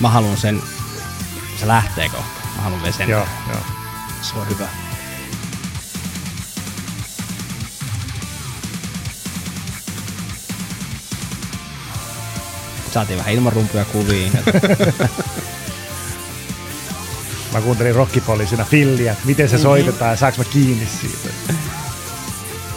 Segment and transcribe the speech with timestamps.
[0.00, 0.62] Mä haluan sen,
[1.60, 2.40] se lähtee kohta.
[2.56, 3.08] Mä haluan vielä sen.
[3.08, 3.60] Joo, joo.
[4.22, 4.68] Se on hyvä.
[12.92, 14.32] Saatiin vähän ilmarumpuja kuviin.
[17.52, 19.62] Mä kuuntelin rockipoliisina filliä, että miten se Mhm.
[19.62, 21.28] soitetaan ja saanko mä kiinni siitä.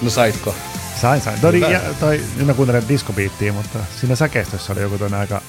[0.02, 0.56] No saitko?
[1.02, 1.40] Sain, sain.
[1.42, 5.42] Toi, ja, toi, nyt mä kuuntelen diskobiittiä, mutta siinä säkeistössä oli joku toinen aika,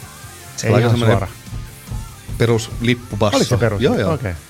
[0.57, 1.29] Se ei ihan semmoinen suora.
[2.43, 3.37] Perus lippubasso.
[3.37, 3.83] Oliko se perus?
[3.83, 4.13] Joo, joo.
[4.13, 4.31] Okei.
[4.31, 4.43] Okay.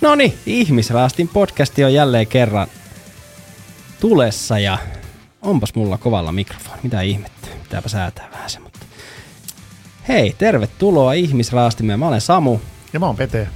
[0.00, 2.68] no niin, Ihmisraastin podcasti on jälleen kerran
[4.00, 4.78] tulessa ja
[5.42, 6.80] onpas mulla kovalla mikrofoni.
[6.82, 7.48] Mitä ihmettä?
[7.62, 8.78] Pitääpä säätää vähän se, mutta...
[10.08, 11.98] Hei, tervetuloa Ihmisraastimeen.
[11.98, 12.58] Mä olen Samu
[12.92, 13.48] Ja mä oon Pete.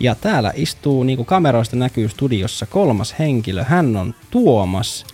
[0.00, 3.64] ja täällä istuu, niin kuin kameroista näkyy studiossa, kolmas henkilö.
[3.64, 5.06] Hän on Tuomas,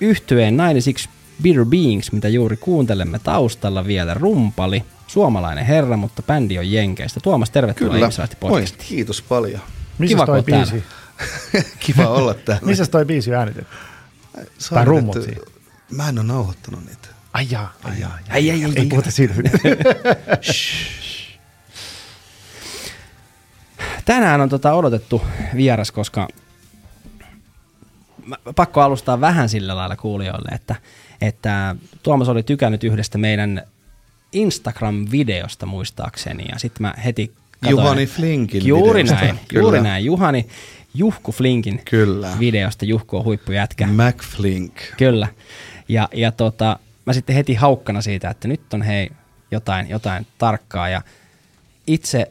[0.00, 1.08] yhtyeen 96
[1.42, 7.20] Bitter Beings, mitä juuri kuuntelemme taustalla vielä, rumpali, suomalainen herra, mutta bändi on Jenkeistä.
[7.20, 8.04] Tuomas, tervetuloa Kyllä.
[8.04, 8.88] Ihmisraasti Moi, podcastiin.
[8.88, 9.60] kiitos paljon.
[9.98, 10.84] Missä Kiva, toi biisi?
[11.86, 12.66] Kiva olla täällä.
[12.66, 13.74] Missä toi biisi on äänitetty?
[14.70, 15.16] Tai rummut?
[15.90, 17.08] Mä en ole nauhoittanut niitä.
[17.32, 18.18] Ai jaa, ai jaa.
[18.28, 19.34] Ai, ai, ai, Ei puhuta siitä.
[24.04, 25.22] Tänään on tota odotettu
[25.56, 26.28] vieras, koska
[28.26, 30.74] mä, pakko alustaa vähän sillä lailla kuulijoille, että,
[31.20, 33.62] että Tuomas oli tykännyt yhdestä meidän
[34.34, 39.24] Instagram-videosta muistaakseni ja sitten mä heti katoin, Juhani Flinkin Juuri videosta.
[39.24, 39.62] näin, Kyllä.
[39.62, 40.04] juuri näin.
[40.04, 40.46] Juhani,
[40.94, 42.30] Juhku Flinkin Kyllä.
[42.40, 42.84] videosta.
[42.84, 43.86] Juhku on huippujätkä.
[43.86, 44.74] McFlink.
[44.98, 45.28] Kyllä.
[45.88, 49.10] Ja, ja tota, mä sitten heti haukkana siitä, että nyt on hei
[49.50, 50.88] jotain, jotain tarkkaa.
[50.88, 51.02] Ja
[51.86, 52.30] itse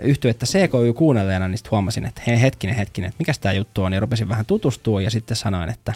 [0.00, 3.92] yhtyettä CKY kuunnelleena, niin sitten huomasin, että hei hetkinen, hetkinen, että mikä tämä juttu on.
[3.92, 5.94] Ja rupesin vähän tutustua ja sitten sanoin, että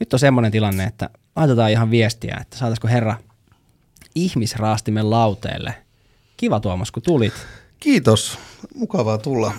[0.00, 3.16] nyt on semmoinen tilanne, että laitetaan ihan viestiä, että saataisiko herra
[4.24, 5.74] ihmisraastimen lauteelle.
[6.36, 7.34] Kiva Tuomas, kun tulit.
[7.80, 8.38] Kiitos.
[8.74, 9.52] Mukavaa tulla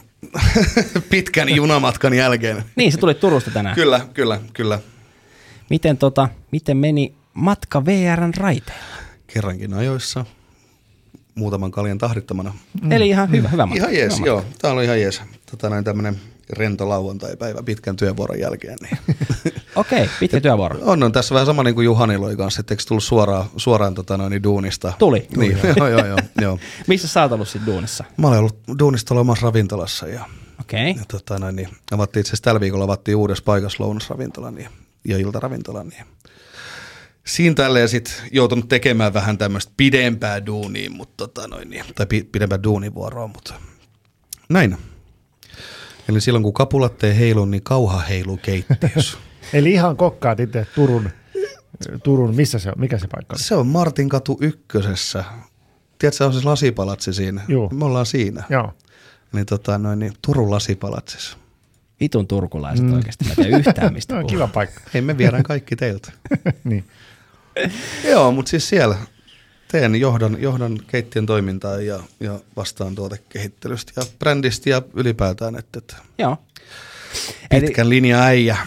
[1.09, 2.63] pitkän junamatkan jälkeen.
[2.75, 3.75] Niin, se tuli Turusta tänään.
[3.75, 4.79] Kyllä, kyllä, kyllä.
[5.69, 8.95] Miten, tota, miten meni matka VRn raiteilla?
[9.27, 10.25] Kerrankin ajoissa.
[11.39, 12.53] Muutaman kaljan tahdittamana.
[12.81, 12.91] Mm.
[12.91, 13.83] Eli ihan hyvä, hyvä matka.
[13.83, 14.45] Ihan jees, hyvä joo.
[14.61, 15.21] Tää oli ihan jees.
[15.51, 16.19] Tota näin tämmönen
[16.49, 18.77] rento lauantai-päivä pitkän työvuoron jälkeen.
[18.81, 18.97] Niin.
[19.75, 20.79] Okei, pitkä työvuoro.
[20.81, 23.95] On, on tässä vähän sama niin kuin Juhanilla oli kanssa, että eikö tullut suoraan, suoraan
[23.95, 24.93] tota noin, niin duunista.
[24.99, 25.27] Tuli.
[25.37, 26.59] Niin, joo, joo, joo, joo.
[26.87, 28.03] Missä sä oot ollut duunissa?
[28.17, 30.25] Mä olen ollut duunissa tuolla omassa ravintolassa ja,
[30.61, 30.95] Okei.
[30.97, 34.69] ja tota noin, niin, avattiin itse asiassa tällä viikolla avattiin uudessa paikassa lounasravintola niin,
[35.05, 35.83] ja iltaravintola.
[35.83, 36.05] Niin.
[37.29, 42.23] Siinä tälleen sitten joutunut tekemään vähän tämmöistä pidempää duunia, mutta tota noin, niin, tai pi,
[42.31, 43.53] pidempää duunivuoroa, mutta
[44.49, 44.77] näin.
[46.09, 49.17] Eli silloin kun kapulat ei heilu, niin kauha heiluu keittiössä.
[49.53, 51.09] Eli ihan kokkaat itse Turun,
[52.03, 53.39] Turun, missä se on, mikä se paikka on?
[53.39, 55.23] Se on Martin katu ykkösessä.
[55.99, 57.41] Tiedätkö, se on siis lasipalatsi siinä.
[57.47, 57.69] Juu.
[57.69, 58.43] Me ollaan siinä.
[58.49, 58.73] Joo.
[59.33, 61.37] Niin, tota, noin, niin Turun lasipalatsissa.
[61.99, 62.93] Vitun turkulaiset mm.
[62.93, 63.25] oikeasti.
[63.25, 64.81] Mä yhtään mistä No, kiva paikka.
[64.93, 66.11] Hei, me viedään kaikki teiltä.
[66.63, 66.85] niin.
[68.11, 68.95] Joo, mutta siis siellä
[69.71, 75.95] teen, johdan, johdan keittiön toimintaa ja, ja vastaan tuotekehittelystä ja brändistä ja ylipäätään, että, että
[76.17, 76.37] Joo.
[77.51, 78.57] Eli, pitkän linja äijä.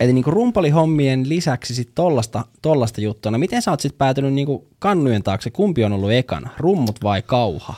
[0.00, 3.32] eli niinku rumpalihommien lisäksi sit tollasta, tollasta juttua.
[3.32, 5.50] No miten sä oot sit päätynyt niinku kannujen taakse?
[5.50, 6.50] Kumpi on ollut ekana?
[6.58, 7.74] Rummut vai kauha?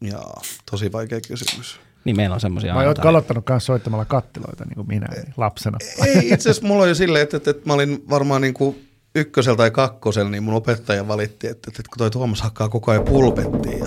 [0.00, 0.22] Ja
[0.70, 1.80] tosi vaikea kysymys.
[2.04, 3.10] Niin meillä on semmosia Vai täällä.
[3.10, 5.78] aloittanut kanssa soittamalla kattiloita niin kuin minä niin lapsena?
[6.06, 9.56] Ei, itse asiassa mulla oli silleen, että, että, että mä olin varmaan niin kuin ykkösellä
[9.56, 13.04] tai kakkosella, niin mun opettaja valitti, että, että, että kun toi Tuomas hakkaa koko ajan
[13.04, 13.86] pulpettiin ja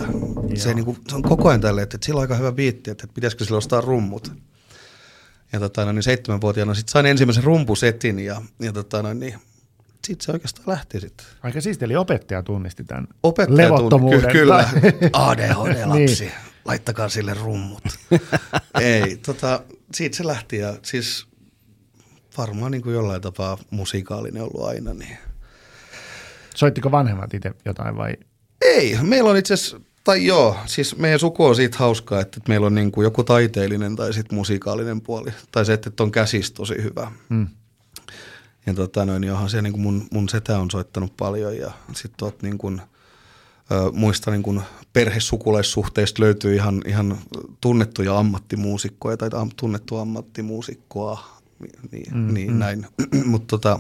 [0.56, 2.92] se, niin kuin, se on koko ajan tälleen, että, että sillä on aika hyvä biitti,
[2.92, 4.32] että, että pitäisikö sillä ostaa rummut.
[5.54, 9.36] Ja tota, no, niin seitsemänvuotiaana sitten sain ensimmäisen rumpusetin ja, ja tota, no, niin,
[10.08, 11.26] sitten se oikeastaan lähti sitten.
[11.44, 14.20] Aika siisti, eli opettaja tunnisti tämän Opettaja levottomuuden.
[14.22, 14.70] tunni- ky- kyllä,
[15.14, 16.32] ADHD-lapsi, Niin.
[16.66, 17.84] Laittakaa sille rummut.
[18.82, 19.64] Ei, tota,
[19.94, 21.28] siitä se lähti ja siis
[22.38, 24.94] varmaan niin kuin jollain tapaa musikaalinen ollut aina.
[24.94, 25.18] Niin.
[26.56, 28.14] Soittiko vanhemmat itse jotain vai?
[28.62, 32.68] Ei, meillä on itse asiassa, tai joo, siis meidän suku on siitä hauskaa, että meillä
[32.68, 35.32] on niin kuin joku taiteellinen tai sitten musikaalinen puoli.
[35.52, 37.12] Tai se, että on käsis tosi hyvä.
[37.30, 37.48] Mm.
[38.66, 41.72] Ja tota noin, niin onhan se niin kuin mun, mun setä on soittanut paljon ja
[41.94, 42.82] sitten tuot niin kuin,
[43.94, 44.62] muista niin kuin
[44.94, 47.18] perhesukulaissuhteista löytyy ihan, ihan
[47.62, 51.42] tunnettuja ammattimuusikkoja tai tunnettua ammattimuusikkoa,
[51.92, 52.60] niin, mm, niin mm.
[52.60, 52.88] näin.
[53.26, 53.80] Mutta tota,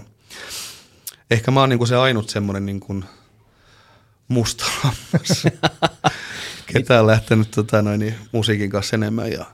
[1.32, 3.06] ehkä mä oon niin kuin se ainut semmoinen niin kuin
[4.28, 4.66] musta
[6.74, 9.32] ketä on lähtenyt tota noin, niin musiikin kanssa enemmän.
[9.32, 9.46] Ja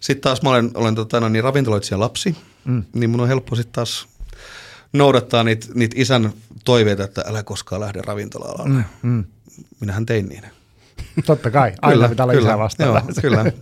[0.00, 2.84] sitten taas mä olen, olen tota noin, niin ravintoloitsija lapsi, mm.
[2.92, 4.08] niin mun on helppo sitten taas
[4.92, 6.32] noudattaa niitä, niitä isän
[6.64, 8.84] toiveita, että älä koskaan lähde ravintola-alalle.
[9.02, 9.10] Mm.
[9.10, 9.24] Mm.
[9.80, 10.44] Minähän tein niin.
[11.26, 12.88] Totta kai, aina pitää olla isää vastaan.
[12.88, 13.52] Joo, kyllä.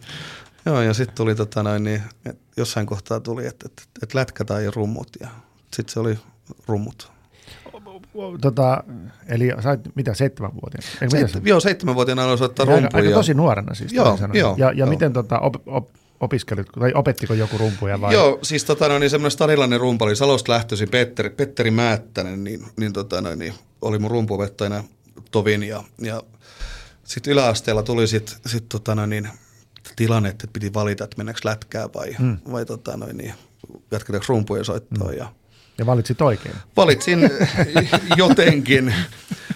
[0.66, 4.44] Joo, ja sitten tuli tota noin, niin, et jossain kohtaa tuli, että et, et lätkä
[4.44, 5.28] tai rummut, ja
[5.72, 6.18] sitten se oli
[6.66, 7.12] rummut.
[8.40, 8.84] Tota,
[9.28, 10.88] eli sait mitä, seitsemänvuotiaana?
[11.02, 12.90] Eikö, mitä Seit, joo, seitsemänvuotiaana aloin soittaa rumpuja.
[12.92, 13.92] aika tosi nuorena siis.
[13.92, 14.88] Joo, joo, ja, ja joo.
[14.88, 15.88] miten tota, op, op,
[16.20, 18.14] opiskelit, tai opettiko joku rumpuja vai?
[18.14, 22.92] Joo, siis tota noin, niin semmoinen stadilainen rumpali, Salosta lähtöisin Petteri, Petteri Määttänen, niin, niin,
[22.92, 24.84] tota noin, niin oli mun rumpuopettajana
[25.30, 26.22] tovin ja, ja
[27.04, 29.28] sitten yläasteella tuli sitten sit, tota noin, niin,
[29.96, 32.38] tilanne, että piti valita, että mennäänkö lätkää vai, Mm.
[32.52, 33.34] vai tota noin, niin,
[33.90, 35.18] jatketaanko rumpuja soittoa mm.
[35.18, 35.32] ja
[35.78, 36.54] Ja valitsit oikein.
[36.76, 37.30] valitsin
[38.16, 38.94] jotenkin.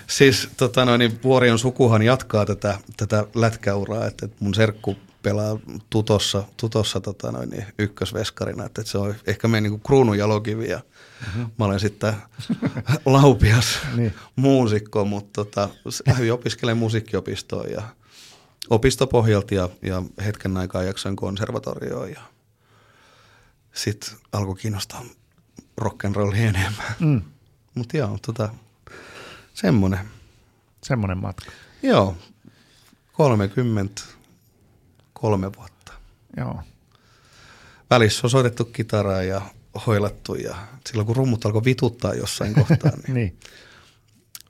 [0.07, 5.59] Siis tota noin, niin Vuorion sukuhan jatkaa tätä, tätä lätkäuraa, että, että mun serkku pelaa
[5.91, 10.69] tutossa, tutossa tota noin, niin ykkösveskarina, että, että se on ehkä meidän niin kruunun jalokivi
[10.69, 10.81] ja
[11.27, 11.51] mm-hmm.
[11.59, 12.15] mä olen sitten
[13.07, 14.15] laupias Niin.
[14.37, 15.69] muusikko, mutta tota,
[16.07, 17.83] lähdin opiskelemaan musiikkiopistoon ja
[18.71, 22.21] opistopohjalta ja, ja hetken aikaa jaksoin konservatorioon ja
[23.73, 25.05] sitten alkoi kiinnostaa
[25.81, 26.95] rock'n'rolli enemmän.
[27.01, 27.23] Mm.
[27.75, 28.49] Mutta joo, tota,
[29.55, 30.01] semmoinen.
[30.83, 31.51] Semmoinen matka.
[31.83, 32.17] Joo,
[33.13, 35.93] 33 vuotta.
[36.37, 36.63] Joo.
[37.91, 39.43] Välissä on soitettu kitaraa ja
[39.87, 40.57] hoilattu ja
[40.87, 42.93] silloin kun rummut alkoi vituttaa jossain kohtaa.
[43.07, 43.15] Niin.
[43.15, 43.39] Niin.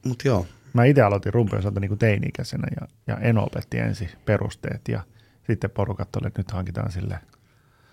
[0.05, 4.81] Mutta joo, Mä itse aloitin rumpuja soittaa niin teini-ikäisenä ja, ja Eno opetti ensin perusteet
[4.89, 5.01] ja
[5.47, 7.19] sitten porukat oli, että nyt hankitaan sille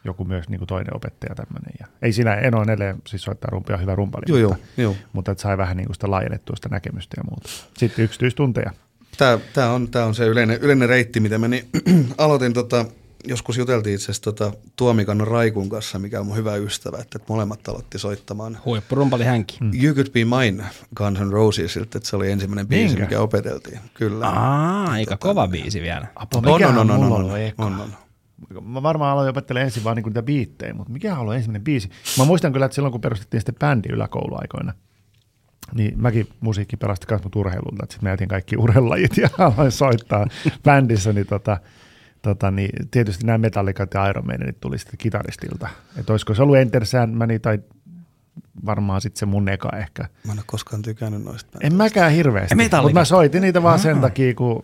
[0.03, 1.73] joku myös niin kuin toinen opettaja tämmöinen.
[1.79, 4.95] Ja ei siinä Eno on edelleen siis soittaa rumpia hyvä rumpali, joo, mutta, joo.
[5.13, 7.49] mutta että sai vähän niin kuin sitä laajennettua sitä näkemystä ja muuta.
[7.77, 8.71] Sitten yksityistunteja.
[9.17, 11.69] Tämä, tämä, on, tämä on se yleinen, yleinen reitti, mitä mä niin,
[12.17, 12.85] aloitin tota,
[13.27, 17.33] joskus juteltiin itse asiassa tota, Tuomikannon Raikun kanssa, mikä on mun hyvä ystävä, että, että
[17.33, 19.57] molemmat aloitti soittamaan Huippurumpali hänkin.
[19.59, 19.71] Mm.
[19.83, 20.63] You Could Be Mine
[20.95, 23.03] Guns N' Rosesilta, että se oli ensimmäinen biisi, Niinkö?
[23.03, 23.79] mikä opeteltiin.
[23.93, 24.29] Kyllä.
[24.29, 26.07] Aa, aika kova biisi vielä.
[26.15, 27.65] Apo, on, on, mikähän on, on, mulla on, ollut eka?
[27.65, 27.93] on, on.
[28.63, 31.89] Mä varmaan aloin opettelemaan ensin vaan niinku niitä biittejä, mutta mikä on ensimmäinen biisi?
[32.17, 34.73] Mä muistan kyllä, että silloin kun perustettiin sitten bändi yläkouluaikoina,
[35.73, 39.71] niin mäkin musiikki pelasti myös mut urheilulta, että sitten mä jätin kaikki urheilulajit ja aloin
[39.71, 40.27] soittaa
[40.63, 41.57] bändissä, niin, tota,
[42.21, 45.69] tota, niin tietysti nämä Metallicat ja Iron Maidenit tuli sitten kitaristilta.
[45.97, 47.59] Että olisiko se ollut Enter Sandman tai
[48.65, 50.03] varmaan sitten se mun eka ehkä.
[50.03, 51.57] Mä en ole koskaan tykännyt noista.
[51.61, 54.63] En mäkään hirveästi, mutta mä soitin niitä vaan sen takia, kun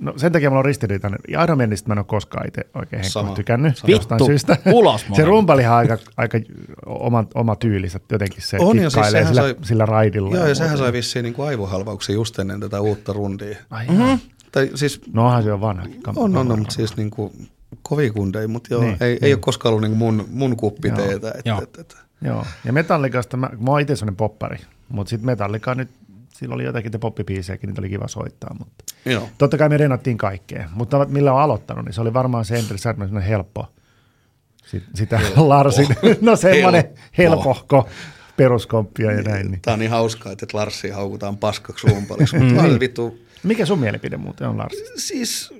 [0.00, 1.18] No sen takia mulla on ristiriitainen.
[1.28, 3.34] Ja Iron Manista mä en ole koskaan itse oikein Sama.
[3.34, 3.74] Tykännyt.
[3.74, 4.56] Vittu, jostain syystä.
[4.72, 6.38] ulos Se rumpalihan on aika, aika
[6.86, 10.28] oma, oma tyylinsä jotenkin se On, ja siis sillä, sai- sillä raidilla.
[10.28, 10.54] Joo, ja muuta.
[10.54, 13.56] sehän sai vissiin niin kuin aivohalvauksia just ennen tätä uutta rundia.
[13.70, 14.18] Ai mm-hmm.
[14.52, 16.00] Tai siis No onhan se on vanhakin.
[16.08, 17.48] Kam- on, on, on mutta siis niin kuin
[17.82, 19.24] kovikundeja, mutta joo, Niin, niin, ei, niin.
[19.24, 20.96] ei ole koskaan ollut niin kuin mun, mun kuppi Joo.
[20.96, 21.28] teetä.
[21.28, 21.62] Että, Joo.
[21.62, 21.96] että, että.
[22.24, 24.58] Joo, ja Metallicasta, mä, mä oon itse sellainen poppari,
[24.88, 25.90] mutta sitten Metallica nyt,
[26.34, 29.28] sillä oli jotakin te poppipiisejäkin, niitä oli kiva soittaa, mutta Joo.
[29.38, 32.78] totta kai me renattiin kaikkea, mutta millä on aloittanut, niin se oli varmaan se Enter
[32.78, 33.66] semmoinen helppo,
[34.66, 35.86] Sit, sitä Larsin,
[36.20, 36.98] no semmoinen Helppo.
[37.18, 37.88] helpohko
[38.36, 39.50] peruskomppia ja näin.
[39.50, 39.60] Niin.
[39.62, 42.80] Tämä on niin hauskaa, että Larsi haukutaan paskaksi rumpaliksi, mutta mm.
[42.80, 44.74] vittu, Mikä sun mielipide muuten on Lars?
[44.96, 45.50] siis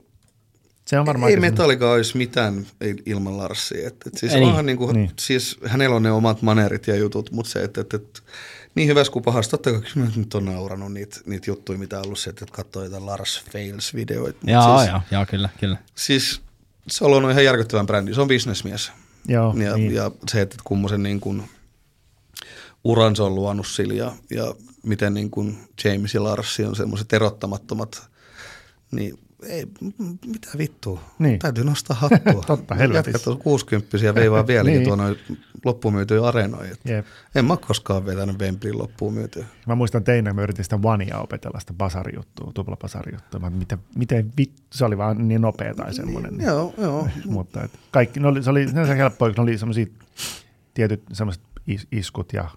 [0.85, 3.89] Se on varmaan ei Metallica olisi mitään il- ilman Larsia.
[3.89, 4.49] Et, et siis, Ei niin.
[4.49, 5.07] onhan niin kuin, Niin.
[5.07, 5.15] niin.
[5.21, 8.23] siis hänellä on ne omat manerit ja jutut, mutta se, että et, et,
[8.75, 11.99] niin hyvässä kuin pahassa, totta kai kyllä mä nyt on naurannut niitä, niitä juttuja, mitä
[11.99, 14.39] on ollut se, että katsoo jotain Lars Fails-videoita.
[14.51, 15.77] Joo, siis, joo, joo, kyllä, kyllä.
[15.95, 16.41] Siis
[16.89, 18.93] se on ollut ihan järkyttävän brändi, se on bisnesmies.
[19.29, 19.95] Joo, ja, niin.
[19.95, 21.43] ja se, että kummosen niin kuin
[22.85, 27.13] uran se on luonut sillä ja, ja miten niin kuin James ja Larsi on semmoiset
[27.13, 28.11] erottamattomat,
[28.91, 29.67] niin ei,
[30.27, 31.01] mitä vittua.
[31.19, 31.39] Niin.
[31.39, 32.43] Täytyy nostaa hattua.
[32.47, 33.11] Totta, helvetissä.
[33.11, 34.87] Jätkät on 60 ja veivaa vieläkin Niin.
[34.87, 35.17] tuonne
[35.65, 36.77] loppumyytyjä areenoihin.
[36.85, 37.07] Jep.
[37.35, 39.45] En mä koskaan vetänyt Wembleyin loppuun myytyä.
[39.67, 43.41] Mä muistan teinä, mä yritin sitä Vania opetella, sitä basarijuttua, tuplabasarijuttua.
[43.41, 46.37] Mä, miten, miten vit, se oli vaan niin nopea tai semmoinen.
[46.37, 46.47] Niin.
[46.47, 47.09] Joo, joo.
[47.25, 49.87] Mutta et kaikki, ne oli, se oli sinänsä helppoa, kun ne oli semmoisia
[50.75, 52.49] tietyt semmoiset is, iskut ja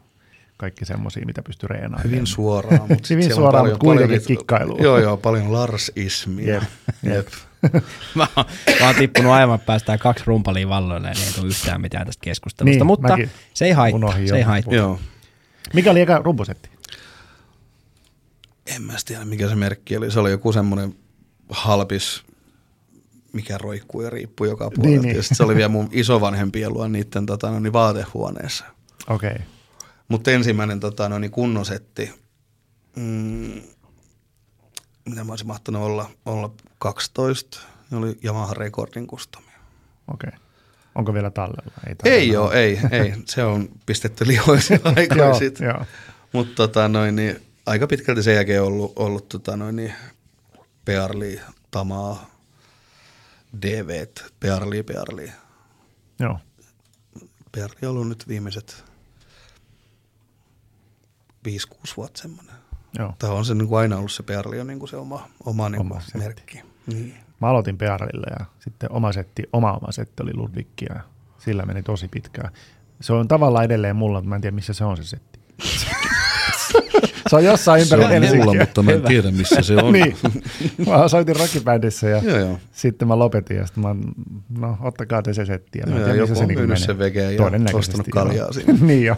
[0.57, 2.03] kaikki semmoisia, mitä pystyy reenaamaan.
[2.03, 2.81] Hyvin suoraan.
[2.89, 4.77] Mutta Hyvin siellä on suoraan, paljon- mutta kuitenkin paljon kikkailua.
[4.81, 6.47] Joo, joo, paljon Lars-ismia.
[6.53, 6.63] Jep,
[7.15, 7.27] jep.
[8.15, 8.45] Mä, oon-
[8.79, 12.77] mä oon tippunut aivan päästään kaksi rumpalia valloille, niin ei tule yhtään mitään tästä keskustelusta,
[12.77, 14.73] Niin, mutta mäkin se ei haittaa, unohdin se ei haittaa.
[14.73, 14.99] Joo.
[15.73, 16.69] Mikä oli eka rumpusetti?
[18.75, 20.11] En mä tiedä, mikä se merkki oli.
[20.11, 20.95] Se oli joku semmoinen
[21.49, 22.23] halpis,
[23.33, 24.81] mikä roikkuu ja riippuu joka puolelta.
[24.81, 25.15] Niin, Niin, niin.
[25.15, 28.65] Ja sit se oli vielä mun isovanhempien luo niiden tota, no, niin vaatehuoneessa.
[29.09, 29.29] Okei.
[29.31, 29.41] Okay.
[30.07, 32.13] Mutta ensimmäinen tota, no, niin kunnon setti,
[32.95, 33.61] mm,
[35.05, 37.59] mitä mä olisin mahtanut olla, olla 12,
[37.91, 39.59] ne oli Yamaha Recording kustomia.
[40.13, 40.27] Okei.
[40.27, 40.39] Okay.
[40.95, 41.71] Onko vielä tallella?
[42.03, 43.13] Ei ole, ei, ei.
[43.25, 44.25] Se on pistetty
[44.95, 45.75] aikoihin sitten.
[46.31, 49.93] Mutta tota, noin, niin, aika pitkälti sen jälkeen ollut, ollut tota, noin, niin,
[50.85, 52.29] Pearli, Tamaa,
[53.61, 54.05] DV,
[54.39, 55.31] Pearli, Pearli.
[56.19, 56.39] Joo.
[57.51, 58.83] Pearli on ollut nyt viimeiset
[61.47, 62.55] 5-6 vuotta semmoinen.
[62.99, 63.13] Joo.
[63.19, 65.69] Tämä on se niin kuin aina ollut se Pearli on niin kuin se oma, oma,
[65.69, 66.17] niin Oma setti.
[66.17, 66.61] merkki.
[66.87, 67.15] Niin.
[67.41, 70.95] Mä aloitin Pearlilla ja sitten oma setti, oma oma setti oli Ludwig ja
[71.37, 72.51] sillä meni tosi pitkään.
[73.01, 75.39] Se on tavallaan edelleen mulla, mutta mä en tiedä missä se on se setti.
[77.29, 78.45] se on jossain Se ympäri on Helsinkiä.
[78.45, 79.07] mulla, mutta mä en Hyvä.
[79.07, 79.93] tiedä missä se on.
[79.93, 80.17] niin.
[80.87, 82.59] Mä soitin rockibändissä ja Joo, joo.
[82.71, 83.95] sitten mä lopetin ja sitten mä,
[84.59, 85.79] no ottakaa te se setti.
[85.79, 88.23] Ja mä en Joo, joku missä on niinku myynyt sen vegeen ja ostanut joo.
[88.25, 88.73] kaljaa siinä.
[88.87, 89.15] niin jo.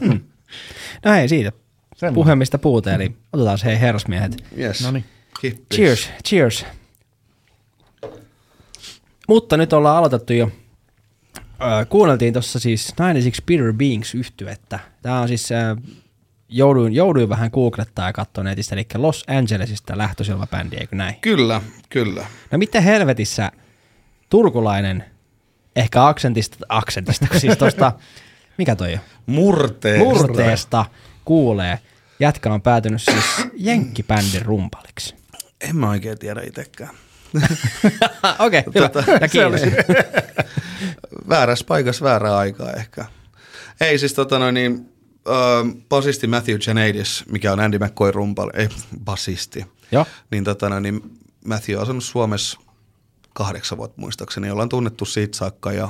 [1.05, 1.51] No hei siitä.
[1.98, 2.16] Semmoinen.
[2.16, 4.44] Puhemista puute, eli otetaan hei herrasmiehet.
[4.58, 4.82] Yes.
[4.82, 5.06] Noniin.
[5.42, 5.77] Kippis.
[5.77, 6.66] Cheers, cheers.
[9.27, 10.51] Mutta nyt ollaan aloitettu jo.
[11.62, 14.80] Öö, kuunneltiin tuossa siis 96 Bitter Beings yhtyettä.
[15.01, 15.75] Tämä on siis, öö,
[16.50, 21.16] jouduin, jouduin vähän googlettaa ja katsoa netistä, eli Los Angelesista lähtöisin oleva bändi, eikö näin?
[21.22, 22.25] Kyllä, kyllä.
[22.51, 23.51] No miten helvetissä
[24.30, 25.04] turkulainen,
[25.75, 27.92] ehkä aksentista, aksentista, siis tosta,
[28.58, 29.00] mikä toi on?
[29.25, 30.04] Murteesta.
[30.04, 30.86] Murteesta
[31.27, 31.79] kuulee.
[32.19, 35.15] Jätkä on päätynyt siis jenkkibändin rumpaliksi.
[35.62, 36.96] En mä oikein tiedä itsekään.
[38.39, 38.89] Okei, okay, hyvä.
[38.89, 39.62] Tota, Ja kiitos.
[41.29, 43.05] Väärässä paikassa väärää aikaa ehkä.
[43.81, 44.89] Ei siis tota noin niin,
[45.27, 48.69] äh, basisti Matthew Janadis, mikä on Andy McCoy rumpali, ei
[49.03, 49.65] basisti.
[49.91, 50.05] Joo.
[50.31, 51.01] Niin tota noin niin
[51.46, 52.60] Matthew on asunut Suomessa
[53.34, 55.89] kahdeksan vuotta muistaakseni, ollaan tunnettu siitä saakka ja,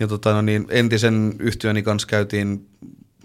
[0.00, 2.68] ja tota no niin, entisen yhtiöni kanssa käytiin,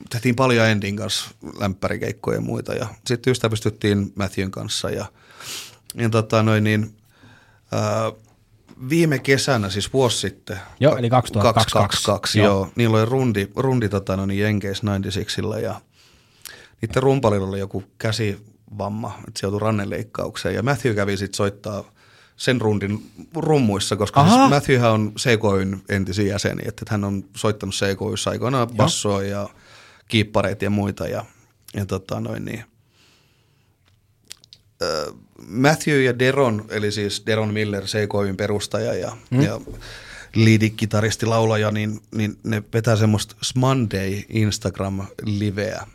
[0.10, 5.06] tehtiin paljon Endin kanssa lämpärikeikkoja ja muita ja sitten ystävystyttiin Matthewn kanssa ja,
[5.96, 6.98] ja tota noin niin,
[7.72, 8.12] ää,
[8.89, 10.60] viime kesänä, siis vuosi sitten.
[10.80, 11.74] Joo, eli 2022.
[11.74, 12.48] 2022, Joo.
[12.48, 12.72] joo.
[12.75, 15.82] Niillä oli rundi, rundi tota, no niin Jenkeissä 96 ja
[16.82, 20.56] niiden rumpalilla oli joku käsivamma, että se joutui rannenleikkaukseen.
[20.56, 21.84] Ja Matthew kävi sitten soittaa
[22.36, 24.38] sen rundin rummuissa, koska Aha.
[24.38, 29.50] siis Matthewhän on CKYn entisiä jäseniä, että hän on soittanut CKYssä aikoinaan bassoa ja
[30.07, 31.07] kiippareita ja muita.
[31.07, 31.25] Ja,
[31.73, 32.63] ja tota noin niin,
[35.47, 39.41] Matthew ja Deron, eli siis Deron Miller, CKYn perustaja ja, mm.
[39.41, 39.61] ja
[40.35, 45.87] lead-kitaristi, laulaja, niin, niin ne vetää semmoista Monday Instagram-liveä.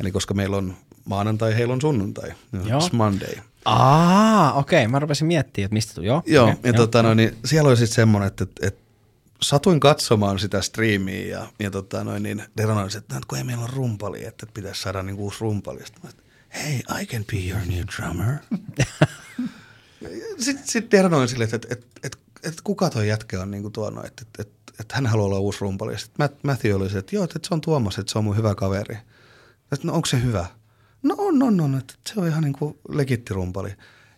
[0.00, 2.32] Eli koska meillä on maanantai, heillä on sunnuntai.
[2.68, 2.80] Joo.
[2.92, 3.34] Monday.
[3.64, 4.82] Aa, okei.
[4.82, 4.90] Okay.
[4.90, 7.76] Mä rupesin miettimään, että mistä tu- Joo, Joo, okay, ja tota, no, niin siellä oli
[7.76, 8.87] sitten semmoinen, että, että
[9.42, 13.64] satuin katsomaan sitä striimiä ja, ja tota, noin, niin Deron että "No, kun ei meillä
[13.64, 15.86] ole rumpali, että pitäisi saada niin uusi rumpali.
[15.86, 16.10] Sitten
[16.54, 18.34] hey, I can be your new drummer.
[20.44, 24.04] sitten sit Deron silleen, että, että, että, että, kuka toi jätkä on niin kuin tuonut,
[24.04, 25.98] että, että, että, että hän haluaa olla uusi rumpali.
[25.98, 28.54] Sitten Matthew oli se, että joo, että se on Tuomas, että se on mun hyvä
[28.54, 28.96] kaveri.
[29.60, 30.46] Sitten, no onko se hyvä?
[31.02, 33.70] No on, on, on, että se on ihan niin kuin legitti rumpali.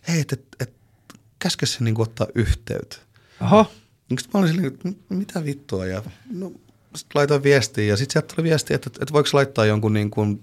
[0.07, 0.79] Hei, että, että, että
[1.39, 2.97] käske se niin kuin ottaa yhteyttä.
[3.41, 3.71] Oho.
[4.11, 5.85] Niin sit mä olin silleen, että mitä vittua.
[5.85, 6.51] Ja no,
[6.95, 10.39] sit laitoin viestiä ja sitten sieltä tuli viesti, että, että voiko laittaa jonkun niin kuin,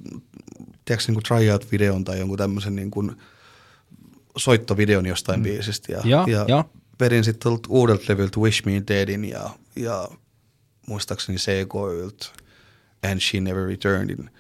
[0.85, 3.17] tiedätkö, niin kuin tryout-videon tai jonkun tämmöisen niin kuin
[4.37, 5.45] soittovideon jostain mm.
[5.45, 5.93] biisistä.
[5.93, 6.65] Ja, Joo, ja joo.
[7.01, 10.09] vedin sitten uudelta levyltä Wish Me Deadin ja, ja
[10.87, 12.27] muistaakseni CKYltä
[13.03, 14.31] And She Never Returnedin.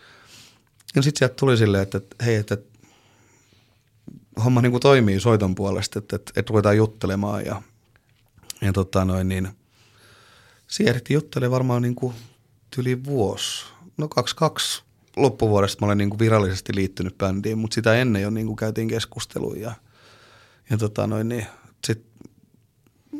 [0.96, 2.78] Ja sitten sieltä tuli silleen, että, että hei, että, että
[4.44, 7.62] homma niin kuin toimii soiton puolesta, että, että, että ruvetaan juttelemaan ja,
[8.60, 9.48] ja tota noin, niin
[10.66, 12.14] siirrettiin juttelemaan varmaan niin kuin
[12.78, 13.64] yli vuosi.
[13.96, 14.82] No 22
[15.16, 18.88] loppuvuodesta mä olen niin kuin virallisesti liittynyt bändiin, mutta sitä ennen jo niin kuin käytiin
[18.88, 19.72] keskusteluja ja,
[20.70, 21.46] ja tota noin, niin
[21.86, 22.06] sit,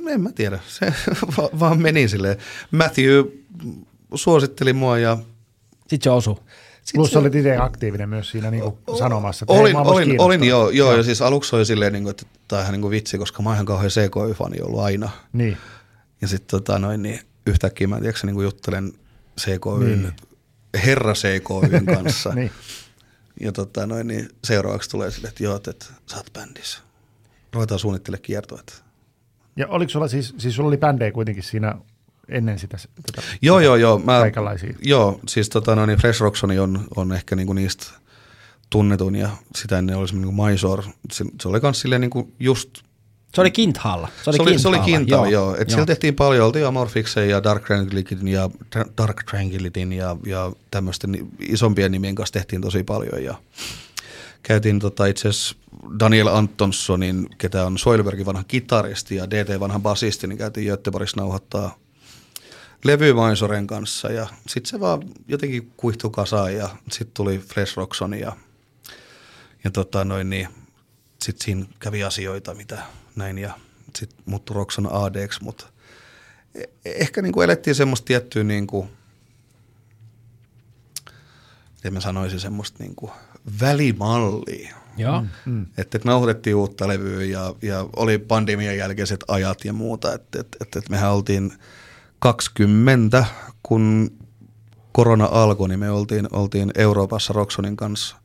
[0.09, 0.87] en mä tiedä, se
[1.39, 2.39] va- vaan meni silleen.
[2.71, 3.25] Matthew
[4.15, 5.19] suositteli mua ja
[5.81, 6.39] Sitten se osuu.
[6.95, 10.45] Plus se- olit itse aktiivinen myös siinä niinku sanomassa, että hei, olin, myös olin, olin
[10.45, 12.91] joo, joo, ja siis aluksi oli silleen, niin kuin, että tämä on ihan niin kuin
[12.91, 15.11] vitsi, koska mä oon ihan kauhean CKY-fani ollut aina.
[15.33, 15.57] Niin.
[16.21, 18.93] Ja sitten tota, noin, niin yhtäkkiä mä tiedätkö, niin kuin juttelen
[19.41, 20.03] CKYn, Niin.
[20.03, 20.13] niin.
[20.85, 22.35] herra CKYn kanssa.
[22.35, 22.51] Niin.
[23.41, 26.79] Ja tota, noin, niin seuraavaksi tulee silleen, että joo, että että sä oot bändissä.
[27.53, 28.61] Ruvetaan suunnittelemaan kiertoa.
[29.57, 31.75] Ja oliko sulla siis, siis sulla oli bändejä kuitenkin siinä
[32.29, 32.79] ennen sitä?
[33.07, 33.99] Tätä, Joo, joo, joo.
[33.99, 34.75] Mä, Kaikenlaisia.
[34.83, 37.87] Joo, siis tota, no, niin Fresh Roxoni on, on ehkä niinku niistä
[38.71, 40.83] tunnetun ja sitä ennen oli semmoinen niin Mysore.
[41.13, 42.71] Se, se oli kans silleen niinku just
[43.35, 44.09] Se oli Kinthalla.
[44.25, 45.27] Se oli, se oli, se oli Kinthalla, Kinta, joo.
[45.27, 45.57] joo.
[45.59, 48.51] Et siellä tehtiin paljon, oltiin Amorphiksen ja Dark Tranquilityn ja
[48.99, 53.25] Dark Tranquilityn ja, ja tämmöisten ni- isompien nimien kanssa tehtiin tosi paljon.
[53.25, 53.35] Ja
[54.43, 55.57] käytiin tota itse asiassa
[56.01, 61.79] Daniel Antonssonin, ketä on Soilbergin vanha kitaristi ja DT vanha basisti, niin käytiin Göteborgissa nauhoittaa
[62.85, 68.37] levyvaisoren kanssa ja sitten se vaan jotenkin kuihtui kasaan ja sitten tuli Flesh Roxon ja,
[69.65, 70.49] ja tota noin niin,
[71.23, 72.79] sitten siinä kävi asioita mitä
[73.17, 73.53] näin ja
[73.97, 75.67] sitten muuttui Roxon ADX, mutta
[76.55, 78.89] e- ehkä niin kuin elettiin semmoista tiettyä niin kuin,
[81.75, 83.13] miten mä sanoisin, semmoista niin kuin
[83.61, 84.77] välimallia.
[84.97, 85.25] Joo.
[85.45, 85.67] Mm.
[85.77, 90.15] Että et nauhoitettiin uutta levyä ja, ja oli pandemian jälkeiset ajat ja muuta.
[90.15, 91.53] Että et, et, et mehän oltiin
[92.19, 93.25] 20,
[93.63, 94.11] kun
[94.93, 98.17] korona alkoi, niin me oltiin, oltiin Euroopassa Roxonin kanssa,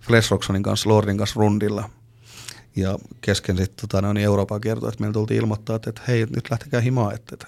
[0.00, 1.90] Flesh Roxonin kanssa, Lordin kanssa rundilla.
[2.76, 6.50] Ja kesken sitten tota, niin Euroopan kiertoa, että meillä tultiin ilmoittaa, että, että hei, nyt
[6.50, 7.46] lähtekää himaan, että, että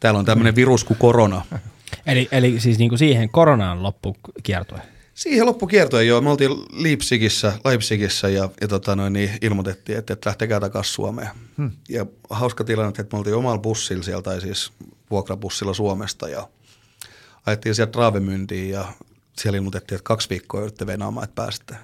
[0.00, 1.44] täällä on tämmöinen virus kuin korona.
[2.06, 4.82] Eli, eli siis niin kuin siihen koronaan loppu kiertue.
[5.14, 6.20] Siihen loppukiertoon joo.
[6.20, 11.28] Me oltiin Leipzigissä, Leipzigissä ja, ja tota noin, niin ilmoitettiin, että, että lähtekää takaisin Suomeen.
[11.58, 11.70] Hmm.
[11.88, 14.72] Ja hauska tilanne, että me oltiin omalla bussilla siellä, tai siis
[15.10, 16.48] vuokrabussilla Suomesta ja
[17.46, 18.92] ajettiin sieltä Raavemyntiin ja
[19.38, 21.76] siellä ilmoitettiin, että kaksi viikkoa joudutte venaamaan, että pääsette.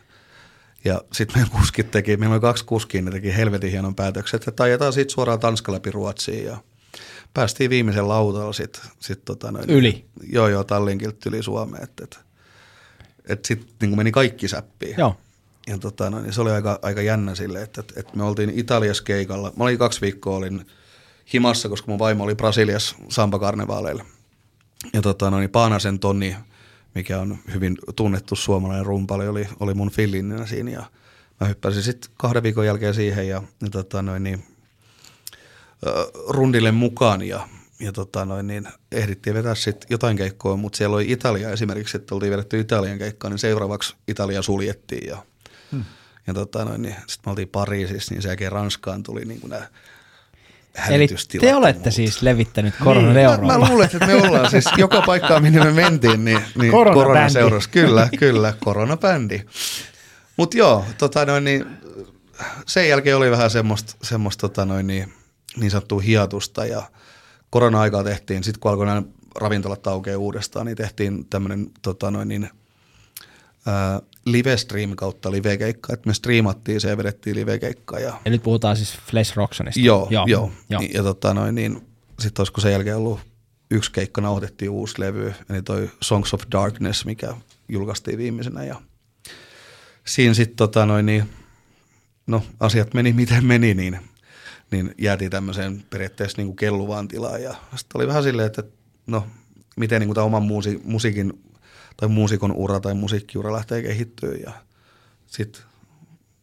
[0.84, 4.62] Ja sitten meidän kuskit teki, meillä oli kaksi kuskia, ne teki helvetin hienon päätöksen, että
[4.62, 6.56] ajetaan siitä suoraan Tanska läpi Ruotsiin ja
[7.34, 8.82] päästiin viimeisen lautalla sitten.
[9.00, 10.04] Sit, tota noin, Yli?
[10.32, 11.82] Joo, joo, Tallinkilta yli Suomeen.
[11.82, 12.18] Että, että,
[13.28, 14.94] että sitten niin meni kaikki säppiin.
[14.98, 15.16] Joo.
[15.66, 18.52] Ja tota, no, niin se oli aika, aika jännä sille, että, että, että me oltiin
[18.54, 19.52] Italiassa keikalla.
[19.56, 20.66] Mä olin kaksi viikkoa olin
[21.32, 24.04] himassa, koska mun vaimo oli Brasiliassa Sampa-karnevaaleilla.
[24.92, 26.36] Ja tota, no, niin Paanasen Toni,
[26.94, 30.70] mikä on hyvin tunnettu suomalainen rumpali, oli, oli mun fillinninä siinä.
[30.70, 30.82] Ja
[31.40, 34.44] mä hyppäsin sitten kahden viikon jälkeen siihen ja, ja tota, noin, niin,
[36.28, 37.48] rundille mukaan ja,
[37.80, 42.14] ja tota noin, niin ehdittiin vetää sitten jotain keikkoa, mutta siellä oli Italia esimerkiksi, että
[42.14, 45.22] oltiin vedetty Italian keikkaa, niin seuraavaksi Italia suljettiin ja,
[45.72, 45.84] hmm.
[46.26, 49.50] ja tota noin, niin sitten me oltiin Pariisissa, niin sen jälkeen Ranskaan tuli niin kuin
[49.50, 49.66] nämä
[50.88, 51.08] Eli
[51.40, 53.60] te olette siis levittänyt koronan niin, Eurooppaan.
[53.60, 57.28] Mä, mä luulen, että me ollaan siis joka paikkaan, minne me mentiin, niin, niin korona
[57.28, 57.68] seurasi.
[57.68, 59.42] Kyllä, kyllä, koronabändi.
[60.36, 61.66] Mutta joo, tota noin, niin,
[62.66, 65.12] sen jälkeen oli vähän semmoista, semmoista tota noin, niin,
[65.56, 66.82] niin sanottua hiatusta ja
[67.50, 69.02] korona-aikaa tehtiin, sitten kun alkoi nämä
[69.34, 72.50] ravintolat aukeaa uudestaan, niin tehtiin tämmöinen tota noin niin,
[73.66, 77.98] ää, live-stream kautta live-keikka, että me striimattiin se ja vedettiin live-keikkaa.
[77.98, 79.80] Ja, ja nyt puhutaan siis Flash Rocksonista.
[79.80, 80.24] Joo, joo.
[80.28, 80.50] joo.
[80.70, 80.82] joo.
[80.82, 81.86] Ja, ja tota noin, niin,
[82.18, 83.20] sitten olisiko sen jälkeen ollut
[83.70, 87.34] yksi keikka, nauhoitettiin uusi levy, eli toi Songs of Darkness, mikä
[87.68, 88.82] julkaistiin viimeisenä ja
[90.06, 91.30] siinä sitten tota noin, niin,
[92.26, 93.98] no asiat meni miten meni, niin
[94.70, 97.42] niin jäätiin tämmöiseen periaatteessa niin kuin kelluvaan tilaan.
[97.42, 98.62] Ja sitten oli vähän silleen, että
[99.06, 99.26] no,
[99.76, 101.42] miten niin kuin tämä oman muusi, musiikin
[101.96, 104.34] tai muusikon ura tai musiikkiura lähtee kehittyä.
[104.34, 104.52] Ja
[105.26, 105.62] sitten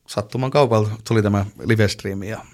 [0.07, 2.45] sattuman kaupalla tuli tämä livestreami ja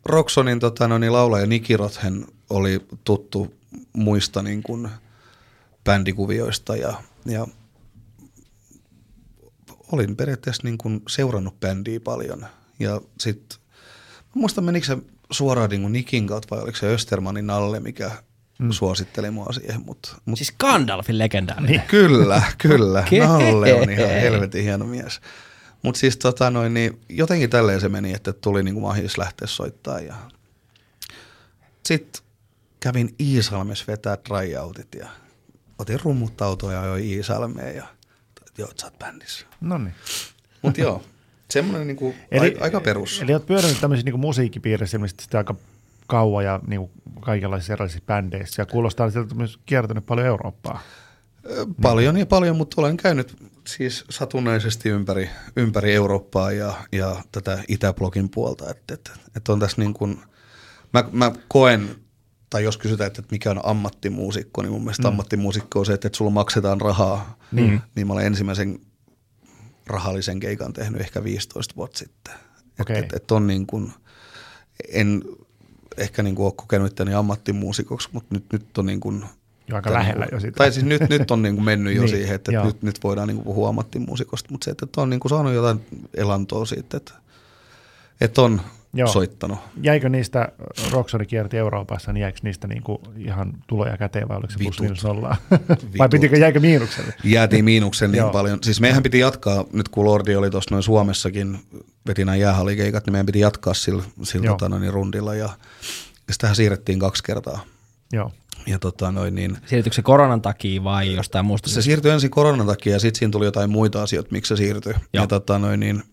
[0.05, 3.53] Roxonin tota, no, niin laulaja Niki Rothen oli tuttu
[3.93, 4.89] muista niin kuin,
[5.83, 7.47] bändikuvioista ja, ja
[9.91, 12.45] olin periaatteessa niin kuin, seurannut bändiä paljon.
[12.79, 13.59] Ja sitten,
[14.33, 14.97] muistan menikö se
[15.31, 18.11] suoraan niin kuin Nikin kautta vai oliko se Östermanin alle, mikä
[18.59, 18.71] mm.
[18.71, 19.81] suositteli mua siihen.
[19.85, 21.71] Mut, mut, siis Gandalfin legendaarinen.
[21.71, 23.05] Niin, kyllä, kyllä.
[23.27, 25.21] Nalle on ihan helvetin hieno mies.
[25.81, 29.99] Mutta siis tota noin, niin jotenkin tälleen se meni, että tuli niinku mahis lähteä soittaa.
[29.99, 30.15] Ja...
[31.85, 32.21] Sitten
[32.79, 35.07] kävin Iisalmessa vetää tryoutit ja
[35.79, 37.87] otin rummut autoa ja ajoin Iisalmeen ja
[38.57, 39.45] joo, sä oot bändissä.
[39.61, 39.93] No niin.
[40.61, 41.03] Mutta joo,
[41.49, 43.21] semmoinen niinku eli, aika perus.
[43.21, 45.55] Eli oot pyörinyt tämmöisissä niinku musiikkipiirissä ilmeisesti aika
[46.07, 46.89] kauan ja niin
[47.21, 48.61] kaikenlaisissa erilaisissa bändeissä.
[48.61, 50.81] Ja kuulostaa että myös kiertänyt paljon Eurooppaa.
[51.81, 52.19] Paljon niin.
[52.19, 53.35] ja paljon, mutta olen käynyt
[53.67, 58.69] siis satunnaisesti ympäri, ympäri Eurooppaa ja, ja tätä Itäblogin puolta.
[58.69, 60.17] Että et, et on tässä niin kuin,
[60.93, 61.95] mä, mä koen,
[62.49, 65.07] tai jos kysytään, että mikä on ammattimuusikko, niin mun mielestä mm.
[65.07, 67.37] ammattimuusikko on se, että, että sulla maksetaan rahaa.
[67.51, 67.81] Mm.
[67.95, 68.79] Niin mä olen ensimmäisen
[69.87, 72.33] rahallisen keikan tehnyt ehkä 15 vuotta sitten.
[72.81, 72.95] Okay.
[72.95, 73.93] Että et, et on niin kuin,
[74.89, 75.23] en
[75.97, 79.25] ehkä niin kuin ole kokenut itteni ammattimuusikoksi, mutta nyt, nyt on niin kuin
[79.67, 80.57] jo aika lähellä niin kuin, jo sitä.
[80.57, 83.03] Tai siis nyt, nyt on niin kuin mennyt jo niin, siihen, että, että nyt, nyt
[83.03, 86.97] voidaan niin kuin puhua ammattimuusikosta, mutta se, että on niin kuin saanut jotain elantoa siitä,
[86.97, 87.13] että,
[88.21, 88.61] että on,
[88.93, 89.07] Joo.
[89.07, 89.59] soittanut.
[89.83, 90.49] Jäikö niistä,
[90.91, 94.79] Roxoni kierti Euroopassa, niin jäikö niistä niinku ihan tuloja käteen vai oliko se plus Vitut.
[94.79, 95.37] miinus nollaa?
[95.99, 97.13] vai pitikö, jäikö miinukselle?
[97.23, 98.31] Jäätiin miinuksen niin Joo.
[98.31, 98.59] paljon.
[98.63, 101.59] Siis meidän piti jatkaa, nyt kun Lordi oli tuossa noin Suomessakin,
[102.07, 105.49] veti nämä jäähallikeikat, niin meidän piti jatkaa sillä, sillä tota, noin, rundilla ja,
[106.27, 107.65] ja sitähän siirrettiin kaksi kertaa.
[108.13, 108.31] Joo.
[108.67, 111.69] Ja tota, noin, niin, Siirtyykö se koronan takia vai jostain muusta?
[111.69, 114.93] se siirtyi ensin koronan takia ja sitten siinä tuli jotain muita asioita, miksi se siirtyi.
[114.93, 115.03] Joo.
[115.13, 116.03] Ja tota, noin, niin,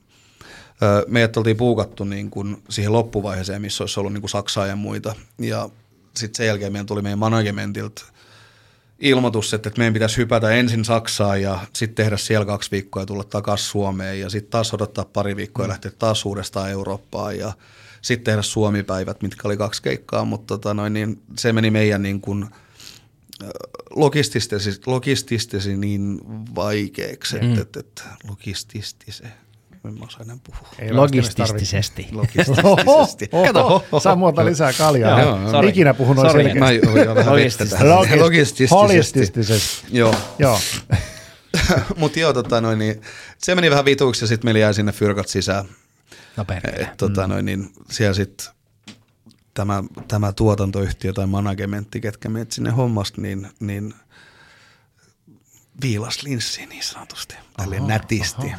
[0.83, 4.76] ö, meidät oltiin puukattu niin kuin siihen loppuvaiheeseen, missä olisi ollut niin kuin Saksaa ja
[4.76, 5.14] muita.
[5.38, 5.68] Ja
[6.16, 8.04] sitten sen jälkeen meidän tuli meidän managementilta
[8.98, 13.07] ilmoitus, että että meidän pitäisi hypätä ensin Saksaan ja sitten tehdä siellä kaksi viikkoa ja
[13.07, 17.52] tulla takaisin Suomeen ja sitten taas odottaa pari viikkoa ja lähteä taas uudestaan Eurooppaan ja
[18.02, 22.20] sitten tehdä Suomi-päivät, mitkä oli kaksi keikkaa, mutta tota noin, niin se meni meidän niin
[22.20, 22.46] kuin,
[23.90, 26.20] logistisesti, logistisesti niin
[26.54, 29.07] vaikeaksi, että, että, että logistisesti,
[29.88, 30.68] en mä osaa enää puhua.
[30.78, 32.08] Ei Logistisesti.
[32.12, 33.28] Logistisesti.
[33.46, 35.20] Kato, saa muuta lisää kaljaa.
[35.20, 35.68] Joo, Joo, sorry.
[35.68, 36.44] Ikinä puhun noin Sorry.
[36.44, 36.86] selkeästi.
[36.86, 37.86] Mä oon vähän vettä tähän.
[37.86, 38.74] Logis- Logistisesti.
[38.74, 39.86] Holistisesti.
[39.90, 40.14] Joo.
[40.38, 40.60] Joo.
[41.96, 43.00] Mutta joo, tota noin, niin,
[43.38, 45.64] se meni vähän vituiksi ja sitten meillä jäi sinne fyrkat sisään.
[46.36, 46.76] No perkele.
[46.76, 48.46] Et, tota, noin, niin, siellä sitten
[49.54, 53.94] tämä, tämä tuotantoyhtiö tai managementti, ketkä meidät sinne hommasta, niin, niin
[55.82, 58.52] viilas linssiin niin sanotusti, tälleen nätisti.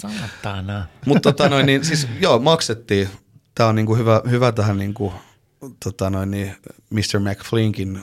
[0.00, 0.86] Saatana.
[1.06, 3.08] Mutta tota noin, niin, siis joo, maksettiin.
[3.54, 5.12] Tämä on niinku hyvä, hyvä tähän niinku,
[5.84, 6.56] tota noin, niin
[6.90, 7.20] Mr.
[7.20, 8.02] McFlinkin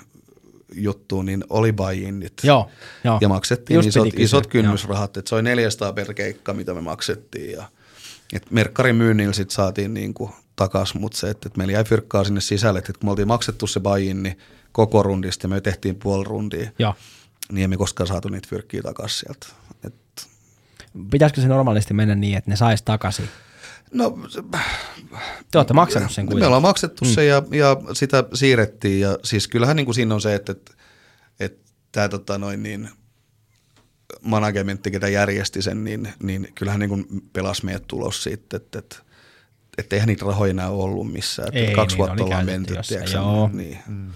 [0.75, 2.33] juttuun, niin oli buy-init.
[2.43, 2.69] Joo,
[3.03, 3.17] joo.
[3.21, 7.51] Ja maksettiin Just isot, isot kynnysrahat, että se oli 400 per keikka, mitä me maksettiin.
[7.51, 7.63] Ja,
[8.33, 12.41] et merkkarin myynnillä sitten saatiin niinku takas, mutta se, että, että meillä jäi fyrkkaa sinne
[12.41, 14.37] sisälle, että kun me oltiin maksettu se buy-in, niin
[14.71, 16.95] koko rundista ja me tehtiin puoli rundia, Joo.
[17.51, 19.47] niin emme koskaan saatu niitä fyrkkiä takaisin sieltä.
[21.11, 23.29] Pitäisikö se normaalisti mennä niin, että ne sais takaisin?
[23.93, 24.17] no,
[25.51, 26.47] Te olette maksanut sen Me kuitenkin.
[26.47, 30.35] ollaan maksettu se ja, ja sitä siirrettiin ja siis kyllähän niin kuin siinä on se,
[30.35, 30.73] että, että,
[31.39, 32.89] että tämä tota noin niin,
[34.21, 38.95] managementti, ketä järjesti sen, niin, niin kyllähän niin kuin pelasi meidät tulos siitä, että, että,
[39.77, 41.47] että eihän niitä rahoja enää ollut missään.
[41.47, 43.79] Että Ei, kaksi niin, vuotta ollaan menty, jossain, niin.
[43.87, 44.11] Mm.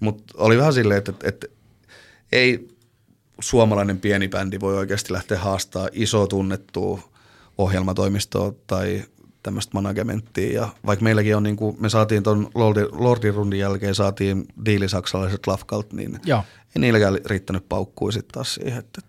[0.00, 1.46] Mutta oli vähän silleen, että, että, että
[2.32, 2.68] ei
[3.40, 7.00] suomalainen pieni bändi voi oikeasti lähteä haastaa iso tunnettua
[7.58, 9.04] ohjelmatoimistoa tai
[9.42, 10.60] tämmöistä managementtia.
[10.60, 12.50] Ja vaikka meilläkin on, niin kuin, me saatiin tuon
[12.92, 16.44] Lordin rundin jälkeen, saatiin diili saksalaiset Lafkalt, niin Joo.
[16.76, 19.00] ei niilläkään riittänyt paukkua sitten taas siihen, että,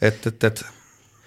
[0.00, 0.64] että, että, että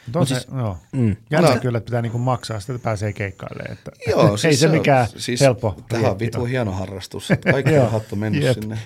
[0.09, 0.77] Mutta on se, joo.
[0.91, 1.15] Mm.
[1.31, 1.59] Jännä No.
[1.61, 3.71] kyllä, että pitää niinku maksaa, sitä että pääsee keikkailemaan.
[3.71, 5.75] Että Joo, ei siis se, on- mikään siis helppo.
[5.89, 8.57] Tämä on vitu hieno harrastus, että kaikki rahat on mennyt Jep.
[8.61, 8.79] sinne.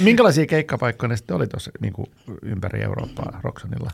[0.00, 2.08] Minkälaisia keikkapaikkoja ne sitten oli tuossa niinku,
[2.42, 3.90] ympäri Eurooppaa Roxanilla?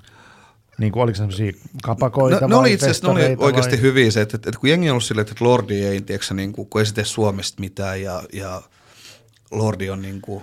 [0.79, 3.81] Niin kuin, oliko semmoisia kapakoita No, ne vai oli itse asiassa ne oli oikeasti vai?
[3.83, 6.53] hyviä se, että, että, että kun jengi on ollut silleen, että Lordi ei, tiedätkö, niin
[6.53, 8.62] kuin, kun ei se tee Suomesta mitään ja, ja
[9.51, 10.43] Lordi on niin kuin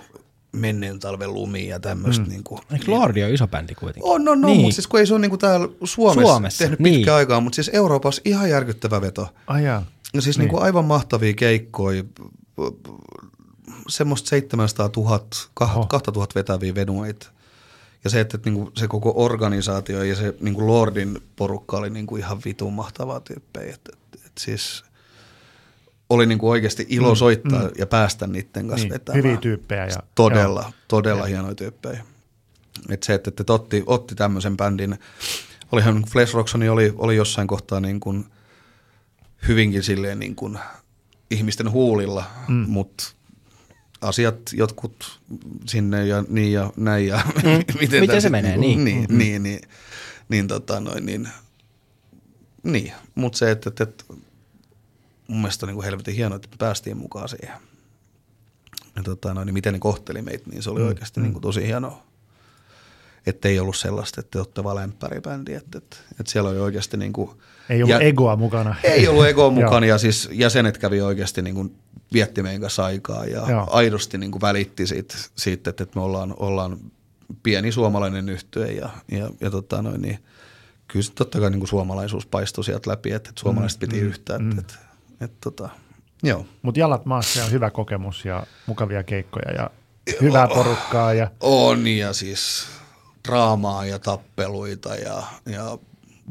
[0.52, 2.24] menneen talven lumi ja tämmöistä.
[2.24, 2.28] Mm.
[2.28, 4.10] Niin kuin, Eikö Lordi ole iso bändi kuitenkin?
[4.10, 4.60] On, on, on, Niin.
[4.60, 6.94] mutta siis kun ei se ole niin kuin täällä Suomessa, Suomessa, tehnyt niin.
[6.94, 9.28] pitkään aikaa, mutta siis Euroopassa ihan järkyttävä veto.
[9.46, 9.86] Ai jaa.
[10.14, 10.42] No siis niin.
[10.44, 12.04] niin kuin aivan mahtavia keikkoja,
[13.88, 15.20] semmoista 700 000,
[15.60, 15.86] Oho.
[15.86, 17.28] 2000 vetäviä venueita.
[18.04, 21.76] Ja se, että, että niin kuin se koko organisaatio ja se niin kuin Lordin porukka
[21.76, 23.74] oli niin kuin ihan vitun mahtavaa tyyppejä.
[23.74, 24.84] Että, että, että siis
[26.14, 27.70] oli niin kuin oikeasti ilo mm, soittaa mm.
[27.78, 29.24] ja päästä niiden kanssa Niin, vetämään.
[29.24, 29.86] hyviä tyyppejä.
[29.86, 30.72] Ja, Todella, joo.
[30.88, 32.04] todella hienoja tyyppejä.
[32.88, 34.98] Et se, että, että otti, otti tämmöisen bändin,
[35.72, 38.24] olihan Flesh Roxoni oli, oli jossain kohtaa niin kuin
[39.48, 40.58] hyvinkin silleen niin kuin
[41.30, 42.64] ihmisten huulilla, mm.
[42.68, 43.04] mutta
[44.00, 45.20] asiat jotkut
[45.66, 47.50] sinne ja niin ja näin ja mm.
[47.80, 48.98] miten, Miten se menee, niinku- niin.
[48.98, 49.18] niin, mm.
[49.18, 49.60] niin, niin,
[50.28, 51.28] niin, tota noin, niin,
[52.62, 52.92] niin.
[53.14, 54.04] mutta se, että, että, että
[55.28, 57.54] mun mielestä niin kuin helvetin hienoa, että me päästiin mukaan siihen.
[58.96, 60.86] Ja tota, no, niin miten ne kohteli meitä, niin se oli mm.
[60.86, 61.24] oikeasti mm.
[61.24, 62.02] niin kuin tosi hienoa.
[63.26, 66.96] Että ei ollut sellaista, että te olette vaan lämpäribändi, että, että, että siellä oli oikeasti
[66.96, 67.30] niin kuin,
[67.68, 68.74] Ei ollut egoa mukana.
[68.82, 71.76] Ei ollut egoa mukana ja siis jäsenet kävi oikeasti niin kuin
[72.12, 73.66] vietti meidän kanssa aikaa ja Joo.
[73.70, 76.78] aidosti niin kuin välitti siitä, siitä että, että me ollaan, ollaan
[77.42, 80.18] pieni suomalainen yhtye ja, ja, ja tota noin, niin
[80.88, 84.36] kyllä se totta kai niin kuin suomalaisuus paistui sieltä läpi, että, että suomalaiset piti yhtää.
[84.36, 84.74] Että, että,
[85.22, 85.68] että, tota,
[86.22, 86.46] joo.
[86.62, 89.70] Mutta jalat maassa on hyvä kokemus ja mukavia keikkoja ja
[90.20, 91.12] hyvää porukkaa.
[91.12, 92.66] Ja, On ja siis
[93.28, 95.78] draamaa ja tappeluita ja, ja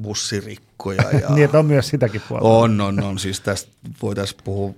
[0.01, 1.03] bussirikkoja.
[1.21, 2.47] Ja niin, että on myös sitäkin puolta.
[2.47, 3.19] on, on, on.
[3.19, 4.73] Siis tästä voitaisiin puhua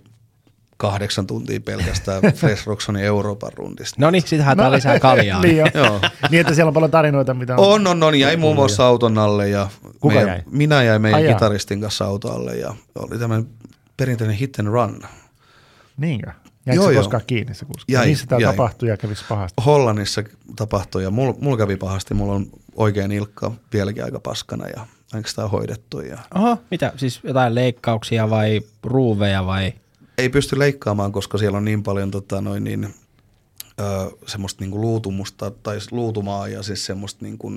[0.78, 3.96] kahdeksan tuntia pelkästään Fresh Rocksonin Euroopan rundista.
[4.00, 5.42] No niin, sit haetaan lisää kaljaa.
[5.44, 5.66] niin, jo.
[5.74, 6.02] Joo.
[6.30, 7.74] niin, että siellä on paljon tarinoita, mitä on.
[7.74, 8.20] On, on, on.
[8.20, 10.44] Jäi muun muassa auton alle ja Kuka meidän, jäi?
[10.52, 11.34] Minä jäin meidän Ai jaa.
[11.34, 13.48] kitaristin kanssa autoalle ja oli tämmöinen
[13.98, 15.02] perinteinen hit and run.
[15.98, 16.32] Niinkö?
[16.66, 17.02] Jäikö Joo, se joo.
[17.02, 17.94] koskaan kiinni se kuski?
[17.94, 18.52] Jäi, Missä tämä jäi.
[18.54, 19.62] tapahtui ja kävisi pahasti?
[19.66, 20.24] Hollannissa
[20.56, 25.50] tapahtui ja mulla mul kävi pahasti, mulla on oikein ilkka vieläkin aika paskana ja oikeastaan
[25.50, 26.94] hoidettu ja Oho, mitä?
[26.98, 29.74] Siis jotain leikkauksia vai ruuveja vai?
[30.18, 32.94] ei pysty leikkaamaan, koska siellä on niin paljon tota, noin niin,
[33.80, 37.52] ö, semmoista niinku luutumusta tai luutumaa ja siis semmoista niinku,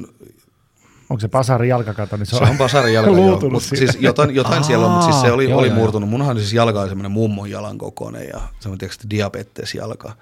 [1.10, 4.34] Onko se Pasarin jalkakato, niin se, se on basarin jalka, joo, luutunut mutta siis jotain,
[4.34, 6.10] jotain siellä on, mutta siis se oli, Joo, oli joo, murtunut.
[6.10, 10.12] Munhan siis jalka oli semmoinen mummon jalan kokoinen ja semmoinen tietysti diabetesjalka.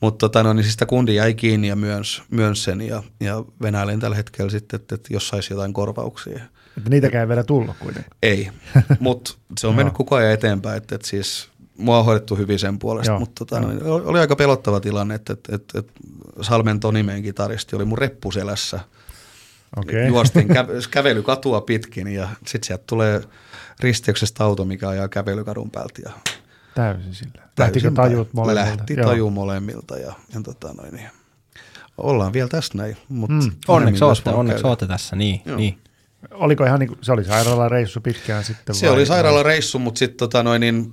[0.00, 3.44] Mutta tota, no, niin siis sitä kundi jäi kiinni ja myönsi, myönsi sen ja, ja
[3.62, 6.40] venäilen tällä hetkellä sitten, että, että jos saisi jotain korvauksia.
[6.78, 8.16] Että niitäkään ei vielä tullut kuitenkaan.
[8.22, 8.50] Ei,
[9.00, 12.78] mutta se on mennyt koko ajan eteenpäin, että, että siis mua on hoidettu hyvin sen
[12.78, 15.92] puolesta, Joo, mutta tota, no, oli aika pelottava tilanne, että, että, että, että
[16.40, 18.80] Salmen Toni, meidän kitaristi, oli mun reppuselässä.
[19.76, 20.06] Okei.
[20.12, 23.20] Juostin kä- kävelykatua pitkin ja sitten sieltä tulee
[23.80, 26.02] risteyksestä auto, mikä ajaa kävelykadun päältä.
[26.04, 26.10] Ja
[26.74, 27.42] Täysin sillä.
[27.58, 28.76] Lähtikö täysin tajut molemmilta?
[28.78, 31.08] Lähti taju molemmilta ja, ja tota noin, niin.
[31.98, 32.96] ollaan vielä tässä näin.
[33.08, 33.50] Mutta Mm.
[33.68, 35.42] Onneksi ootte, onneksi ootte tässä, niin.
[35.44, 35.56] Joo.
[35.56, 35.78] niin.
[36.30, 38.94] Oliko ihan niin se oli sairaalareissu pitkään sitten Se vai?
[38.94, 40.92] oli sairaalareissu, mutta sitten tota noin, niin,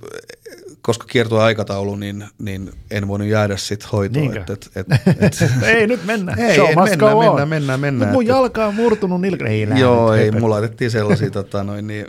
[0.82, 4.36] koska kiertui aikataulu, niin, niin en voinut jäädä sitten hoitoon.
[4.36, 4.86] Et, et, et,
[5.20, 6.34] et, ei nyt mennä.
[6.38, 6.88] Ei, Show on.
[6.88, 8.08] mennään, mennään, mennään.
[8.08, 9.20] Mut mun Että- jalka on murtunut.
[9.24, 12.06] Ei lähde Joo, nyt, ei, mulla laitettiin sellaisia tota, noin, niin,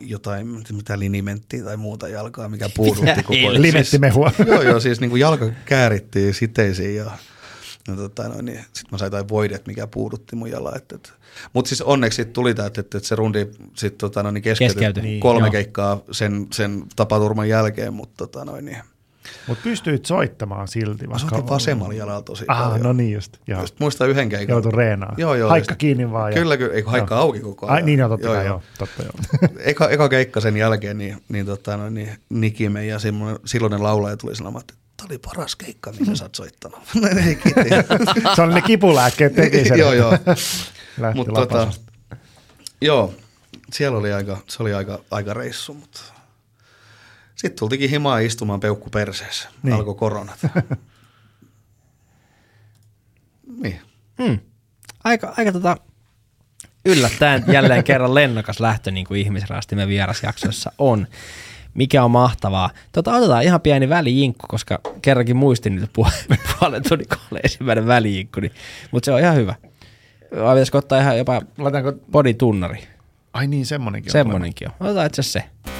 [0.00, 3.62] jotain, mitä linimenttiä tai muuta jalkaa, mikä puudutti koko ajan.
[3.62, 4.30] Limettimehua.
[4.36, 7.10] Siis, joo, joo, siis niin kuin jalka käärittiin siteisiin ja,
[7.88, 10.72] ja tota, noin, niin, sitten mä sain jotain voidet, mikä puudutti mun jala.
[10.76, 11.12] Et, et.
[11.52, 14.74] Mutta siis onneksi sit tuli tämä, että, että se rundi sit, tota, noin, niin keskeytyi
[14.74, 15.02] Keskeytyi.
[15.02, 15.52] niin, Niin, kolme joo.
[15.52, 18.78] keikkaa sen, sen tapaturman jälkeen, mutta tota, noin, niin,
[19.48, 21.06] Mutta pystyit soittamaan silti.
[21.06, 22.80] mä Vaikka soitin vasemmalla jalalla tosi Ah, paljon.
[22.82, 23.36] no niin just.
[23.46, 23.60] Joo.
[23.60, 24.54] Just muistan yhden keikan.
[24.54, 25.14] Joutui reenaan.
[25.18, 25.48] Joo, joo.
[25.50, 26.32] Haikka just- kiinni vaan.
[26.32, 26.74] ja- Kyllä, kyllä.
[26.74, 27.74] Eikö haikka auki koko ajan?
[27.76, 28.62] Ai niin, joo, totta kai, joo.
[28.78, 29.12] Totta, joo.
[29.64, 34.16] eka, eka keikka sen jälkeen, niin, niin, tota, no, niin Nikime ja semmoinen silloinen laulaja
[34.16, 36.80] tuli sanomaan, että tämä oli paras keikka, mitä sä oot soittanut.
[36.94, 37.08] No,
[38.36, 39.78] se oli ne kipulääkkeet teki sen.
[39.78, 40.10] joo, joo.
[40.98, 41.72] Lähti Mutta tota,
[42.80, 43.14] joo,
[43.72, 46.00] siellä oli aika, se oli aika, aika reissu, mutta
[47.34, 49.48] sitten tultikin himaa istumaan peukku perseessä.
[49.62, 49.74] Niin.
[49.74, 50.38] Alkoi koronat.
[53.62, 53.80] niin.
[54.22, 54.38] Hmm.
[55.04, 55.76] Aika, aika tota,
[56.84, 61.06] yllättäen jälleen kerran lennokas lähtö, niin kuin ihmisraastimen vierasjaksoissa on.
[61.76, 62.70] Mikä on mahtavaa.
[62.92, 66.14] Tota, otetaan ihan pieni välijinkku, koska kerrankin muistin nyt puolen,
[66.58, 68.52] puolen tunnin kohdalla ensimmäinen välijinkku, niin,
[68.90, 69.54] mutta se on ihan hyvä.
[70.42, 71.92] Vai pitäisikö ottaa ihan jopa Laitaanko...
[72.12, 72.78] boditunnari?
[73.32, 74.12] Ai niin, semmonenkin on.
[74.12, 74.74] Semmonenkin on.
[74.80, 75.75] Otetaan itse asiassa se.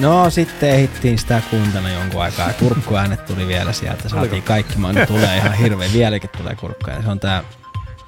[0.00, 4.08] No sitten ehdittiin sitä kuuntella jonkun aikaa kurkkuäänet tuli vielä sieltä.
[4.08, 7.04] Saatiin kaikki, mä nyt tulee ihan hirveän, vieläkin tulee kurkkuäänet.
[7.04, 7.42] Se on tää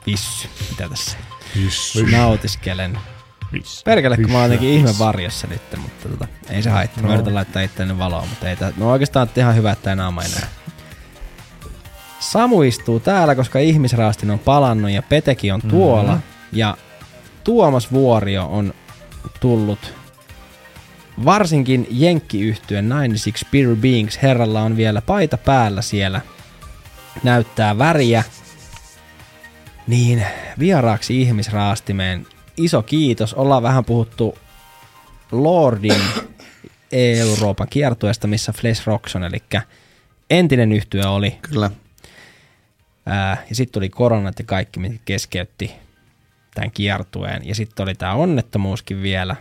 [0.06, 1.16] vissy, mitä tässä
[2.12, 2.98] nautiskelen.
[3.52, 3.82] Viss.
[3.84, 7.02] Perkele, kun mä oon jotenkin ihme varjossa nyt, mutta tota, ei se haittaa.
[7.02, 10.22] Mä yritän laittaa itseäni valoa, mutta ei tää, no oikeastaan ihan hyvä, että tää naama
[10.22, 10.48] ei näe.
[12.20, 16.12] Samu istuu täällä, koska ihmisraastin on palannut ja Peteki on tuolla.
[16.12, 16.58] Mm-hmm.
[16.58, 16.76] Ja
[17.44, 18.74] Tuomas Vuorio on
[19.40, 19.97] tullut
[21.24, 26.20] varsinkin jenkkiyhtyön 96 Spirit Beings herralla on vielä paita päällä siellä.
[27.22, 28.24] Näyttää väriä.
[29.86, 30.26] Niin,
[30.58, 32.26] vieraaksi ihmisraastimeen
[32.56, 33.34] iso kiitos.
[33.34, 34.38] Ollaan vähän puhuttu
[35.32, 36.02] Lordin
[36.92, 39.42] Euroopan kiertueesta, missä Flesh Rockson, eli
[40.30, 41.38] entinen yhtyö oli.
[41.42, 41.70] Kyllä.
[43.06, 45.74] Ää, ja sitten tuli koronat ja kaikki, mitkä keskeytti
[46.54, 47.48] tämän kiertueen.
[47.48, 49.36] Ja sitten oli tämä onnettomuuskin vielä.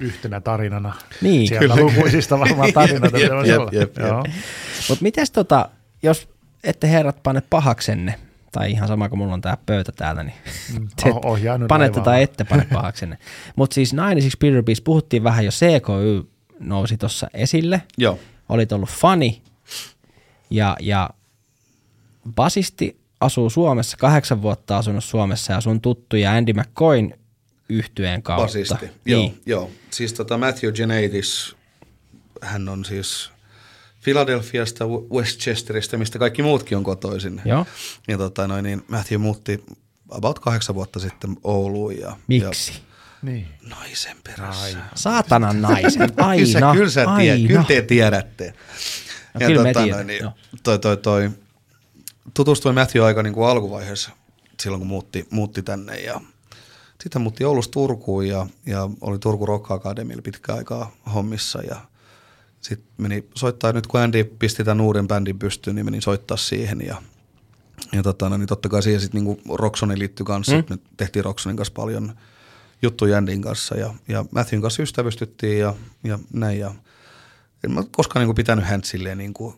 [0.00, 0.94] Yhtenä tarinana.
[1.22, 3.18] Niin, Sieltä lukuisista varmaan tarinoita.
[3.18, 3.98] Jep, jep, jep, jep.
[3.98, 4.24] Joo.
[4.88, 5.68] Mutta mites tota,
[6.02, 6.28] jos
[6.64, 8.14] ette herrat pane pahaksenne,
[8.52, 10.36] tai ihan sama kuin mulla on tää pöytä täällä, niin
[11.02, 13.18] te Oh- panette tai ette pane pahaksenne.
[13.56, 17.82] Mutta siis 96 Spirit Beast, puhuttiin vähän jo CKY nousi tuossa esille.
[17.98, 18.18] Joo.
[18.48, 19.42] Olit ollut fani
[20.50, 21.10] ja, ja
[22.34, 27.14] basisti asuu Suomessa, kahdeksan vuotta asunut Suomessa ja sun tuttuja Andy McCoyn
[27.70, 28.42] yhtyeen kautta.
[28.42, 28.86] Basisti.
[28.86, 28.94] Niin.
[29.06, 29.70] Joo, joo.
[29.90, 31.56] Siis tota Matthew Genadis,
[32.40, 33.30] hän on siis
[34.04, 37.42] Philadelphiasta, Westchesteristä, mistä kaikki muutkin on kotoisin.
[37.44, 37.66] Joo.
[38.08, 39.64] Ja tota noin, niin Matthew muutti
[40.10, 41.98] about kahdeksan vuotta sitten Ouluun.
[41.98, 42.72] Ja, Miksi?
[43.22, 43.48] Niin.
[43.62, 44.78] Ja naisen perässä.
[44.94, 47.48] Saatanan naiset, aina, kyllä, sä, kyllä, sä tiedät, aina.
[47.48, 48.54] kyllä te tiedätte.
[49.34, 50.30] No kyllä me tiedän, noin, niin,
[50.62, 51.30] toi, toi, toi,
[52.34, 54.10] tutustuin Matthew aika niin kuin alkuvaiheessa,
[54.62, 56.20] silloin kun muutti, muutti tänne ja
[57.02, 61.76] sitten hän muutti Oulusta Turkuun ja, ja oli Turku Rock Academylla pitkään aikaa hommissa ja
[62.60, 66.80] sitten meni soittaa, nyt kun Andy pisti tämän uuden bändin pystyyn, niin meni soittaa siihen
[66.86, 67.02] ja,
[67.92, 70.64] ja tota, no, niin totta kai siihen sitten niinku Roxoni liittyi kanssa, mm.
[70.70, 72.14] me tehtiin Roxonin kanssa paljon
[72.82, 76.74] juttuja Andyn kanssa ja, ja Matthewn kanssa ystävystyttiin ja, ja näin ja
[77.64, 79.54] en mä koskaan niinku pitänyt häntä silleen niinku,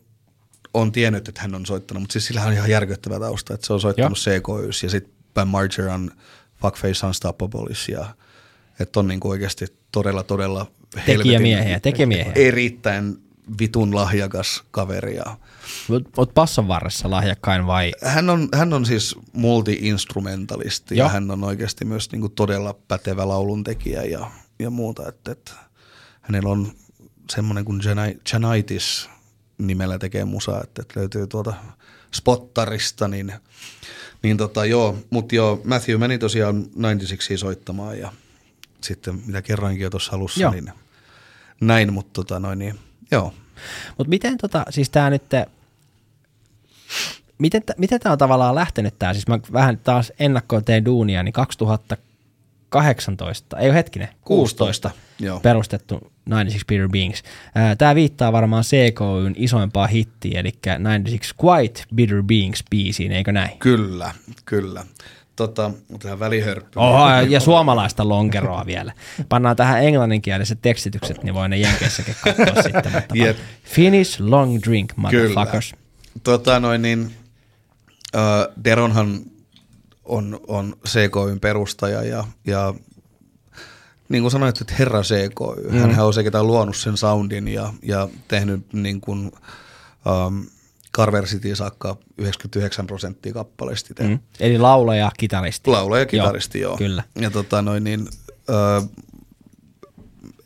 [0.75, 3.73] on tiennyt, että hän on soittanut, mutta siis sillä on ihan järkyttävä tausta, että se
[3.73, 6.11] on soittanut CKYs ja sitten Ben Margeron
[6.63, 8.07] Fuckface Unstoppables ja
[8.81, 10.67] että on niinku oikeasti todella, todella
[11.07, 12.33] Tekijämiehiä, tekijämiehiä.
[12.35, 13.17] erittäin
[13.61, 15.17] vitun lahjakas kaveri.
[15.17, 15.37] Ja
[16.17, 17.93] Oot passan varressa lahjakkain vai?
[18.03, 21.07] hän, on, hän on siis multi-instrumentalisti Joo.
[21.07, 25.09] ja hän on oikeasti myös niinku todella pätevä lauluntekijä ja, ja muuta.
[25.09, 25.53] Että, että
[26.21, 26.73] hänellä on
[27.31, 29.11] semmoinen kuin Jani- Janitis
[29.67, 31.55] nimellä tekee musaa, että, että löytyy tuolta
[32.15, 33.33] Spottarista, niin,
[34.23, 38.13] niin tota, joo, mutta joo, Matthew meni tosiaan 96 soittamaan ja
[38.81, 40.53] sitten mitä kerroinkin jo tuossa alussa, Joo.
[40.53, 40.73] niin
[41.61, 42.79] näin, mutta tota noin, niin
[43.11, 43.35] joo.
[43.99, 45.23] Mutta miten tota, siis tää nyt,
[47.39, 51.33] miten, miten tämä on tavallaan lähtenyt tää, siis mä vähän taas ennakkoon teen duunia, niin
[52.73, 55.41] 2018, ei ole hetkinen, 16, 16, joo.
[55.41, 55.95] perustettu
[56.27, 57.23] 96 Peter Beings.
[57.79, 63.59] Tämä viittaa varmaan CKYn isoimpaa hittiä, eli 96 Quite Bitter Beings biisiin, eikö näin?
[63.59, 64.85] Kyllä, kyllä.
[65.37, 66.71] Tota, otetaan välihörppy.
[66.81, 68.93] Oho, ja- ja suomalaista lonkeroa vielä.
[69.29, 72.93] Pannaan tähän englanninkieliset tekstitykset, niin voi ne Jenkeissäkin katsoa sitten.
[72.93, 73.37] Mutta Jep.
[73.65, 75.75] Finish long drink, motherfuckers.
[76.23, 77.13] Tota noin niin,
[78.17, 78.23] äh,
[78.65, 79.21] Deronhan
[80.13, 82.75] on, on CKYn perustaja ja, ja
[84.09, 85.79] niin kuin sanoit, että herra CKY, mm.
[85.79, 89.33] hän on se, ketä on luonut sen soundin ja, ja tehnyt niin kuin,
[90.27, 90.47] um,
[90.97, 94.03] Carver City saakka 99 prosenttia kappaleista.
[94.03, 94.19] Mm.
[94.41, 95.71] Eli laulaja, kitaristi.
[95.71, 96.71] Laulaja ja kitaristi, joo.
[96.71, 96.79] joo.
[96.79, 97.03] Kyllä.
[97.21, 98.09] Ja tota noin niin,
[98.51, 98.81] öö,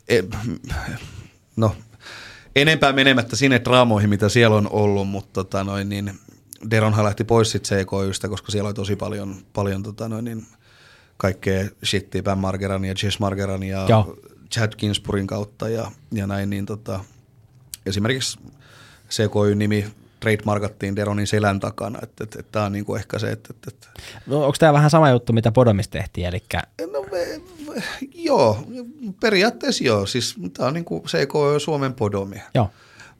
[0.07, 0.23] e,
[1.55, 1.75] no,
[2.55, 6.19] enempää menemättä sinne draamoihin, mitä siellä on ollut, mutta tota noin niin,
[6.71, 10.45] Deronhan lähti pois sit CKYstä, koska siellä oli tosi paljon, paljon tota noin niin,
[11.17, 14.17] kaikkea shittiä Bam Margeran ja Jess Margeran ja Joo.
[14.53, 16.99] Chad Ginsburgin kautta ja, ja näin, niin tota,
[17.85, 18.39] esimerkiksi
[19.09, 19.85] CKY-nimi
[20.19, 23.89] trademarkattiin Deronin selän takana, että et, et, tämä on niinku ehkä se, että et, et,
[24.25, 26.43] No, onko tämä vähän sama juttu, mitä Podomissa tehtiin, eli
[26.93, 27.83] No me, me,
[28.15, 28.63] joo,
[29.19, 30.05] periaatteessa joo.
[30.05, 32.41] Siis tämä on niinku CK Suomen podomi.
[32.53, 32.69] joo,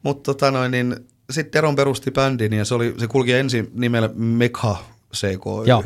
[0.02, 0.96] Mutta tota noin, niin
[1.30, 4.84] sitten Teron perusti bändin ja se, oli, se kulki ensin nimellä Mekha
[5.16, 5.44] CK.
[5.66, 5.84] joo.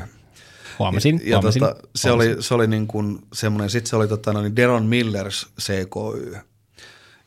[0.78, 1.60] Huomasin, ja huomasin.
[1.60, 5.46] tota, se, oli, se oli niin kuin semmoinen, sitten se oli tota, noin, Deron Millers
[5.60, 6.36] CKY.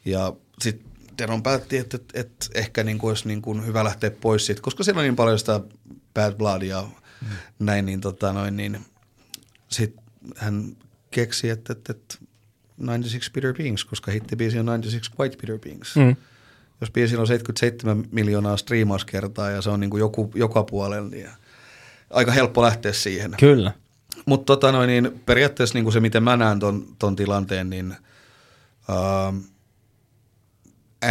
[0.06, 4.12] Ja sitten Deron päätti, että, että, että ehkä niin kuin olisi niin kuin hyvä lähteä
[4.12, 5.60] pois siitä, koska siellä on niin paljon sitä
[6.14, 7.28] bad bloodia mm.
[7.60, 8.80] näin, niin, tota, noin, niin
[9.68, 10.04] sitten
[10.36, 10.78] hän
[11.12, 12.16] keksi, että, että, että
[12.78, 15.96] 96 Peter Beings, koska hittibiisi on 96 White Peter Beings.
[15.96, 16.16] Mm.
[16.82, 21.30] Jos biisillä on 77 miljoonaa striimauskertaa ja se on niin kuin joku, joka puolella, niin
[22.10, 23.34] aika helppo lähteä siihen.
[23.40, 23.72] Kyllä.
[24.26, 27.96] Mutta tota noin, niin periaatteessa niin kuin se, miten mä näen ton, ton tilanteen, niin
[29.30, 29.44] um,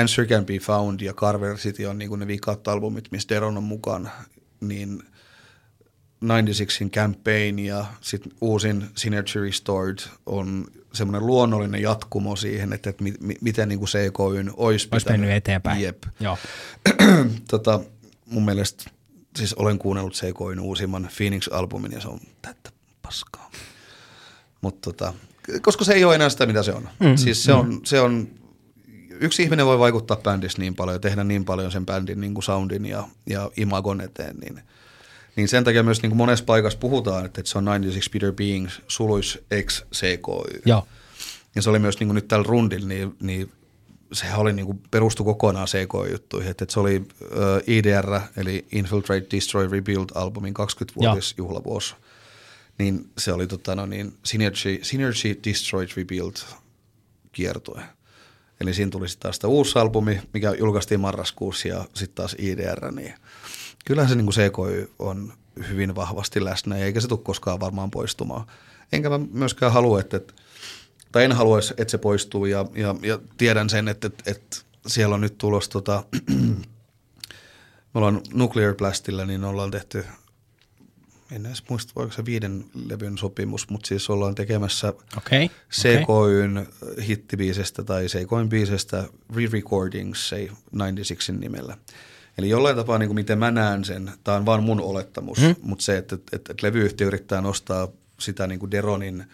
[0.01, 3.57] Answer Can Be Found ja Carver City on niin kuin ne vikat albumit, missä Deron
[3.57, 4.11] on mukana,
[4.61, 5.03] niin
[6.25, 13.15] 96in Campaign ja sitten uusin Synergy Restored on semmoinen luonnollinen jatkumo siihen, että, että mi,
[13.21, 15.83] mi, miten niin kuin CKYn olisi Olisi mennyt eteenpäin.
[15.83, 16.39] Jep Joo.
[17.51, 17.81] tota,
[18.27, 18.91] mun mielestä
[19.37, 22.71] siis olen kuunnellut CKYn uusimman Phoenix-albumin ja se on täyttä
[23.03, 23.51] paskaa.
[24.61, 25.15] Mutta tota,
[25.63, 26.83] koska se ei ole enää sitä, mitä se on.
[26.83, 27.17] Mm-hmm.
[27.17, 28.29] Siis se on, se on,
[29.21, 32.45] yksi ihminen voi vaikuttaa bändissä niin paljon ja tehdä niin paljon sen bändin niin kuin
[32.45, 34.63] soundin ja, ja imagon eteen, niin,
[35.37, 38.33] niin sen takia myös niin kuin monessa paikassa puhutaan, että, että se on 96 Peter
[38.33, 40.63] Beings suluis ex CKY.
[40.65, 40.87] Joo.
[41.55, 43.53] Ja se oli myös niin kuin nyt tällä rundilla, niin, niin
[44.13, 46.51] sehän oli niin kuin perustu kokonaan CK-juttuihin.
[46.51, 47.07] Että, että se oli uh,
[47.67, 51.95] IDR, eli Infiltrate, Destroy, Rebuild-albumin 20-vuotisjuhlavuosi.
[52.79, 56.35] Niin se oli tota, no niin, Synergy, Synergy, Destroy, Rebuild
[57.33, 57.83] kiertue.
[58.61, 62.93] Eli siinä tuli sitten taas sitä uusi albumi, mikä julkaistiin marraskuussa ja sitten taas IDR.
[62.93, 63.15] Niin
[63.85, 65.33] kyllähän se niin kuin CKY on
[65.69, 68.47] hyvin vahvasti läsnä, eikä se tule koskaan varmaan poistumaan.
[68.93, 70.21] Enkä mä myöskään halua, että,
[71.13, 74.57] tai en haluaisi, että se poistuu ja, ja, ja tiedän sen, että, että, että
[74.87, 76.05] siellä on nyt tulossa tota,
[77.95, 80.05] me ollaan Nuclear Blastilla, niin ollaan tehty,
[81.33, 84.89] en edes muista, voiko se viiden levyn sopimus, mutta siis ollaan tekemässä.
[85.17, 85.49] Okay.
[85.73, 86.67] CKYn
[87.07, 91.77] hittibiisestä tai CKYn biisestä re-recordings, se 96 nimellä.
[92.39, 95.55] Eli jollain tapaa, niin kuin miten mä näen sen, tämä on vaan mun olettamus, mm.
[95.63, 97.89] mutta se, että, että, että levyyhtiö yrittää nostaa
[98.21, 99.25] sitä niin kuin Deronin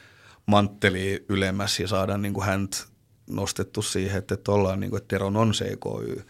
[0.46, 2.86] mantteli ylemmäs ja saada niin kuin hänt
[3.26, 6.24] nostettu siihen, että, että ollaan niin kuin, että Deron on CKY.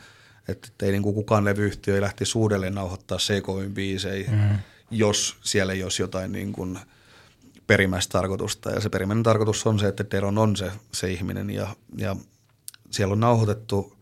[0.48, 4.58] Että, että ei niin kuin kukaan levyyhtiö ei lähtisi uudelleen nauhoittaa CKYn biisejä, mm.
[4.90, 6.78] jos siellä ei olisi jotain niin kuin
[7.66, 8.70] perimmäistä tarkoitusta.
[8.70, 12.16] Ja se perimmäinen tarkoitus on se, että Deron on se, se ihminen ja, ja
[12.90, 13.96] siellä on nauhoitettu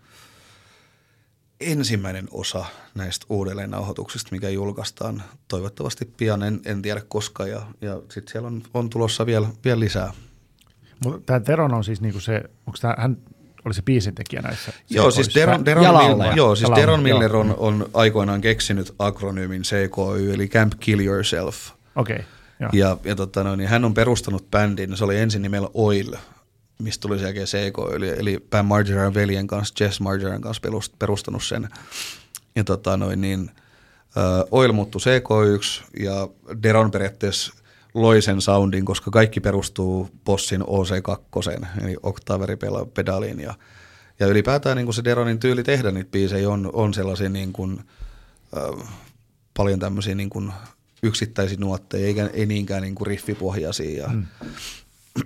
[1.61, 8.02] ensimmäinen osa näistä uudelleen nauhoituksista, mikä julkaistaan toivottavasti pian, en, en tiedä koska, ja, ja
[8.11, 10.12] sitten siellä on, on tulossa vielä, vielä lisää.
[11.04, 13.16] Mutta tämä Teron on siis niinku se, onko tämä, hän
[13.64, 14.72] oli se biisintekijä näissä?
[14.90, 20.34] Joo, siis Deron, Deron, Miller, joo, siis Deron Miller on, on aikoinaan keksinyt akronyymin CKY,
[20.34, 21.70] eli Camp Kill Yourself.
[21.96, 22.16] Okei.
[22.16, 26.14] Okay, ja, ja tota, no, niin hän on perustanut bändin, se oli ensin nimellä Oil,
[26.82, 30.62] mistä tuli jälkeen CK, eli, eli Pam Margeran veljen kanssa, Jess Margeran kanssa
[30.98, 31.68] perustanut sen.
[32.56, 33.50] Ja tota, noin, niin,
[34.16, 36.28] uh, Oil muuttui CK1 ja
[36.62, 37.54] Deron periaatteessa
[37.94, 43.54] loi sen soundin, koska kaikki perustuu Bossin OC2, eli Octaveri-pedaaliin ja,
[44.20, 47.80] ja ylipäätään niin kuin se Deronin tyyli tehdä niitä biisejä on, on sellaisia niin kuin,
[48.56, 48.88] uh,
[49.56, 50.52] paljon tämmöisiä niin kuin
[51.02, 54.02] yksittäisiä nuotteja, eikä, ei niinkään niin kuin riffipohjaisia.
[54.02, 54.26] Ja, mm.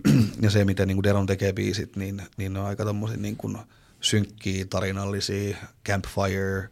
[0.42, 3.36] ja se, miten niin kuin Deron tekee biisit, niin, niin ne on aika tommosia niin
[3.36, 3.56] kuin
[4.00, 5.56] synkkiä, tarinallisia,
[5.88, 6.68] campfire,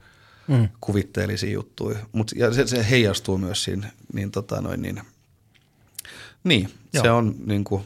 [0.48, 0.68] mm.
[0.80, 1.98] kuvitteellisia juttuja.
[2.12, 5.00] Mut, ja se, se heijastuu myös siinä, niin, tota noin, niin,
[6.44, 6.70] niin
[7.02, 7.82] se on niin kuin,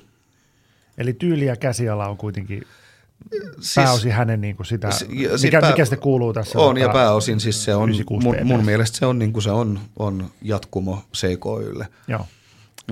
[0.98, 2.62] Eli tyyli ja käsiala on kuitenkin
[3.60, 4.90] siis, pääosin hänen niin kuin sitä,
[5.42, 6.58] mikä, pää, mikä sitten kuuluu tässä?
[6.58, 7.90] On, ja pääosin siis se on,
[8.22, 11.88] mun, mun mielestä se on, niin kuin se on, on jatkumo CKYlle.
[12.08, 12.26] Joo.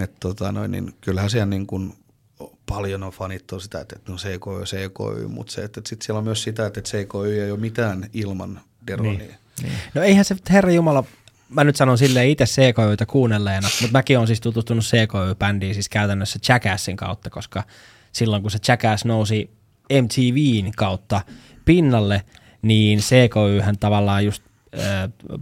[0.01, 1.95] Et tota noin, niin kyllähän siellä niin kuin
[2.69, 6.43] paljon on fanittu sitä, että no CKY, CKY, mutta se, että sitten siellä on myös
[6.43, 9.19] sitä, että CKY ei ole mitään ilman Deronia.
[9.19, 9.73] Niin, niin.
[9.95, 11.05] No eihän se, herra Jumala,
[11.49, 16.39] mä nyt sanon silleen itse CKYtä kuunnelleena, mutta mäkin olen siis tutustunut CKY-bändiin siis käytännössä
[16.49, 17.63] Jackassin kautta, koska
[18.13, 19.51] silloin kun se Jackass nousi
[20.03, 21.21] MTVn kautta
[21.65, 22.23] pinnalle,
[22.63, 24.43] niin CKYhän tavallaan just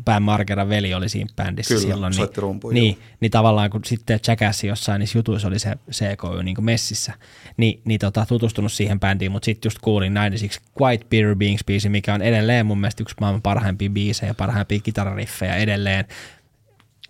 [0.05, 2.13] Pään Margeran veli oli siinä bändissä Kyllä, silloin.
[2.17, 6.65] Niin, rumpuja, niin, niin, tavallaan kun sitten Jackass jossain niissä jutuissa oli se CKY niin
[6.65, 7.13] messissä,
[7.57, 11.89] niin, niin tota, tutustunut siihen bändiin, mutta sitten just kuulin 96 Quite Bitter Beings biisi,
[11.89, 16.05] mikä on edelleen mun mielestä yksi maailman parhaimpia biisejä, parhaimpia kitarariffejä edelleen.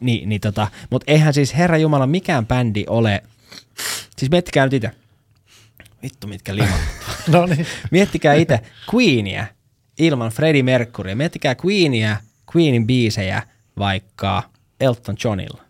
[0.01, 3.23] Ni, niin tota, mutta eihän siis Herra Jumala mikään bändi ole,
[4.18, 4.91] siis miettikää nyt itse,
[6.03, 6.81] vittu mitkä limat.
[7.33, 7.66] no niin.
[7.91, 8.61] Miettikää itse
[8.95, 9.47] Queenia,
[10.01, 11.14] ilman Freddie Mercury.
[11.14, 12.16] Miettikää Queenia,
[12.57, 13.42] Queenin biisejä
[13.78, 14.42] vaikka
[14.80, 15.62] Elton Johnilla.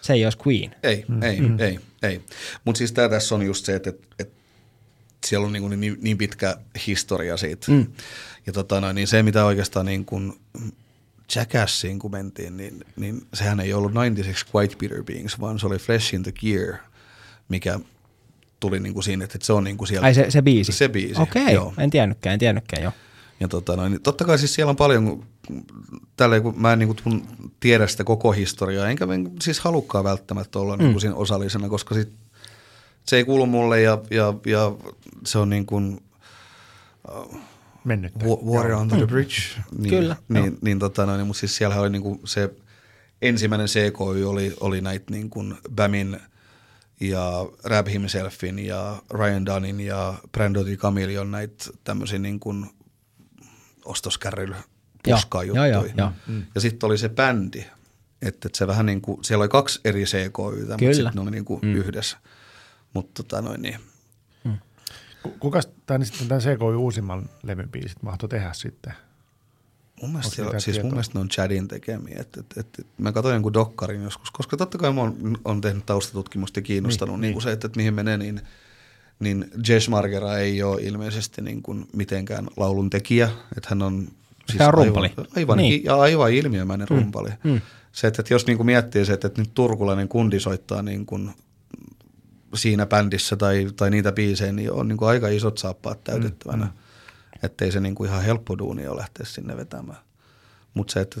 [0.00, 0.74] Se ei olisi Queen.
[0.82, 1.22] Ei, mm.
[1.22, 1.60] ei, mm.
[1.60, 2.20] ei, ei.
[2.64, 4.34] Mutta siis tämä tässä on just se, että, että, että
[5.26, 6.56] siellä on niin, niin, niin pitkä
[6.86, 7.72] historia siitä.
[7.72, 7.86] Mm.
[8.46, 10.32] Ja tota noin, niin se, mitä oikeastaan niin kuin
[11.36, 15.78] Jackassiin kun mentiin, niin, niin sehän ei ollut 96 White Peter Beings, vaan se oli
[15.78, 16.74] Flesh in the Gear,
[17.48, 17.80] mikä
[18.60, 20.04] tuli niin kuin siinä, että se on niin kuin siellä.
[20.04, 20.72] Ai se, se biisi?
[20.72, 21.84] Se biisi, Okei, okay.
[21.84, 22.92] en tiennytkään, en tiennytkään, joo.
[23.40, 25.26] Ja tota noin, niin totta kai siis siellä on paljon,
[26.16, 27.28] tällä kun mä en niin kuin
[27.60, 29.06] tiedä sitä koko historiaa, enkä
[29.42, 30.82] siis halukkaan välttämättä olla mm.
[30.82, 32.12] niin kuin siinä osallisena, koska sit
[33.04, 34.72] se ei kuulu mulle ja, ja, ja
[35.26, 36.00] se on niin kuin,
[37.16, 37.40] uh,
[37.84, 38.12] Mennyt.
[38.44, 39.06] Water on the mm.
[39.06, 39.34] bridge.
[39.78, 40.16] Niin, Kyllä.
[40.28, 42.50] Niin, niin, tota noin, mutta siis siellä oli niin kuin se
[43.22, 46.20] ensimmäinen CKY oli, oli näitä niin kuin Bamin
[47.00, 52.66] ja Rab Himselfin ja Ryan Dunnin ja Brando Di Camillion näitä tämmöisiä niin kuin
[53.84, 54.56] ostoskärryllä
[55.04, 55.66] puskaa juttuja.
[55.66, 56.12] Joo, joo, joo.
[56.26, 56.42] Mm.
[56.54, 57.64] Ja sitten oli se bändi,
[58.22, 61.30] että, että se vähän niin kuin, siellä oli kaksi eri CKYtä, mutta sitten ne oli
[61.30, 61.74] niin kuin mm.
[61.74, 62.16] yhdessä.
[62.94, 63.80] Mutta tota noin niin.
[64.44, 64.58] Mm.
[65.40, 68.92] Kuka tämän, sitten tämän CKY uusimman levyn biisit mahtoi tehdä sitten?
[70.02, 72.16] Mun mielestä, siellä, siis mun mielestä ne on Chadin tekemiä.
[72.20, 75.60] Et, et, et, et, mä katsoin jonkun dokkarin joskus, koska totta kai mä oon, on
[75.60, 77.32] tehnyt taustatutkimusta ja kiinnostanut niin, niin.
[77.32, 78.40] Niin se, että, että mihin menee, niin,
[79.20, 83.30] niin Jess Margera ei ole ilmeisesti niin kuin mitenkään laulun tekijä.
[83.56, 84.08] Että hän on
[84.50, 85.08] siis on rumpali.
[85.08, 85.84] Aivan, aivan, niin.
[85.84, 86.96] ja aivan ilmiömäinen mm.
[86.96, 87.30] rumpali.
[87.44, 87.60] Mm.
[87.92, 91.06] Se, että, että jos niin kuin miettii se, että, että nyt turkulainen kundi soittaa niin
[91.06, 91.30] kuin
[92.54, 96.64] siinä bändissä tai, tai niitä biisejä, niin on niin kuin aika isot saappaat täytettävänä.
[96.64, 96.72] Mm.
[97.42, 99.98] Että ei se niin kuin ihan helppo duuni ole lähteä sinne vetämään.
[100.74, 101.20] Mutta se, että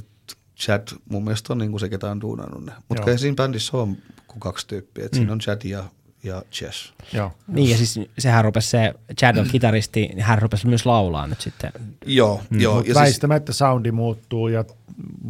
[0.60, 2.72] Chad mun mielestä on niin kuin se, ketä on duunannut ne.
[2.88, 3.96] Mutta siinä bändissä on
[4.26, 5.04] kuin kaksi tyyppiä.
[5.04, 5.16] Et mm.
[5.16, 5.84] Siinä on Chad ja,
[6.22, 6.92] ja Chess.
[7.12, 7.32] Joo.
[7.48, 11.40] Niin ja siis sehän rupesi se, Chad on kitaristi, niin hän rupesi myös laulaa nyt
[11.40, 11.72] sitten.
[12.06, 12.42] Joo.
[12.50, 12.60] Mm.
[12.60, 12.78] joo.
[12.78, 14.64] ja siis- väistämättä siis, soundi muuttuu ja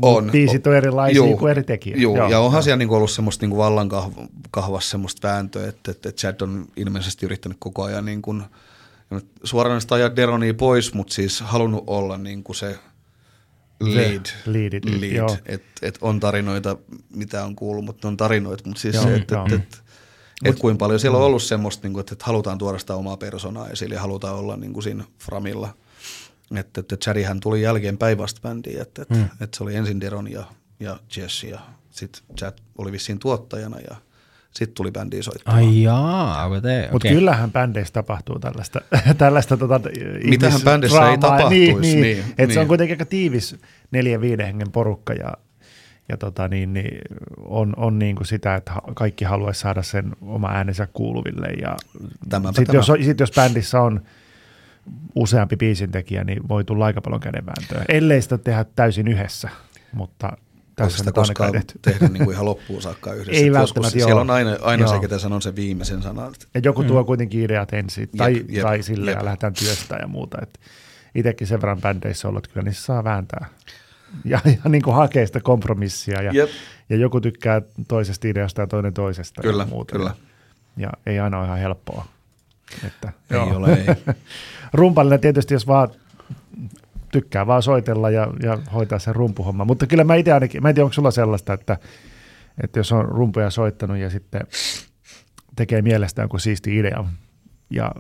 [0.03, 2.01] on, biisit on erilaisia juu, kuin eri tekijät.
[2.01, 2.63] Juu, joo, ja onhan joo.
[2.63, 7.83] siellä niinku ollut semmoista niinku vallankahvassa semmoista vääntöä, että, että Chad on ilmeisesti yrittänyt koko
[7.83, 8.43] ajan niin kuin–
[9.45, 12.79] suoranaisesti ajaa Deronia pois, mutta siis halunnut olla niin kuin se
[13.81, 14.27] lead.
[14.47, 15.39] lead, lead.
[15.47, 16.77] Et, et on tarinoita,
[17.17, 19.83] mitä on kuullut, mutta ne on tarinoita, mutta siis joo, se, että et, et,
[20.45, 23.17] että kuinka paljon siellä on ollut semmoista, niin kuin, että, että halutaan tuoda sitä omaa
[23.17, 25.75] persoonaa esille ja halutaan olla niin kuin siinä framilla.
[26.57, 29.25] Että, että Chadihän tuli jälkeen päinvasta bändiin, että, että, Mm.
[29.41, 30.45] että se oli ensin Deron ja,
[30.81, 31.61] ja Jesse ja
[31.91, 33.97] sitten Chad oli vissiin tuottajana ja
[34.51, 35.63] sitten tuli bändiin soittamaan.
[35.65, 36.89] Ai jaa, te?
[36.93, 38.81] Mutta kyllähän bändeissä tapahtuu tällaista,
[39.19, 39.81] tällaista tota,
[40.25, 42.59] Mitähän bändissä ei tapahtuisi, Niin, niin, niin, Et se niin.
[42.59, 43.57] on kuitenkin aika tiivis
[43.91, 45.33] neljän viiden hengen porukka ja,
[46.11, 46.99] ja tota, niin, niin,
[47.45, 51.47] on, on niin kuin sitä, että kaikki haluaisi saada sen oma äänensä kuuluville.
[51.47, 51.77] Ja
[52.21, 52.79] sitten tämä.
[52.79, 54.01] jos, sit jos bändissä on
[55.15, 57.85] useampi biisintekijä, niin voi tulla aika paljon kädenvääntöä.
[57.89, 59.49] Ellei sitä tehdä täysin yhdessä,
[59.93, 60.37] mutta
[60.77, 61.79] tässä sitä koskaan tehty.
[61.83, 63.33] tehdä niin kuin ihan loppuun saakka yhdessä?
[63.43, 64.07] Ei välttämättä, joskus, joo.
[64.07, 65.01] Siellä on aina, aina se, Joo.
[65.01, 66.35] ketä sanoo sen viimeisen sanan.
[66.55, 69.19] Ja joku tuo kuitenkin ideat ensin, tai, Jep, jep, tai sille jep.
[69.19, 70.39] ja lähdetään työstä ja muuta.
[70.43, 70.61] Et
[71.15, 73.47] itsekin sen verran bändeissä ollut, että kyllä niissä saa vääntää.
[74.25, 76.23] Ja, ja niin kuin hakee sitä kompromissia.
[76.23, 76.51] Ja, Jep.
[76.89, 79.43] ja joku tykkää toisesta ideasta ja toinen toisesta.
[79.43, 79.93] Kyllä, ja muuta.
[79.93, 80.15] kyllä.
[80.77, 82.07] Ja ei aina ole ihan helppoa.
[82.87, 83.87] Että, Ei ole, ei.
[84.73, 85.89] Rumpallinen tietysti, jos vaan
[87.13, 89.65] tykkää vaan soitella ja, ja hoitaa sen rumpuhomma.
[89.65, 91.77] Mutta kyllä mä itse ainakin, mä en tiedä, onko sulla sellaista, että,
[92.63, 94.41] että jos on rumpuja soittanut ja sitten
[95.57, 97.05] tekee mielestään jonkun siisti idea,
[97.71, 97.93] ja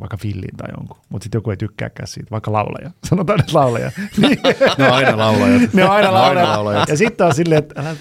[0.00, 2.90] vaikka fillin tai jonkun, mutta sitten joku ei tykkääkään siitä, vaikka laulaja.
[3.08, 3.92] Sanotaan nyt laulaja.
[4.16, 4.38] Niin,
[4.78, 5.72] Ne on aina laulajat.
[5.72, 6.48] ne on aina on aina laulajat.
[6.48, 6.88] laulajat.
[6.88, 7.96] Ja sitten on silleen, että älä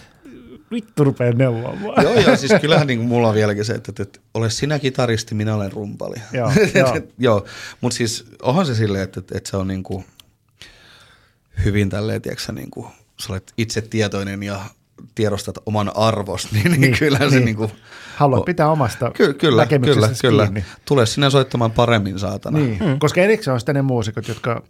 [0.72, 2.04] vittu rupea neuvomaan.
[2.04, 5.36] joo, joo, siis kyllähän niin mulla on vieläkin se, että, että, että ole sinä kitaristi,
[5.36, 6.16] minä olen rumpali.
[6.32, 7.00] Joo, joo.
[7.18, 7.46] joo.
[7.82, 10.06] mutta siis onhan se silleen, että, että, että se on niin kuin
[11.66, 12.88] hyvin tälleen, tiedätkö, sä, niin kuin,
[13.20, 14.62] sä olet itse tietoinen ja
[15.16, 17.46] tiedostat oman arvos, niin, niin, Niin, kyllähän se niin.
[17.46, 17.72] niin kuin,
[18.16, 20.44] Haluat pitää omasta ky- kyllä, kyllä, kyllä.
[20.46, 20.66] kiinni.
[20.86, 22.60] Tule sinä soittamaan paremmin, saatana.
[22.60, 23.00] Niin, mm.
[23.00, 24.64] koska erikseen on sitten ne muusikot, jotka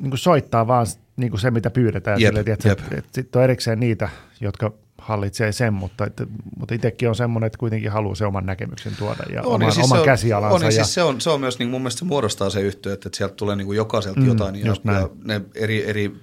[0.00, 2.20] niin kuin soittaa vaan niin kuin se, mitä pyydetään.
[2.20, 2.80] Jep, jep.
[3.12, 4.08] sitten on erikseen niitä,
[4.40, 6.26] jotka hallitsee sen, mutta, että,
[6.58, 9.72] mutta itsekin on semmoinen, että kuitenkin haluaa se oman näkemyksen tuoda ja On, oman, ja
[9.72, 10.54] siis oman se on, käsialansa.
[10.54, 12.60] On, ja ja, siis se on, se on myös, niin mun mielestä se muodostaa se
[12.60, 16.16] yhtiö, että, että sieltä tulee niin kuin jokaiselta Mm, jotain ja, ja ne eri, eri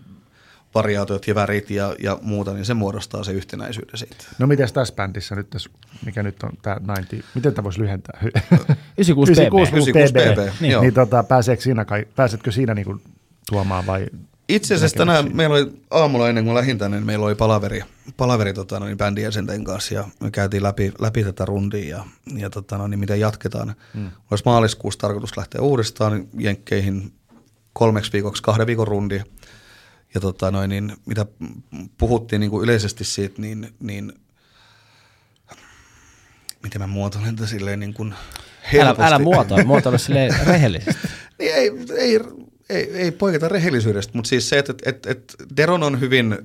[0.76, 4.16] variaatiot ja värit ja, ja muuta, niin se muodostaa se yhtenäisyyden siitä.
[4.40, 5.70] no miten tässä bändissä nyt, tässä,
[6.06, 8.20] mikä nyt on tämä 90, miten tämä voisi lyhentää?
[8.24, 9.38] 96 PB.
[9.38, 10.16] 96 96 PB.
[10.16, 13.02] PB, Niin, niin tota, pääseekö siinä, kai- pääsetkö siinä niin kuin
[13.50, 14.06] tuomaan vai?
[14.50, 15.38] Itse asiassa tänään näkemyksiä?
[15.38, 17.82] meillä oli aamulla ennen kuin lähdin tänne, niin meillä oli palaveri,
[18.18, 22.06] palaveri tota, no, niin bändin jäsenten kanssa ja me käytiin läpi, läpi tätä rundia ja,
[22.38, 23.76] ja tota, no, niin miten jatketaan.
[23.94, 24.12] Mm.
[24.32, 27.14] Olisi maaliskuussa tarkoitus lähteä uudestaan Jenkkeihin
[27.74, 29.22] kolmeksi viikoksi, kahden viikon rundi.
[30.14, 31.26] Ja tota, noin, niin, mitä
[31.98, 34.14] puhuttiin niin kuin yleisesti siitä, niin, niin
[36.64, 39.04] miten mä muotoilen tätä silleen niin kuin Älä, helposti.
[39.04, 41.08] älä muotoile, muotoile silleen rehellisesti.
[41.40, 42.20] Niin ei, ei,
[42.70, 46.38] ei, ei poiketa rehellisyydestä, mutta siis se, että, että, että, Deron on hyvin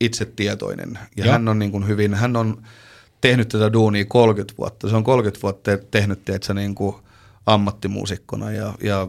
[0.00, 1.32] itsetietoinen ja Joo.
[1.32, 2.62] hän on, niin kuin hyvin, hän on
[3.20, 4.88] tehnyt tätä duunia 30 vuotta.
[4.88, 6.96] Se on 30 vuotta te- tehnyt tiedätkö, niin kuin
[7.46, 9.08] ammattimuusikkona ja, ja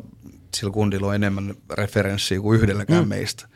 [0.57, 3.09] sillä kundilla on enemmän referenssiä kuin yhdelläkään mm.
[3.09, 3.47] meistä.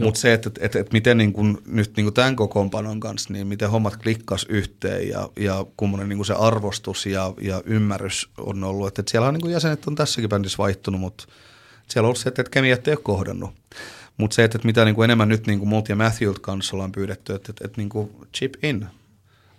[0.00, 3.46] Mutta se, että, että, että miten niin kun, nyt niin kun tämän kokoonpanon kanssa, niin
[3.46, 8.88] miten hommat klikkas yhteen ja, ja kummonen niin se arvostus ja, ja ymmärrys on ollut.
[8.88, 11.24] Että, että siellä on niin jäsenet on tässäkin bändissä vaihtunut, mutta
[11.88, 13.50] siellä on ollut se, että, että kemiat ei ole kohdannut.
[14.16, 16.76] Mutta se, että, että mitä niin kuin enemmän nyt niin kuin multa ja Matthewlta kanssa
[16.76, 18.86] ollaan pyydetty, että, että, että niin kuin chip in.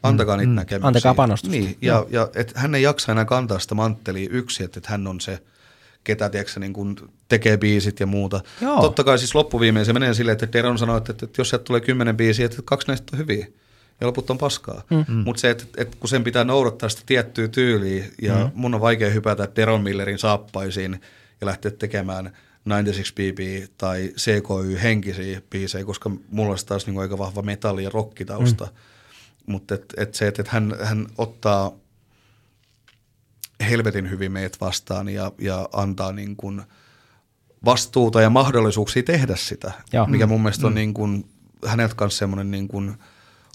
[0.03, 0.87] Antakaa niitä näkemyksiä.
[0.87, 1.57] Antakaa panostusta.
[1.57, 5.07] Niin, ja, ja että hän ei jaksa enää kantaa sitä manttelia yksi, että, että hän
[5.07, 5.39] on se,
[6.05, 6.95] ketä tiedätkö, niin kuin
[7.27, 8.41] tekee biisit ja muuta.
[8.61, 8.81] Joo.
[8.81, 11.63] Totta kai siis loppuviimein se menee silleen, että Deron sanoo, että, että, että jos sieltä
[11.63, 13.47] tulee kymmenen biisiä, että kaksi näistä on hyviä
[14.01, 14.83] ja loput on paskaa.
[14.89, 15.15] Mm.
[15.25, 18.51] Mutta se, että, että kun sen pitää noudattaa sitä tiettyä tyyliä ja mm.
[18.53, 21.01] mun on vaikea hypätä Deron Millerin saappaisiin
[21.41, 22.31] ja lähteä tekemään
[22.65, 27.89] 96 BB tai CKY henkisiä biisejä, koska mulla olisi taas niin aika vahva metalli- ja
[27.89, 28.65] rockitausta.
[28.65, 28.71] Mm.
[29.45, 31.71] Mutta et, et se, että et hän, hän ottaa
[33.69, 36.61] helvetin hyvin meidät vastaan ja, ja antaa niin kuin
[37.65, 40.05] vastuuta ja mahdollisuuksia tehdä sitä, Joo.
[40.05, 41.29] mikä mun mielestä on niin kuin,
[41.65, 42.97] häneltä kanssa semmoinen niin kuin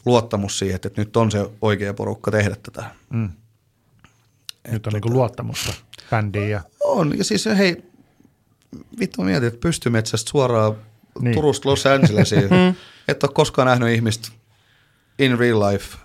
[0.06, 2.84] luottamus siihen, että nyt on se oikea porukka tehdä tätä.
[3.10, 3.30] Mm.
[4.70, 5.74] Nyt on niin kuin luottamusta
[6.10, 7.84] bändiin ja On, ja siis hei,
[9.00, 10.76] vittu mä mietin, että pystymetsästä suoraan
[11.20, 11.34] Niin.
[11.34, 12.48] Turusta Los Angelesiin.
[13.08, 14.28] et ole koskaan nähnyt ihmistä
[15.18, 15.98] in real life,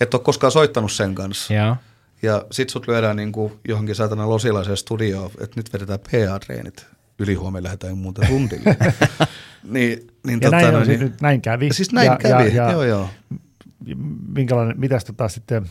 [0.00, 1.54] et ole koskaan soittanut sen kanssa.
[1.54, 1.76] Joo.
[2.22, 6.86] Ja sit sut lyödään niinku johonkin saatana losilaiseen studioon, että nyt vedetään PA-treenit.
[7.18, 8.76] Ylihuomenna lähdetään muuten rundille.
[9.62, 11.72] niin, niin Ja näin, no, on, siis nyt näin kävi.
[11.72, 13.08] Siis näin ja, kävi, ja, ja, joo joo.
[14.28, 15.66] Minkälainen, mitäs tota sitten,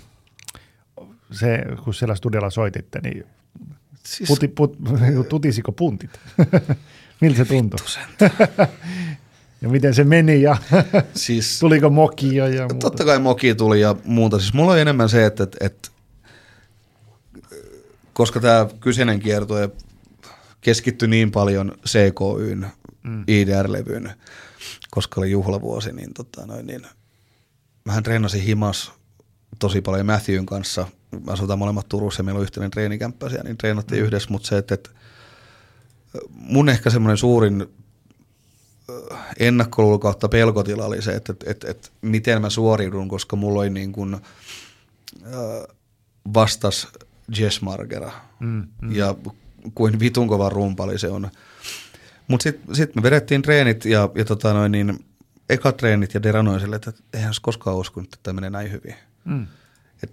[1.31, 3.25] se, kun siellä studiolla soititte, niin
[4.05, 4.77] Siis, puti, put,
[5.29, 6.19] tutisiko puntit?
[7.21, 7.79] Miltä se tuntui?
[9.61, 10.57] ja miten se meni ja
[11.13, 12.75] siis tuliko mokia ja muuta?
[12.75, 14.39] totta kai moki tuli ja muuta.
[14.39, 15.89] Siis mulla on enemmän se, että, että, että
[18.15, 19.69] koska tämä kyseinen kiertue
[20.61, 22.67] keskittyi niin paljon CKYn
[23.03, 23.23] mm.
[23.27, 24.11] IDR-levyyn,
[24.91, 26.87] koska oli juhlavuosi, niin, tota noin, niin
[27.85, 28.91] mähän treenasin himas
[29.59, 30.87] tosi paljon Matthewn kanssa.
[31.11, 34.05] Me asutaan molemmat Turussa ja meillä on yhteinen treenikämppä siellä, niin treenattiin mm.
[34.05, 34.89] yhdessä, mutta se, että, että
[36.29, 37.67] mun ehkä semmoinen suurin
[39.39, 43.69] ennakkoluulo kautta pelkotila oli se, että, että, että, että miten mä suoriudun, koska mulla oli
[43.69, 44.17] niin kuin,
[46.33, 46.87] vastas
[47.37, 48.95] Jess Margera mm, mm.
[48.95, 49.15] ja
[49.75, 51.29] kuin vitun kova rumpali se on.
[52.27, 55.05] Mutta sitten sit me vedettiin treenit ja, ja tota noin, niin,
[55.49, 58.95] eka treenit ja deranoin sille, että eihän olisi koskaan uskonut, että tämä menee näin hyvin.
[59.25, 59.47] Mm.
[60.03, 60.11] Et,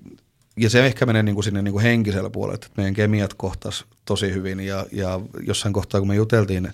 [0.56, 4.60] ja se ehkä menee niinku sinne niinku henkisellä puolella, että meidän kemiat kohtas tosi hyvin
[4.60, 6.72] ja, ja jossain kohtaa kun me juteltiin,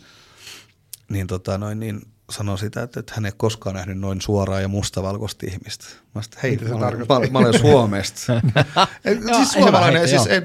[1.09, 4.68] niin, tota noin, niin sanoi sitä, että, että hän ei koskaan nähnyt noin suoraa ja
[4.68, 5.85] mustavalkoista ihmistä.
[6.14, 8.41] Mä sanoin, hei, mä olen, mä, mä olen Suomesta.
[9.37, 10.45] siis suomalainen, siis et,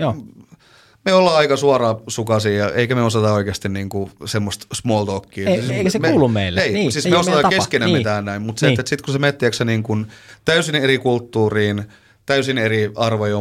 [1.05, 5.49] me ollaan aika suora sukasia, eikä me osata oikeasti niinku semmoista small talkia.
[5.49, 6.61] Ei, siis eikä se me, kuulu meille.
[6.61, 7.97] Ei, niin, siis ei me osataan keskenään niin.
[7.97, 8.73] mitään näin, mutta se, niin.
[8.73, 10.07] että, että sitten kun sä menet niin kun
[10.45, 11.83] täysin eri kulttuuriin,
[12.25, 13.37] täysin eri arvoja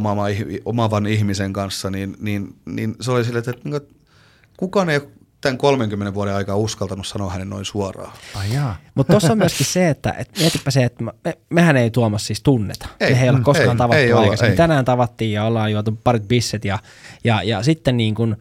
[0.64, 3.94] omaavan ihmisen kanssa, niin, niin, niin se oli silleen, että, että
[4.56, 5.00] kukaan ei
[5.42, 8.12] tämän 30 vuoden aikaa uskaltanut sanoa hänen noin suoraan.
[8.94, 11.12] Mutta tuossa on myöskin se, että et mietipä se, että me,
[11.50, 12.88] mehän ei Tuomas siis tunneta.
[13.00, 14.50] Ei, me ei ole mm, koskaan ei, tavattu ei aikaisemmin.
[14.50, 14.56] Ei.
[14.56, 16.78] Tänään tavattiin ja ollaan juotu parit bisset ja,
[17.24, 18.36] ja, ja sitten niin kuin,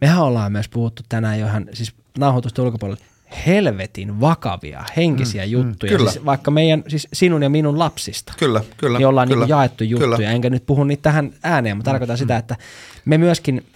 [0.00, 3.04] mehän ollaan myös puhuttu tänään johan siis nauhoitusta ulkopuolella
[3.46, 6.10] helvetin vakavia henkisiä mm, mm juttuja, mm, kyllä.
[6.10, 8.32] Siis vaikka meidän, siis sinun ja minun lapsista.
[8.38, 8.98] Kyllä, kyllä.
[8.98, 10.30] Niin ollaan kyllä, niin jaettu juttuja, kyllä.
[10.30, 12.18] enkä nyt puhu niitä tähän ääneen, mutta mm, tarkoitan mm.
[12.18, 12.56] sitä, että
[13.04, 13.66] me myöskin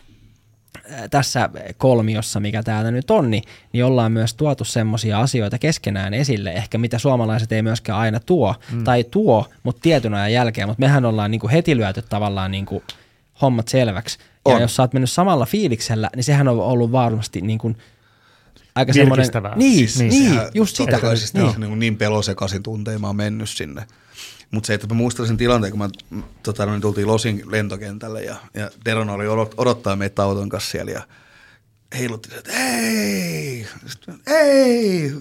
[1.11, 6.53] tässä kolmiossa, mikä täällä nyt on, niin, niin ollaan myös tuotu semmoisia asioita keskenään esille,
[6.53, 8.85] ehkä mitä suomalaiset ei myöskään aina tuo, mm.
[8.85, 12.67] tai tuo, mutta tietyn ajan jälkeen, mutta mehän ollaan niin kuin heti lyöty tavallaan niin
[12.67, 12.83] kuin
[13.43, 14.19] hommat selväksi.
[14.45, 14.55] On.
[14.55, 17.77] Ja jos sä oot mennyt samalla fiiliksellä, niin sehän on ollut varmasti niin kuin
[18.75, 19.27] aika semmoinen...
[19.57, 20.99] Niin, siis, niin, niin just sitä.
[21.15, 21.61] Siis niin.
[21.61, 23.87] niin, niin pelosekaisin tuntein mä oon mennyt sinne.
[24.51, 25.89] Mutta se, että mä muistan sen tilanteen, kun mä
[26.43, 30.93] tota, niin tultiin Losin lentokentälle ja, ja Deron oli odot, odottaa meitä auton kanssa siellä
[30.93, 31.03] ja
[31.99, 33.67] heilutti, että hei,
[34.29, 35.13] hei.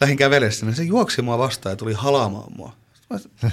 [0.00, 0.74] Lähin kävelemään sinne.
[0.74, 2.72] Se juoksi mua vastaan ja tuli halaamaan mua.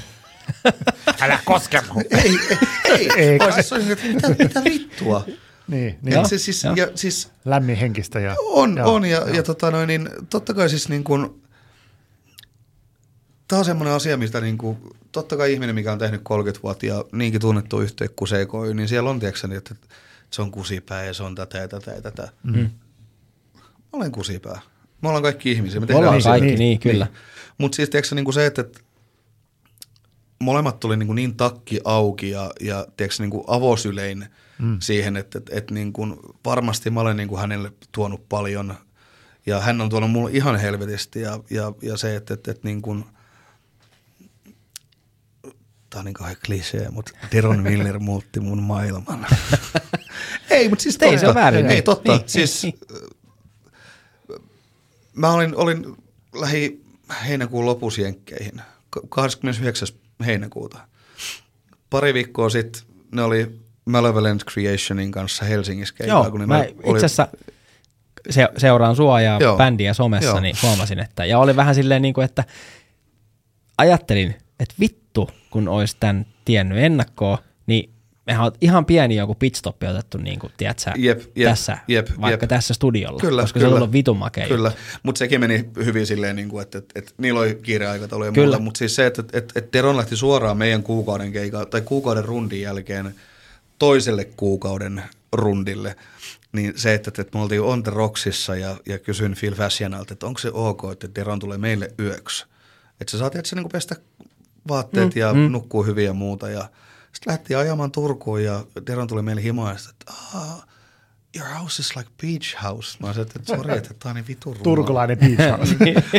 [1.21, 2.01] Älä koske mua.
[2.23, 2.39] ei,
[2.85, 3.29] ei, ei.
[3.29, 3.39] ei.
[3.63, 5.25] Siis, että mitä, mitä vittua?
[5.67, 6.29] Niin, niin.
[6.29, 8.19] Se, siis, ja, siis, Lämmin henkistä.
[8.19, 9.27] Ja, on, joo, on ja, joo.
[9.27, 11.42] ja tota noin, niin, totta kai siis niin kuin,
[13.53, 14.77] tämä on semmoinen asia, mistä niin kuin,
[15.11, 18.87] totta kai ihminen, mikä on tehnyt 30 vuotta ja niinkin tunnettu yhteen kuin CKY, niin
[18.87, 19.75] siellä on tiedätkö, että
[20.29, 22.29] se on kusipää ja se on tätä ja tätä ja tätä.
[22.43, 22.69] Mm.
[23.53, 24.61] Mä olen kusipää.
[25.01, 25.79] Me ollaan kaikki ihmisiä.
[25.79, 27.05] Me ollaan kaikki, niin, niin kyllä.
[27.05, 27.15] Niin.
[27.57, 28.79] Mutta siis tiedätkö, niin kuin se, että, että
[30.39, 34.25] molemmat tuli niin, kuin niin takki auki ja, ja tiedätkö, niin kuin avosylein
[34.59, 34.77] mm.
[34.79, 38.75] siihen, että, että, että niin kuin varmasti mä olen niin kuin hänelle tuonut paljon
[39.45, 42.81] ja hän on tuonut mulle ihan helvetisti ja, ja, ja se, että, että, että niin
[42.81, 43.05] kuin–
[45.93, 49.27] Tämä on niin kauhean klisee, mutta Deron Miller muutti mun maailman.
[50.49, 51.11] ei, mutta siis totta.
[51.11, 51.65] Ei se on väärin.
[51.65, 52.11] Ei, totta.
[52.17, 52.79] Niin, siis niin.
[55.15, 55.95] mä olin, olin
[56.35, 56.81] lähi
[57.27, 58.61] heinäkuun lopussa Jenkkeihin,
[59.09, 59.87] 29.
[60.25, 60.79] heinäkuuta.
[61.89, 62.81] Pari viikkoa sitten
[63.11, 66.25] ne oli Malevolent Creationin kanssa Helsingissä keikalla.
[66.25, 66.95] Joo, kun mä oli...
[66.95, 67.27] itse asiassa
[68.29, 69.57] se, seuraan sua ja Joo.
[69.57, 70.39] bändiä somessa, Joo.
[70.39, 72.43] niin huomasin, että, ja oli vähän silleen niin kuin, että
[73.77, 75.02] ajattelin, että vittu,
[75.49, 77.37] kun olisi tämän tiennyt ennakkoon,
[77.67, 77.93] niin
[78.25, 82.43] mehän on ihan pieni joku pitstoppi otettu, niin kuin, tiedätkö, jep, jep, tässä, jep, vaikka
[82.43, 82.49] jep.
[82.49, 84.47] tässä studiolla, kyllä, koska kyllä, se on ollut vitun makea.
[84.47, 84.71] Kyllä,
[85.03, 88.47] mutta sekin meni hyvin silleen, niin kuin, että, että, että niillä oli kiireaikataulu ja kyllä.
[88.47, 92.25] muuta, mutta siis se, että, että, että Teron lähti suoraan meidän kuukauden keika, tai kuukauden
[92.25, 93.15] rundin jälkeen
[93.79, 95.95] toiselle kuukauden rundille,
[96.51, 100.25] niin se, että, että me oltiin On The Rocksissa ja, ja kysyin Phil Fashianalta, että
[100.25, 102.45] onko se ok, että Deron tulee meille yöksi.
[103.01, 103.95] Että sä saat, että se niin pestä
[104.67, 105.51] vaatteet mm, ja mm.
[105.51, 106.49] nukkuu hyvin ja muuta.
[106.49, 106.69] Ja
[107.13, 110.65] sitten lähti ajamaan Turkuun ja Deron tuli meille himoa että ah,
[111.35, 112.97] your house is like beach house.
[112.99, 115.75] Mä sanoin, että sori, että tämä on niin vitu Turkulainen beach house.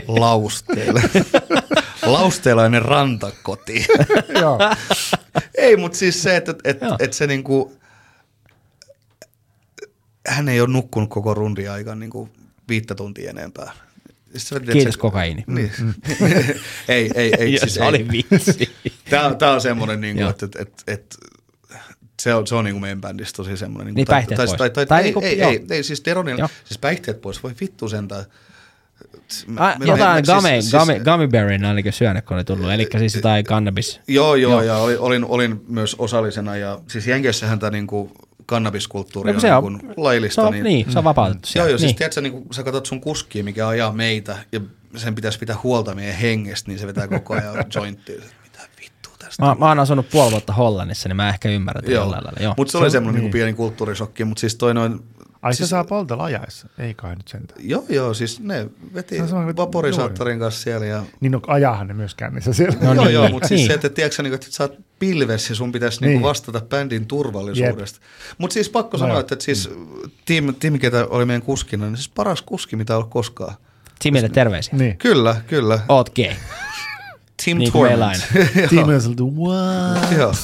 [0.08, 1.00] Lausteella.
[2.02, 3.86] Lausteelainen rantakoti.
[4.40, 4.58] Joo.
[5.58, 7.76] ei, mutta siis se, että, että, että se niinku,
[10.26, 12.28] hän ei ole nukkunut koko rundin aikaan niinku
[12.68, 13.72] viittä tuntia enempää.
[14.72, 15.44] Kiitos kokaiini.
[15.46, 15.72] Niin.
[15.80, 15.94] Mm.
[16.88, 17.58] ei, ei, ei.
[17.58, 18.70] siis se oli vitsi.
[19.10, 21.16] Tämä, tämä on semmoinen, niin kuin, että, että, että, että
[22.22, 23.86] se on, se on niin kuin meidän bändissä tosi semmoinen.
[23.86, 24.58] Niin, niin päihteet tai, pois.
[24.58, 27.88] Tai, tai, tai, ei, niin ei, ei, ei, siis Deronilla, siis päihteet pois, voi vittu
[27.88, 28.24] sentään.
[29.46, 33.14] Mä, jotain gummy, siis, gummy, siis, gummy berryn ainakin syönyt, kun oli tullut, eli siis
[33.14, 34.00] jotain cannabis.
[34.08, 34.62] Joo, joo, joo.
[34.62, 38.12] ja olin, olin, olin myös osallisena, ja siis Jenkeissähän tämä niinku
[38.46, 40.42] kannabiskulttuuri No, on, se on- niin kuin laillista.
[40.42, 41.70] Se on, niin, se on vapautettu Joo, siellä.
[41.70, 41.96] joo, siis niin.
[41.96, 44.60] tiedätkö, niin kun sä katsot sun kuskia, mikä ajaa meitä, ja
[44.96, 48.20] sen pitäisi pitää huolta meidän hengestä, niin se vetää koko ajan jointtia.
[48.42, 49.42] Mitä vittua tästä?
[49.44, 52.42] Mä, mä oon asunut puoli vuotta Hollannissa, niin mä ehkä ymmärrän tätä jollain lailla.
[52.42, 52.54] Joo.
[52.56, 53.24] Mutta se oli Se- semmoinen niin.
[53.24, 53.32] niin.
[53.32, 55.00] pieni kulttuurisokki, mutta siis toi noin,
[55.44, 56.68] Ai se siis, saa poltella ajaessa?
[56.78, 57.60] Ei kai nyt sentään.
[57.68, 61.86] joo joo, siis ne veti Se on semmoinen- vaporisaattorin kanssa siellä ja Niin no ajahan
[61.86, 62.76] ne myös kännissä siellä.
[62.80, 63.66] No No joo, niin, joo, mutta siis niin.
[63.68, 66.08] se, että tiedätkö, sä, niin, että sä oot pilves ja sun pitäisi niin.
[66.08, 66.14] Niin.
[66.16, 68.00] Niin vastata bändin turvallisuudesta.
[68.38, 69.20] Mutta siis pakko sanoa, joo.
[69.20, 69.70] että, että siis
[70.24, 73.54] Tim, Tim, ketä oli meidän kuskina, niin siis paras kuski, mitä on ollut koskaan.
[73.98, 74.74] Timille terveisiä.
[74.78, 74.96] Niin.
[74.96, 75.78] Kyllä, kyllä.
[75.88, 76.34] Oot gay.
[77.44, 78.22] Tim Niin Torment.
[78.70, 80.12] Tim on what?
[80.18, 80.34] Joo.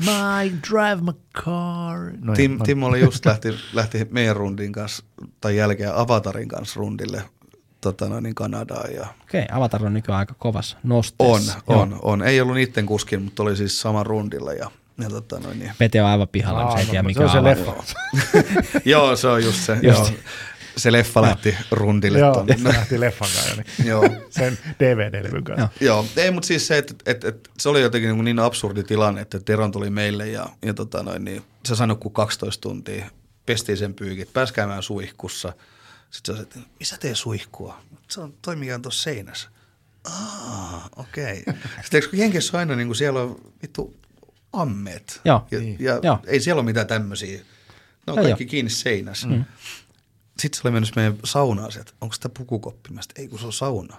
[0.00, 1.12] My drive my
[1.44, 2.12] car.
[2.20, 5.04] No, Tim, no, Tim oli just lähti, lähti meidän rundin kanssa,
[5.40, 7.22] tai jälkeen Avatarin kanssa rundille
[7.80, 8.94] tota noin, niin Kanadaan.
[8.94, 11.58] Ja Okei, okay, Avatar on nykyään aika kovassa on, nosteessa.
[11.66, 12.22] on, on.
[12.22, 14.52] Ei ollut niiden kuskin, mutta oli siis sama rundilla.
[14.52, 15.72] Ja, ja tota noin, niin.
[15.78, 17.74] Pete on aivan pihalla, kun se ei tiedä Aivan, mikä se on se leffa.
[18.84, 19.72] Joo, se on just se.
[19.72, 19.84] Just.
[19.84, 20.20] joo.
[20.76, 22.56] Se leffa lähti rundille Joo, tonne.
[22.58, 24.04] se lähti leffan kanssa, niin Joo.
[24.30, 25.68] sen DVD-levyn kanssa.
[25.80, 25.96] Joo.
[25.96, 29.20] Joo, ei, mutta siis se, että et, et, se oli jotenkin niin, niin absurdi tilanne,
[29.20, 33.10] että Teron tuli meille ja, ja tota noin, niin, se sanoi kuin 12 tuntia,
[33.46, 35.52] pestiin sen pyykit, pääsi käymään suihkussa.
[36.10, 37.80] Sitten se sanoi, että missä tee suihkua?
[38.08, 39.48] Se on toi, mikä on tuossa seinässä.
[40.04, 41.42] Aa, okei.
[41.48, 41.60] Okay.
[41.82, 43.96] Sitten kun Jenkessä on aina niin kuin siellä on vittu
[44.52, 45.20] ammeet.
[45.24, 45.46] Joo.
[45.50, 45.76] Ja, Niin.
[45.80, 46.18] ja Joo.
[46.26, 47.40] ei siellä ole mitään tämmöisiä.
[48.06, 49.26] Ne on kaikki kiinni seinässä.
[49.28, 49.44] Mm.
[50.40, 52.90] Sitten se oli mennyt meidän saunaan, että onko sitä pukukoppi?
[52.92, 53.96] Mä ei kun se on sauna.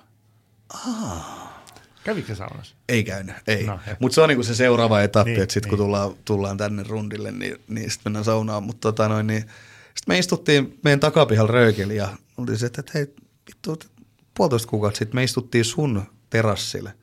[2.03, 2.75] Kävikö se saunassa?
[2.89, 3.65] Ei käynyt, ei.
[3.65, 5.77] No, mutta se on niinku se seuraava etappi, Niin, että sitten niin.
[5.77, 8.63] kun tullaan, tullaan tänne rundille, niin, niin sitten mennään saunaan.
[8.63, 13.15] Mutta tota noin, niin, sitten me istuttiin meidän takapihalla röykeli ja oltiin se, että hei,
[13.47, 13.85] vittu, että
[14.33, 16.93] puolitoista kuukautta sitten me istuttiin sun terassille.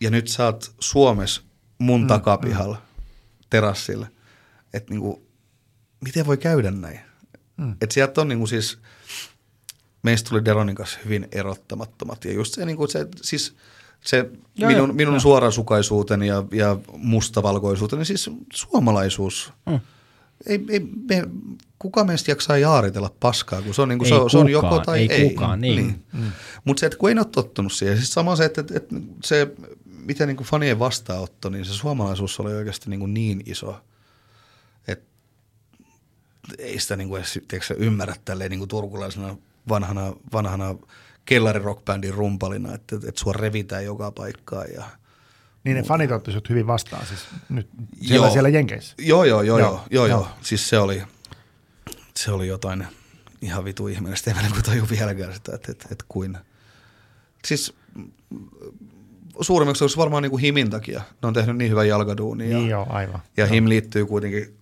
[0.00, 1.42] Ja nyt sä oot Suomessa
[1.78, 3.04] mun mm, takapihalla mm.
[3.50, 4.06] terassille.
[4.74, 5.26] Että niinku,
[6.04, 7.00] miten voi käydä näin?
[7.62, 7.72] Mm.
[7.80, 8.78] Että sieltä on niinku siis,
[10.02, 12.24] meistä tuli Deronin kanssa hyvin erottamattomat.
[12.24, 13.54] Ja just se, niinku, se siis
[14.00, 14.16] se
[14.56, 15.20] Joo, minun, joo, minun joo.
[15.20, 19.52] suorasukaisuuteni ja, ja mustavalkoisuuteni, siis suomalaisuus.
[19.66, 19.80] Mm.
[20.46, 21.28] Ei, ei, me,
[21.78, 24.46] kuka meistä jaksaa jaaritella paskaa, kun se on, niin kuin, Ei se, on- se on
[24.52, 25.30] kukaan, joko tai ei ei.
[25.30, 26.04] kukaan, niin.
[26.12, 26.32] Mm.
[26.64, 28.94] Mutta se, että kun ei ole tottunut siihen, siis sama se, että, että, että
[29.24, 29.52] se,
[29.84, 33.80] miten niin kuin fanien vastaanotto, niin se suomalaisuus oli oikeasti niin, kuin niin iso,
[36.58, 39.36] ei sitä niin kuin edes tiedätkö, ymmärrä tälleen niin kuin turkulaisena
[39.68, 40.74] vanhana, vanhana
[41.24, 44.84] kellarirockbändin rumpalina, että, että sua revitään joka paikkaan ja
[45.64, 47.68] Niin ne fanit otti sut hyvin vastaan siis nyt
[48.02, 48.32] siellä, Joo.
[48.32, 48.94] siellä Jenkeissä.
[48.98, 50.18] Joo, joo, joo, Joo, joo, joo, joo.
[50.20, 50.28] joo.
[50.42, 51.02] Siis se oli,
[52.16, 52.86] se oli jotain
[53.42, 54.30] ihan vitu ihmeellistä.
[54.30, 56.38] Ei mä niin taju vieläkään sitä, että, että, että kuin.
[57.44, 58.10] Siis mm,
[59.40, 61.02] suurimmaksi olisi varmaan niin kuin Himin takia.
[61.22, 62.50] Ne on tehnyt niin hyvän jalkaduunin.
[62.50, 63.20] Ja, Niin joo, aivan.
[63.36, 64.56] ja Him liittyy kuitenkin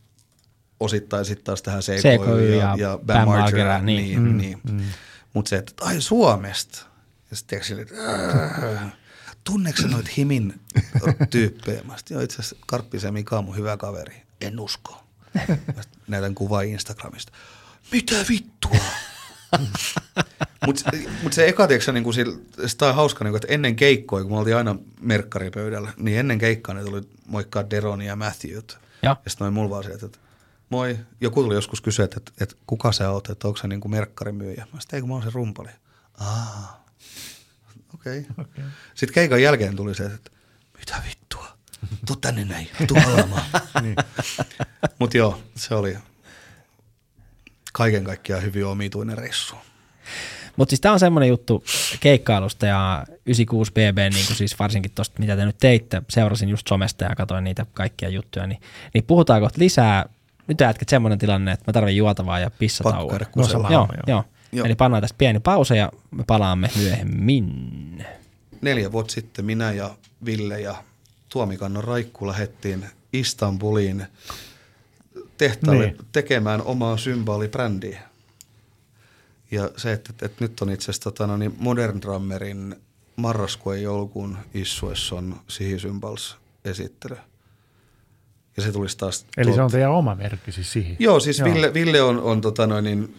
[0.80, 4.04] osittain sitten taas tähän CKY, CKY ja, ja ja Bam Margera, niin.
[4.04, 4.58] Niin, Mm, niin.
[4.64, 4.88] niin.
[5.34, 6.86] Mutta se, että ai Suomesta.
[7.30, 7.94] Ja sitten sille, että
[8.82, 8.92] äh,
[9.44, 10.60] tunneeko sä noita Himin
[11.30, 11.82] tyyppejä?
[11.82, 14.22] Mä sit, joo, itse asiassa Karppisen ja Mika on mun hyvä kaveri.
[14.40, 15.04] En usko.
[15.76, 17.32] Mä näytän kuvaa Instagramista.
[17.92, 18.76] Mitä vittua?
[20.66, 20.90] Mutta
[21.22, 22.04] mut se eka, tiedätkö, niin
[22.66, 26.38] sitä on hauska, niin kuin, että ennen keikkoja, kun me oltiin aina merkkaripöydällä, niin ennen
[26.38, 28.78] keikkaa ne tuli moikkaa Deroni ja Matthewt.
[29.02, 29.16] Joo.
[29.24, 30.18] Ja sitten noin mulla vaan sieltä, että
[30.70, 30.98] moi.
[31.20, 33.92] Joku tuli joskus kysyä, että, että, että kuka sä oot, että onko se niin kuin
[33.92, 34.66] merkkarimyyjä.
[34.72, 35.68] Mä sitten, ei kun mä oon se rumpali.
[36.20, 36.84] Aa,
[37.94, 38.26] okei.
[38.30, 38.44] Okay.
[38.44, 38.64] okay.
[38.94, 40.30] Sitten keikan jälkeen tuli se, että
[40.78, 41.46] mitä vittua,
[42.06, 43.44] tuu tänne näin, tuu alamaan.
[43.82, 43.96] Niin.
[44.98, 45.98] Mutta joo, se oli
[47.72, 49.56] kaiken kaikkiaan hyvin omituinen reissu.
[50.56, 51.64] Mutta siis tämä on semmoinen juttu
[52.00, 57.04] keikkailusta ja 96BB, niin kuin siis varsinkin tuosta, mitä te nyt teitte, seurasin just somesta
[57.04, 58.60] ja katsoin niitä kaikkia juttuja, niin,
[58.94, 60.06] niin puhutaan kohta lisää.
[60.50, 63.20] Nyt jätket semmoinen tilanne, että mä tarvin juotavaa ja pissatauon.
[63.36, 63.44] No.
[63.70, 63.86] Joo, joo.
[64.06, 64.24] joo.
[64.52, 64.66] Joo.
[64.66, 68.06] Eli pannaan tästä pieni pause ja me palaamme myöhemmin.
[68.60, 69.90] Neljä vuotta sitten minä ja
[70.24, 70.74] Ville ja
[71.28, 74.06] Tuomikannon Raikku lähettiin Istanbuliin
[75.38, 75.96] tehtaalle Niin.
[76.12, 78.00] tekemään omaa symbolibrändtiä.
[79.50, 82.76] Ja se, että, että, että nyt on itse asiassa tota, no niin Modern Drummerin
[83.16, 87.16] marraskuun ja joulukuun issuessa on Sihi Symbols esittely.
[88.60, 89.26] Ja se tulisi taas...
[89.36, 90.96] Eli se tuolta- on teidän oma merkki siis siihen.
[90.98, 91.54] Joo, siis Joo.
[91.54, 93.14] Ville, Ville on, on tota noin niin,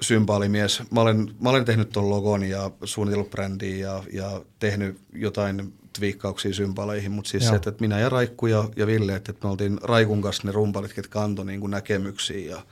[0.00, 0.82] symbaalimies.
[0.90, 6.54] Mä olen, mä olen tehnyt tuon logon ja suunnitellut brändiä ja, ja tehnyt jotain twiikkauksia
[6.54, 7.50] symbaaleihin, mutta siis Joo.
[7.50, 10.42] se, että että minä ja Raikku ja, ja Ville, että, että me oltiin Raikun kanssa
[10.46, 12.62] ne rumpalit, ketkä antoi niin kuin näkemyksiä ja,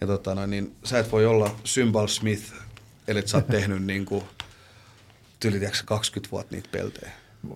[0.00, 2.52] ja tota noin, niin sä et voi olla Symbol Smith,
[3.08, 4.24] eli sä oot tehnyt niin kuin,
[5.40, 7.12] tyli, tiedätkö, 20 vuotta niitä peltejä.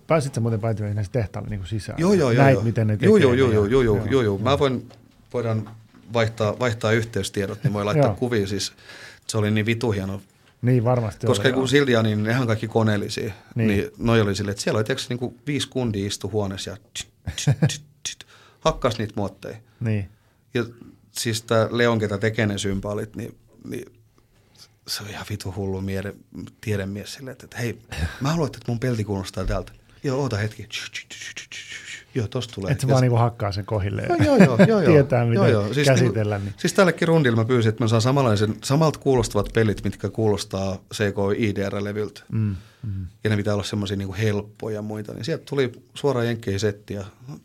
[0.07, 1.99] Pääsit sä muuten paitsi näissä tehtaalle niin sisään?
[1.99, 2.43] Joo, joo, joo.
[2.43, 2.63] Näit, joo.
[2.63, 3.07] miten ne tekee.
[3.07, 4.37] Joo, joo, joo, joo, joo, joo, joo, joo.
[4.37, 4.89] Mä voin,
[5.33, 5.69] voidaan
[6.13, 8.47] vaihtaa, vaihtaa yhteystiedot, niin voi laittaa kuvia.
[8.47, 8.73] Siis
[9.27, 10.21] se oli niin vitu hieno
[10.61, 11.67] Niin varmasti koska oli, kun.
[11.67, 13.67] Silja, niin nehän kaikki koneellisia, Niin.
[13.67, 16.77] niin, noi oli silleen, että siellä oli tietysti niin kuin viisi kundia istu huoneessa ja
[16.93, 18.19] tsk, tsk, tsk, tsk,
[18.59, 19.57] hakkas niitä muotteja.
[19.79, 20.09] Niin.
[20.53, 20.65] Ja
[21.11, 23.37] siis tämä Leon, ketä tekee ne symbaalit, niin,
[23.69, 23.85] niin
[24.87, 26.13] se on ihan vitu hullu miede,
[26.61, 27.79] tiedemies silleen, että, että hei,
[28.21, 29.71] mä haluan, että mun pelti kuulostaa tältä.
[30.03, 30.67] Joo, oota hetki.
[32.15, 32.71] Joo, tosta tulee.
[32.71, 34.91] Että se vaan niinku hakkaa sen kohille ja Joo, joo, joo, joo.
[34.91, 35.73] tietää, miten joo, joo.
[35.73, 36.37] Siis käsitellä.
[36.37, 36.55] Niin, Niin.
[36.57, 41.17] siis tällekin rundilla mä pyysin, että mä saan samanlaisen, samalta kuulostavat pelit, mitkä kuulostaa CK
[41.37, 42.21] IDR-levyltä.
[42.31, 43.07] Mm, mm.
[43.23, 45.13] Ja ne pitää olla semmoisia niin helppoja ja muita.
[45.13, 47.39] Niin sieltä tuli suoraan jenkkeihin setti ja no,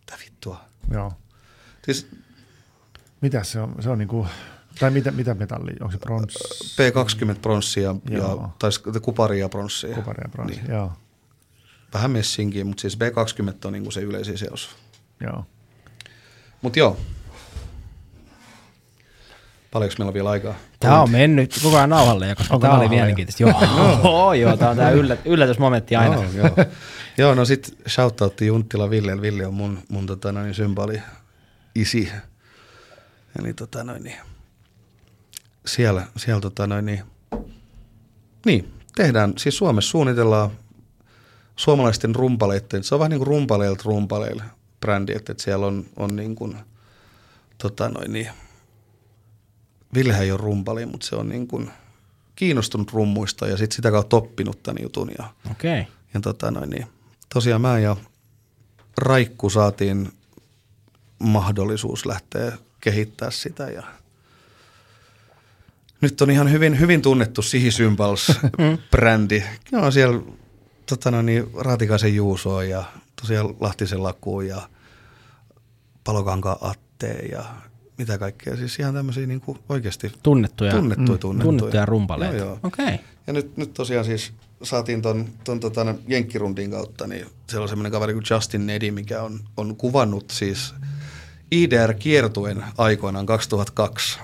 [0.00, 0.60] mitä vittua.
[0.90, 1.12] Joo.
[1.84, 2.06] Siis
[3.20, 3.74] Mitä se on?
[3.80, 4.26] Se on niinku,
[4.78, 5.70] tai mitä, mitä metalli?
[5.80, 6.34] Onko se brons,
[6.76, 8.52] P20 pronssia ja, Joo.
[8.58, 8.70] tai
[9.02, 9.94] kuparia pronssia.
[9.94, 10.60] kuparia bronssi?
[10.60, 10.70] Niin.
[10.70, 10.92] Joo.
[11.94, 14.70] Vähän messinkin, mutta siis B20 on niin se yleisin seos.
[15.20, 15.44] Joo.
[16.62, 16.96] Mutta joo.
[19.70, 20.54] Paljonko meillä on vielä aikaa?
[20.80, 23.42] Tämä on mennyt koko ajan nauhalle, ja koska Onko tämä oli mielenkiintoista.
[23.42, 26.14] Joo, joo, tämä on tämä yllät, yllätysmomentti aina.
[26.14, 26.50] Joo, joo.
[27.18, 29.22] joo no sit shoutoutti Junttila Ville.
[29.22, 31.02] Ville on mun, mun tota noin, symboli
[31.74, 32.12] isi.
[33.38, 34.16] Eli tota noin, niin,
[35.66, 37.02] siellä, siellä tota noin, niin,
[38.46, 40.50] niin, tehdään, siis Suomessa suunnitellaan
[41.56, 44.42] suomalaisten rumpaleiden, se on vähän niin kuin rumpaleilta rumpaleille
[44.80, 46.56] brändi, että, että siellä on, on niin kuin,
[47.58, 48.28] tota noin, niin,
[49.94, 51.70] Villehän ei ole rumpali, mutta se on niin kuin
[52.36, 55.80] kiinnostunut rummuista ja sit sitä kautta oppinut tämän jutun ja Okei.
[55.80, 55.92] Okay.
[56.14, 56.86] ja tota noin, niin,
[57.34, 57.96] tosiaan mä ja
[58.98, 60.12] Raikku saatiin
[61.18, 63.82] mahdollisuus lähteä kehittää sitä ja
[66.02, 68.32] nyt on ihan hyvin, hyvin tunnettu Sihi Symbols
[68.90, 69.42] brändi.
[69.72, 70.20] Joo, siellä
[70.86, 72.84] tota noin, niin, Raatikaisen Juusoa ja
[73.20, 74.62] tosiaan Lahtisen Lakuun ja
[76.04, 77.44] Palokankaan Atteen ja
[77.98, 78.56] mitä kaikkea.
[78.56, 81.58] Siis ihan tämmöisiä niin kuin oikeasti Tunnettuja, tunnettuja, tunnettuja.
[81.58, 82.36] tunnettuja rumpaleita.
[82.36, 82.58] Joo, joo.
[82.62, 82.84] Okei.
[82.84, 82.98] Okay.
[83.26, 84.32] Ja nyt, nyt tosiaan siis
[84.62, 89.22] saatiin ton, ton tota, Jenkkirundin kautta, niin siellä on semmoinen kaveri kuin Justin Nedi, mikä
[89.22, 90.74] on, on kuvannut siis
[91.50, 94.18] IDR-kiertuen aikoinaan 2002.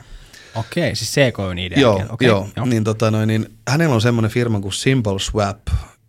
[0.54, 1.80] Okei, siis CK on idea.
[1.80, 2.66] Joo, Okei, okay, joo.
[2.66, 5.60] Niin, tota, noin, niin, hänellä on semmoinen firma kuin Simple Swap,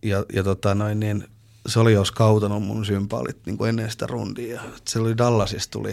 [0.03, 1.27] ja, ja tota, noin, niin,
[1.67, 4.61] se oli jo skautanut mun sympaalit niin kuin ennen sitä rundia.
[4.87, 5.91] Se oli Dallasista tuli,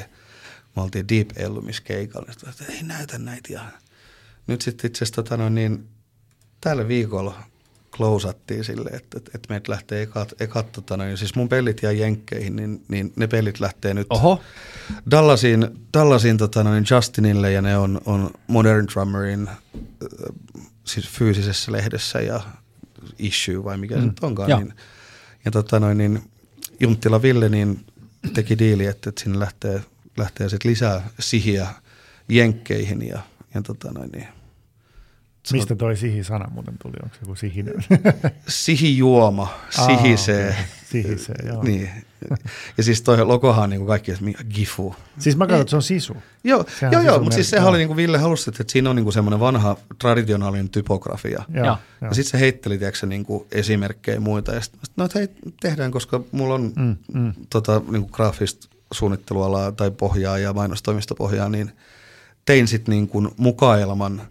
[0.76, 3.52] me oltiin Deep Ellumis keikalla, niin että ei näytä näitä.
[3.52, 3.60] Ja
[4.46, 5.88] nyt sitten itse asiassa tota, noin, niin,
[6.60, 7.42] tällä viikolla
[7.96, 11.92] klousattiin sille, että, että, että meitä lähtee ekat, ekat tota, noin, siis mun pelit jää
[11.92, 14.40] jenkkeihin, niin, niin ne pelit lähtee nyt Oho,
[15.10, 19.56] Dallasin, Dallasin tota, noin Justinille ja ne on, on Modern Drummerin äh,
[20.84, 22.40] siis fyysisessä lehdessä ja
[23.18, 24.00] issue vai mikä mm.
[24.00, 24.50] se nyt onkaan.
[24.50, 24.58] Joo.
[24.58, 24.74] Niin,
[25.44, 26.22] ja tota, noin, niin
[26.80, 27.86] Junttila Ville niin
[28.34, 29.82] teki diili, että, että sinne lähtee,
[30.16, 31.66] lähtee sit lisää sihiä
[32.28, 33.18] jenkkeihin ja,
[33.54, 34.28] ja tota, noin, niin,
[35.52, 36.94] Mistä toi sihi-sana muuten tuli?
[37.02, 37.74] Onko se joku sihinen?
[38.48, 40.46] sihijuoma, sihisee.
[40.48, 41.02] Aa, okei.
[41.02, 41.62] Sihisee, joo.
[41.62, 41.90] Niin.
[42.76, 44.96] Ja siis toi logohan on niin kaikki, että mikä gifu.
[45.18, 46.16] Siis mä katson, että se on sisu.
[46.44, 47.70] Joo, Sehän joo, joo mutta siis sehän joo.
[47.70, 51.44] oli niin kuin Ville halusi, että siinä on niin kuin semmoinen vanha traditionaalinen typografia.
[51.48, 51.66] Joo, Joo.
[51.66, 51.78] joo.
[52.00, 54.54] Ja sitten se heitteli tiedätkö, niin kuin esimerkkejä ja muita.
[54.54, 55.28] Ja sitten no, että hei,
[55.60, 57.32] tehdään, koska mulla on Mm, mm.
[57.50, 61.72] tota, niin kuin graafista suunnittelualaa tai pohjaa ja mainostoimistopohjaa, niin
[62.44, 64.22] tein sitten niin kuin mukaelman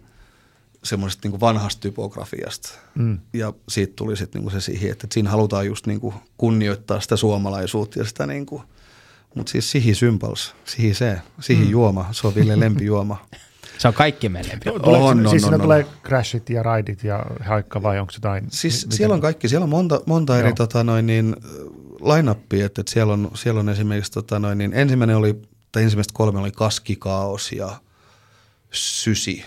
[0.86, 2.68] semmoisesta niin kuin vanhasta typografiasta.
[2.94, 3.18] Mm.
[3.32, 7.98] Ja siitä tuli sitten niinku se siihen, että siinä halutaan just niinku kunnioittaa sitä suomalaisuutta
[7.98, 8.62] ja sitä niinku,
[9.34, 11.70] mutta siis sihi symbals, sihi se, sihi mm.
[11.70, 13.26] juoma, se on Ville lempijuoma.
[13.78, 14.58] se on kaikki meille.
[14.64, 15.62] Tuleeko, On, on, siis on, siinä on.
[15.62, 18.46] tulee crashit ja raidit ja haikka vai onko jotain?
[18.50, 21.36] Siis mi- siellä on kaikki, siellä on monta, monta eri tota, noin, niin,
[22.00, 26.12] line-upia, että, että siellä, on, siellä on esimerkiksi tota, noin, niin, ensimmäinen oli, tai ensimmäiset
[26.12, 27.80] kolme oli Kaskikaos ja
[28.70, 29.44] Sysi.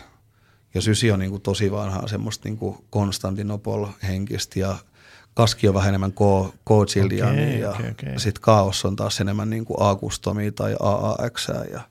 [0.74, 4.76] Ja Sysi on niin kuin, tosi vanhaa semmoista niin kuin Konstantinopol henkistä ja
[5.34, 6.20] Kaski on vähän enemmän K,
[6.66, 8.20] K Childiania Okei, ja okei, okei.
[8.20, 11.82] sitten Kaos on taas enemmän niin kuin A-kustomia tai AAX ja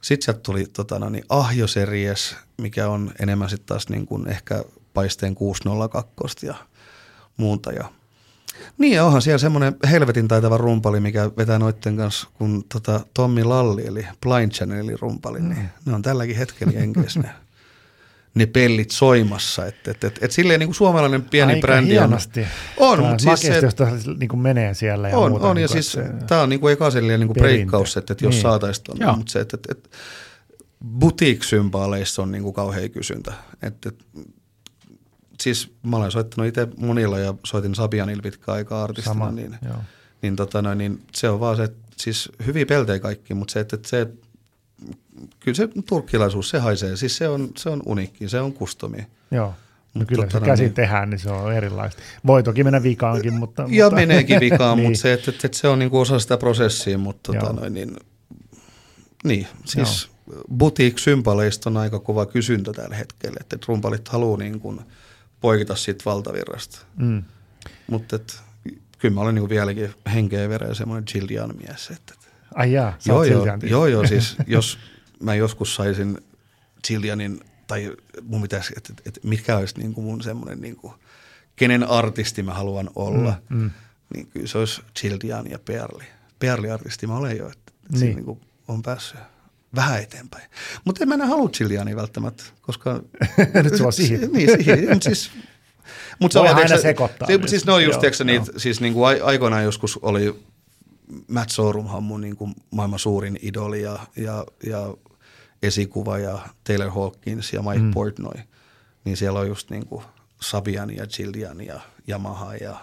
[0.00, 4.28] sitten sieltä tuli tota, no, niin Ahjo Series, mikä on enemmän sitten taas niin kuin
[4.28, 6.54] ehkä paisteen 602 ja
[7.36, 7.72] muuta.
[7.72, 7.84] Ja
[8.78, 13.44] niin ja onhan siellä semmoinen helvetin taitava rumpali, mikä vetää noitten kanssa, kun tota Tommi
[13.44, 15.48] Lalli, eli Blind Channelin rumpali, mm.
[15.48, 17.20] niin ne on tälläkin hetkellä jenkeissä
[18.34, 19.66] ne, pellit soimassa.
[19.66, 22.40] Että et, et, et silleen niin kuin suomalainen pieni Aika brändi hienosti.
[22.76, 22.98] on.
[23.00, 25.46] On, mutta siis se, jos niin kuin menee siellä ja on, muuta.
[25.48, 27.54] on niin ja kuin, siis että se- tämä on niinku eka sellainen niinku Perintö.
[27.56, 28.42] breikkaus, että, että jos Niin.
[28.42, 29.88] saataisiin tuonne, mutta se, että, että, että
[31.00, 33.32] boutique-symbaaleissa on niinku kauhean kysyntä.
[33.62, 34.04] Että, että,
[35.42, 39.76] siis mä olen soittanut itse monilla ja soitin Sabianilla pitkään aikaa artistina, Sama, niin, joo.
[40.22, 43.60] niin, tota noin, niin se on vaan se, että siis hyviä peltejä kaikki, mutta se,
[43.60, 44.06] että, että se
[45.40, 46.96] kyllä se turkkilaisuus, se haisee.
[46.96, 49.06] Siis se on, se on uniikki, se on kustomi.
[49.30, 49.54] Joo.
[49.94, 52.02] No Mut kyllä se käsin niin- tehdään, niin se on erilaista.
[52.26, 53.62] Voi toki mennä vikaankin, mutta...
[53.68, 54.88] Ja mutta, meneekin vikaan, niin.
[54.88, 57.96] mutta se, että, että se on niinku osa sitä prosessia, mutta tota noin, niin,
[59.24, 60.10] niin, siis
[60.58, 64.80] boutique-symbaleista on aika kova kysyntä tällä hetkellä, että rumpalit haluaa niin kuin
[65.40, 66.78] poikita siitä valtavirrasta.
[66.96, 67.22] Mm.
[67.86, 68.18] Mutta
[68.98, 71.90] kyllä mä olen niin vieläkin henkeä ja semmoinen Gillian mies.
[71.90, 72.23] Että, et,
[72.54, 74.78] Ai jaa, joo, joo, joo, joo, siis jos
[75.20, 76.18] mä joskus saisin
[76.86, 77.92] Gillianin, tai
[78.22, 80.92] mun pitäisi, että, että, että mikä olisi niin kuin mun semmoinen, niin kuin,
[81.56, 83.70] kenen artisti mä haluan olla, Mm, mm.
[84.14, 86.04] niin kyllä se olisi Gillian ja Perli.
[86.38, 87.90] Perli-artisti mä olen jo, että, niin.
[87.90, 87.98] Niin.
[88.00, 89.20] siinä niin kuin on päässyt
[89.74, 90.44] vähän eteenpäin.
[90.84, 92.94] Mutta en mä enää halua Gilliania välttämättä, koska...
[93.64, 94.32] Nyt sulla on siihen.
[94.32, 95.02] niin, siihen.
[95.02, 95.30] Siis,
[96.20, 97.50] mut se on, aina tiiäksä- sekoittaa Se, myös.
[97.50, 100.44] siis ne on just, tiiäksä, niitä, siis niin kuin ai- aikoinaan joskus oli
[101.28, 104.94] Matt Sorumhan mun niin kuin maailman suurin idoli ja, ja, ja
[105.62, 107.90] esikuva ja Taylor Hawkins ja Mike mm.
[107.90, 108.34] Portnoy.
[109.04, 110.04] Niin siellä on just niin kuin
[110.40, 112.76] Sabian ja Gillian ja Yamaha ja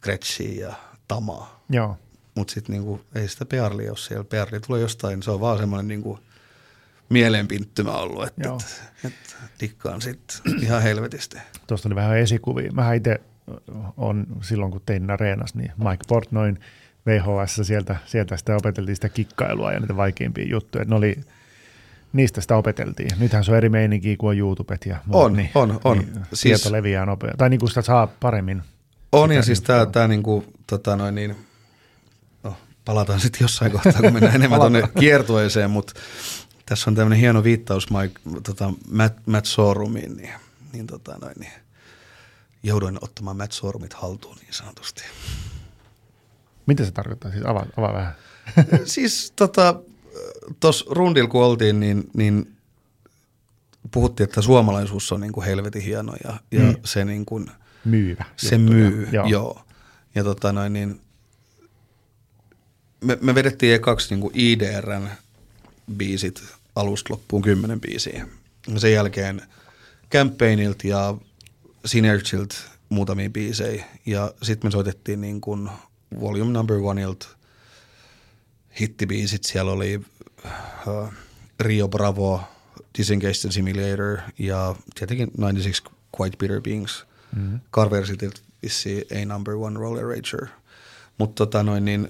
[0.00, 0.74] Gretsch ja
[1.08, 1.60] Tama.
[1.70, 1.96] Joo.
[2.34, 4.24] Mutta sitten niinku, ei sitä Pearlia ole siellä.
[4.24, 6.18] Pearli tulee jostain, se on vaan semmoinen niinku
[7.08, 11.38] mielenpinttymä ollut, että et, et, dikkaan sitten ihan helvetisti.
[11.66, 12.72] Tuosta oli vähän esikuvia.
[12.72, 13.20] Mä itse
[13.96, 16.58] on silloin, kun tein Areenas, niin Mike Portnoin
[17.06, 20.84] VHS, sieltä, sieltä sitä opeteltiin sitä kikkailua ja niitä vaikeimpia juttuja.
[20.84, 21.20] Ne oli,
[22.12, 23.10] niistä sitä opeteltiin.
[23.18, 25.98] Nythän se on eri meininkiä kuin on YouTubet ja muut, On, niin, on, on.
[25.98, 27.38] Niin Siis- tieto leviää nopeasti.
[27.38, 28.62] Tai niin kuin sitä saa paremmin.
[29.12, 29.76] On ja siis infoa.
[29.76, 31.36] tämä tää niinku, tota noin niin,
[32.42, 35.92] no, palataan sitten jossain kohtaa, kun mennään enemmän tuonne kiertueeseen, mutta
[36.66, 40.30] tässä on tämmöinen hieno viittaus Mike, tota, Matt, Matt Sorumiin, niin,
[40.72, 41.52] niin, tota noin, niin
[42.62, 45.02] jouduin ottamaan Matt Sorumit haltuun niin sanotusti.
[46.66, 47.30] Mitä se tarkoittaa?
[47.30, 48.14] Siis avaa, avaa vähän.
[48.84, 49.80] siis tota,
[50.60, 52.56] tuossa rundilla kun oltiin, niin, niin
[53.90, 56.76] puhuttiin, että suomalaisuus on niin kuin helvetin hieno ja, ja Mm.
[56.84, 57.50] se, niin kuin,
[57.84, 58.24] Myyvä.
[58.36, 59.08] se myy.
[59.12, 59.26] Joo.
[59.26, 59.60] Joo.
[60.14, 61.00] Ja tota noin, niin
[63.00, 65.08] me, me vedettiin ekaksi niin kuin IDRn
[65.96, 66.42] biisit
[66.76, 68.26] alusta loppuun kymmenen biisiä.
[68.72, 69.42] Ja Sen jälkeen
[70.12, 71.14] Campaignilta ja
[71.84, 72.56] Synergilta
[72.88, 73.84] muutamia biisejä.
[74.06, 75.70] Ja sitten me soitettiin niin kuin
[76.20, 77.26] Volume Number Oneilta
[78.80, 79.44] hittibiisit.
[79.44, 80.00] Siellä oli
[80.86, 81.12] uh,
[81.60, 82.40] Rio Bravo,
[82.98, 85.82] Disengaged Simulator ja tietenkin 96
[86.20, 87.06] Quite Bitter Beings.
[87.36, 87.60] Mm-hmm.
[88.62, 90.46] Vissiin A Number One Roller Rager.
[91.18, 92.08] Mutta tota noin niin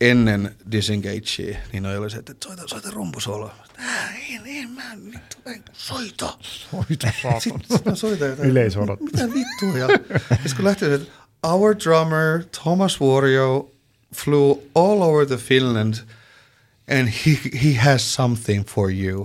[0.00, 3.50] ennen Disengagea, niin noi oli se, että soita, soita rumpusolo.
[3.78, 6.38] Äh, ei, ei, mä en vittu, en soita.
[6.40, 7.12] Soita.
[7.40, 8.50] Sitten mä soitan jotain.
[8.50, 9.06] Yleisö odottaa.
[9.12, 9.78] Mitä vittua?
[9.78, 9.88] Ja
[10.28, 13.70] sitten kun lähti, että our drummer Thomas Wario
[14.14, 15.94] flew all over the Finland
[16.90, 19.24] and he, he has something for you.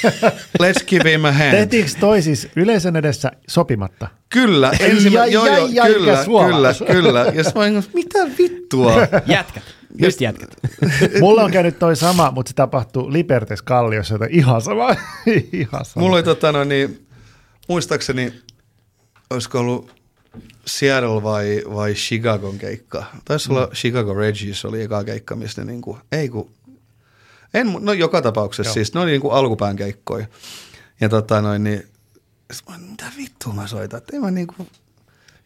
[0.60, 1.50] Let's give him a hand.
[1.50, 4.08] Tehtiinkö toi siis yleisön edessä sopimatta?
[4.28, 7.20] Kyllä, ensimmä, ai, joo, joo, ai, kyllä, kyllä, kyllä.
[7.20, 8.92] Ja mä olin, mitä vittua?
[9.26, 9.62] Jätkät,
[9.98, 10.50] just jätkät.
[11.20, 14.96] Mulla on käynyt toi sama, mutta se tapahtui Libertes Kalliossa, joten ihan sama.
[15.52, 16.04] ihan sama.
[16.04, 17.06] Mulla oli tota noin, niin,
[17.68, 18.32] muistaakseni,
[19.30, 19.94] olisiko ollut
[20.66, 23.04] Seattle vai, vai Chicagon keikka.
[23.24, 26.50] Taisi olla Chicago Regis oli eka keikka, missä ne niinku, ei kun,
[27.54, 28.74] en, no joka tapauksessa Joo.
[28.74, 30.26] siis, ne oli niinku alkupään keikkoja.
[31.00, 31.88] Ja tota noin, niin,
[32.52, 34.54] sit mä, mitä vittua mä soitan, että ei mä niinku,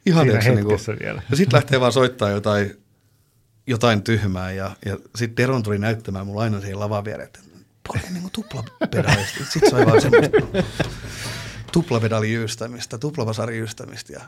[0.06, 1.22] ihan Siinä tiiäksä, niinku, vielä.
[1.30, 2.76] ja sitten lähtee vaan soittaa jotain,
[3.66, 7.40] jotain tyhmää ja, ja sitten Deron tuli näyttämään mulla aina siihen lavan viereen, että
[7.88, 9.44] paljon niin kuin tuplapedaalista.
[9.50, 10.38] Sitten sai vaan semmoista
[11.72, 14.20] tuplapedalijyystämistä, tuplavasariystämistä ja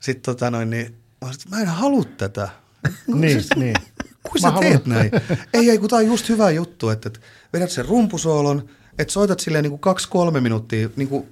[0.00, 0.94] sitten tota noin, niin
[1.24, 2.48] mä, että mä en halua tätä.
[3.14, 3.74] Niin, niin.
[4.22, 5.10] Kuin Mä sä teet näin?
[5.54, 7.20] ei, ei, kun tää on just hyvä juttu, että, että
[7.52, 8.68] vedät sen rumpusoolon,
[8.98, 11.26] että soitat silleen niin kuin kaksi-kolme minuuttia, niin kuin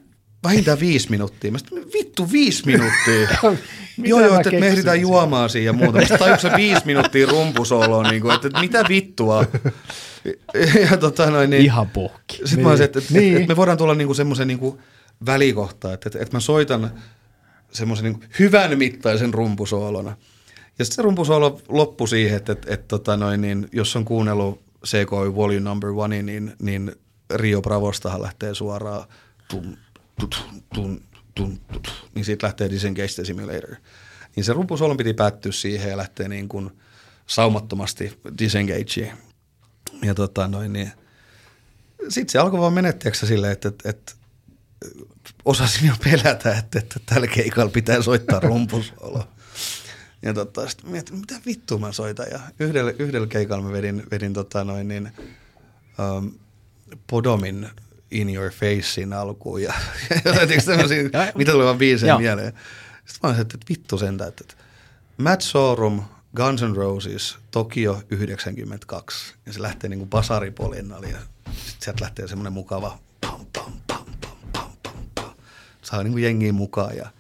[0.45, 1.53] vähintään viisi minuuttia.
[1.53, 3.29] Mä sitten, vittu viisi minuuttia.
[3.99, 5.99] Joo, joo, mä että, me ehditään juomaan siinä ja muuta.
[5.99, 9.45] Mutta tajuuko se viisi minuuttia rumpusooloon, niin kuin, että, että mitä vittua?
[10.91, 12.37] Ja tota noin, niin, Ihan puhki.
[12.37, 12.62] sitten Niin.
[12.62, 13.37] mä olisin, että, että, Niin.
[13.37, 14.81] että me voidaan tulla niinku semmoisen niinku
[15.27, 16.91] välikohtaan, että, että, että mä soitan
[17.77, 20.16] semmoisen niinku hyvän mittaisen rumpusoolona.
[20.79, 24.62] Ja sitten se rumpusoolo loppui siihen, että, että, että tota noin, niin, jos on kuunnellut
[24.87, 26.93] CKY Volume Number One, niin, niin
[27.35, 29.05] Rio Bravostahan lähtee suoraan
[29.49, 29.79] tun,
[30.20, 31.03] tut, tun,
[31.35, 33.74] tun, tut, niin siitä lähtee Disengaged Simulator.
[34.37, 36.70] Niin se rumpusoolon piti päättyä siihen ja lähtee niin kuin
[37.27, 39.12] saumattomasti Disengageen.
[40.03, 40.93] Ja tota noin, niin
[42.09, 44.12] sitten se alkoi vaan menettääksä silleen, että, että, että
[45.45, 49.29] osasin jo pelätä, että, että tällä keikalla pitää soittaa rumpusolo.
[50.22, 52.27] Ja tota, sitten mietin, mitä vittua mä soitan.
[52.31, 55.12] Ja yhdellä, yhdellä keikalla mä vedin, vedin tota noin niin,
[56.16, 56.33] um,
[57.07, 57.68] Podomin
[58.11, 59.74] In Your Facein alkuun ja,
[60.24, 61.03] ja tämmöisiä,
[61.35, 62.18] mitä tuli vaan biisejä Joo.
[62.18, 62.53] mieleen.
[63.05, 64.55] Sitten mä olisin, että, vittu sentään, että,
[65.18, 66.03] Matt Sorum,
[66.37, 69.35] Guns N' Roses, Tokio 92.
[69.47, 72.99] Ja se lähtee niinku basaripolinnalle ja sitten sieltä lähtee semmoinen mukava
[75.87, 77.11] Saa niinku jengiä mukaan ja,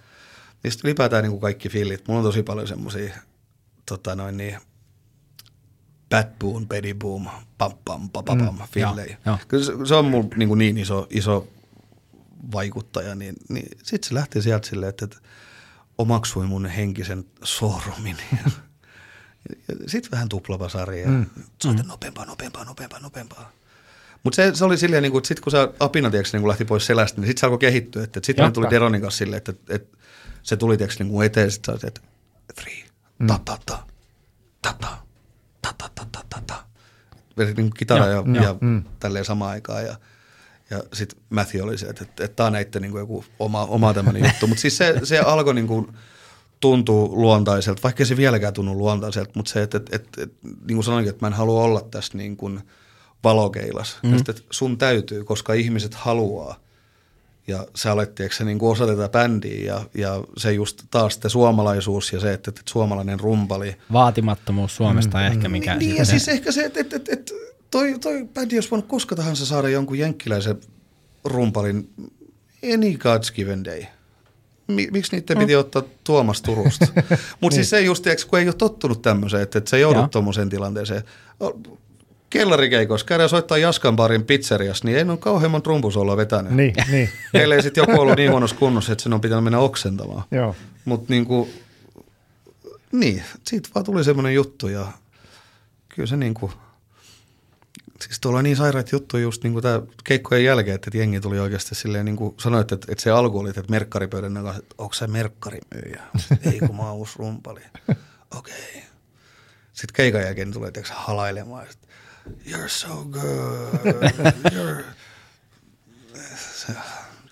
[0.68, 2.08] sitten ylipäätään niinku kaikki fiilit.
[2.08, 3.14] Mulla on tosi paljon semmoisia
[3.86, 4.58] tota noin niin,
[6.10, 7.26] Bad Boom, Betty Boom,
[7.58, 9.18] pam pam pam pam, pam fillejä.
[9.26, 9.38] joo.
[9.48, 11.48] Kyllä se, se on mulla niin, kuin niin iso, iso
[12.52, 15.18] vaikuttaja, niin, niin sitten se lähti sieltä silleen, että, että
[15.98, 18.16] omaksui mun henkisen soorumin.
[19.86, 21.26] sitten vähän tuplapasari ja mm.
[21.62, 23.52] soita nopeampaa, nopeampaa, nopeampaa, nopeampaa.
[24.26, 26.48] Mutta se, se, oli silleen, niin kuin, että sitten kun se apina tiiäks, niin kuin
[26.48, 28.02] lähti pois selästä, niin sitten se alkoi kehittyä.
[28.02, 28.46] Sitten sit Joo.
[28.46, 29.98] mä tuli Deronin kanssa silleen, että, että, että
[30.42, 32.00] se tuli tiiäks, niin kuin eteen, sitten että
[32.54, 32.84] three,
[33.26, 33.78] ta ta ta,
[34.62, 34.98] ta ta,
[35.62, 36.64] ta ta ta ta ta ta.
[37.56, 38.56] Niin kitara ja, ja, ja
[39.00, 39.84] tälleen samaan aikaan.
[39.84, 39.96] Ja,
[40.70, 43.64] ja sitten Matthew oli se, että, että, että tämä on näitten niin kuin joku oma,
[43.64, 44.46] oma tämmöinen juttu.
[44.46, 45.86] Mutta siis se, se alkoi niin kuin
[46.60, 50.84] tuntuu luontaiselta, vaikka se vieläkään tunnu luontaiselta, mutta se, että, että, että, että niin kuin
[50.84, 52.60] sanoinkin, että mä en halua olla tässä niin kuin
[53.26, 53.98] valokeilas.
[54.02, 54.10] Mm.
[54.10, 56.60] Tästä, että sun täytyy, koska ihmiset haluaa.
[57.46, 61.30] Ja sä olet, tiedätkö, niin kuin osa tätä bändiä ja, ja se just taas sitten
[61.30, 63.76] suomalaisuus ja se, että, että suomalainen rumpali.
[63.92, 67.32] Vaatimattomuus Suomesta mm, ehkä mikä Niin, ja sitten- siis ehkä se, että, että, että, että
[67.70, 70.60] toi, toi bändi olisi voinut koska tahansa saada jonkun jenkkiläisen
[71.24, 71.90] rumpalin
[72.74, 73.82] any God's given day.
[74.68, 76.86] Mi- miksi niiden piti ottaa Tuomas Turusta?
[77.40, 79.92] Mutta siis se just, kun ei ole tottunut tämmöiseen, että, että sä Joo.
[79.92, 81.02] joudut tuommoiseen tilanteeseen.
[82.38, 86.52] Kellarikeikossa käydään soittaa Jaskan barin pizzeriassa, niin ei ole kauhean monta rumpusolla vetänyt.
[86.52, 87.08] Niin, niin.
[87.34, 90.22] Ellei sitten joku ollut niin huonossa kunnossa, että sen on pitänyt mennä oksentamaan.
[90.30, 90.56] Joo.
[90.84, 91.48] Mutta niinku,
[92.92, 94.86] niin, siitä vaan tuli semmoinen juttu ja
[95.88, 96.52] kyllä se niinku,
[98.00, 101.74] siis tuolla on niin sairaat juttuja just niinku tää keikkojen jälkeen, että jengi tuli oikeasti
[101.74, 106.02] silleen niinku sanoit, että, että se alku oli, että merkkaripöydän kanssa, että onko se merkkarimyyjä?
[106.52, 107.60] Ei kun mä oon uusi rumpali.
[107.88, 108.54] Okei.
[108.68, 108.82] Okay.
[109.72, 111.86] Sitten keikan jälkeen tulee tiiäks, halailemaan, että
[112.46, 114.02] you're so good,
[114.54, 114.84] you're...
[116.36, 116.72] Se,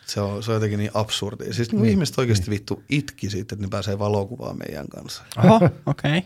[0.07, 1.53] se, on, se on jotenkin niin absurdi.
[1.53, 5.23] Siis niin, ihmiset oikeasti vittu itki siitä, että ne pääsee valokuvaan meidän kanssa.
[5.45, 6.19] Oho, okei.
[6.19, 6.23] Okay.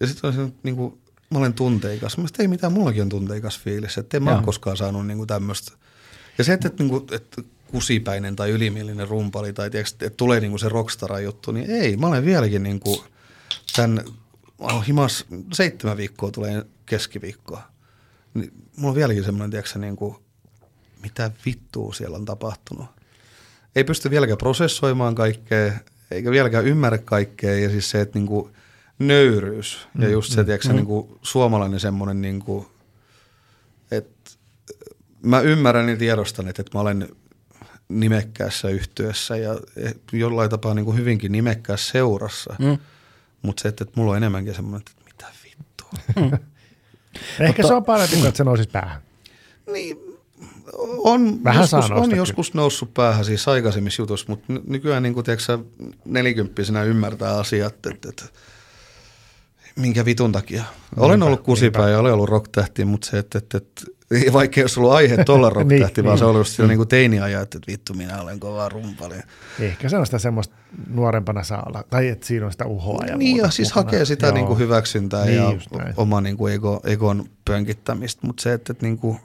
[0.00, 1.00] Ja sitten on se, niin kuin,
[1.30, 2.02] mä olen tunteikas.
[2.02, 3.98] Mä sanoin, että ei mitään, mullakin on tunteikas fiilis.
[3.98, 5.72] Että en mä ole koskaan saanut niin kuin tämmöistä.
[6.38, 10.40] Ja se, että, että, niin kuin, että kusipäinen tai ylimielinen rumpali tai tiiäks, että tulee
[10.40, 11.96] niin kuin se rockstara juttu, niin ei.
[11.96, 13.00] Mä olen vieläkin niin kuin
[13.76, 14.04] tämän,
[14.60, 17.62] mä oon himas seitsemän viikkoa tulee keskiviikkoa.
[18.34, 20.16] Niin, mulla on vieläkin semmoinen, tiiäks, niin kuin,
[21.02, 22.86] mitä vittua siellä on tapahtunut.
[23.76, 25.72] Ei pysty vieläkään prosessoimaan kaikkea,
[26.10, 27.58] eikä vieläkään ymmärrä kaikkea.
[27.58, 28.50] Ja siis se, että niinku
[28.98, 30.74] nöyryys ja just se, tiedätkö, mm.
[30.74, 32.68] niinku suomalainen semmoinen, niinku,
[33.90, 34.30] että
[35.22, 37.08] mä ymmärrän ja tiedostan, että, että mä olen
[37.88, 39.60] nimekkäässä yhtyössä ja
[40.12, 42.56] jollain tapaa niinku hyvinkin nimekkäässä seurassa.
[42.58, 42.78] Mm.
[43.42, 45.90] Mutta se, että, että mulla on enemmänkin semmoinen, että mitä vittua.
[47.46, 49.02] Ehkä se on parempi kuin, että se nousisi päähän.
[49.72, 49.96] Niin,
[50.98, 52.16] on, Vähän joskus, on kyllä.
[52.16, 55.58] joskus noussut päähän siis aikaisemmissa jutuissa, mutta ny- nykyään niin kuin, tiedätkö,
[56.04, 58.24] nelikymppisenä ymmärtää asiat, että, että
[59.76, 60.64] minkä vitun takia.
[60.96, 63.84] Olen Niinpä, ollut kusipää ja olen ollut rocktähti, mutta se, että, että, että
[64.32, 66.18] vaikka ei olisi ollut aihe olla rocktähti, Niin, vaan niin.
[66.18, 69.14] se on ollut sillä niin kuin teiniajan, että vittu minä olen kova rumpali.
[69.60, 70.54] Ehkä se on sitä semmoista
[70.90, 73.84] nuorempana saa olla, tai että siinä on sitä uhoa ja niin muuta ja siis mukana.
[73.84, 74.34] hakee sitä Joo.
[74.34, 75.52] niin kuin hyväksyntää Niin, ja
[75.96, 79.18] oma niin kuin ego, egon pönkittämistä, mutta se, että, että niin kuin,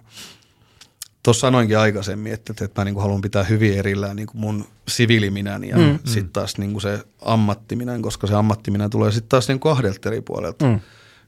[1.23, 4.65] tuossa sanoinkin aikaisemmin, että, että mä niin kuin haluan pitää hyvin erillään niin kuin mun
[4.87, 9.47] siviiliminän ja mm, sitten taas niin kuin se ammattiminän, koska se ammattiminä tulee sitten taas
[9.47, 10.65] niin kuin kahdelta eri puolelta.
[10.65, 10.79] Mm.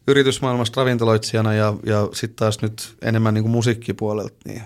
[0.08, 4.62] Yritysmaailmasta ravintoloitsijana ja, ja sitten taas nyt enemmän niin kuin musiikkipuolelta, niin,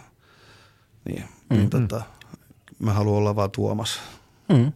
[1.06, 2.02] niin, mm, niin tota,
[2.80, 4.00] mä haluan olla vaan Tuomas,
[4.50, 4.72] Mm.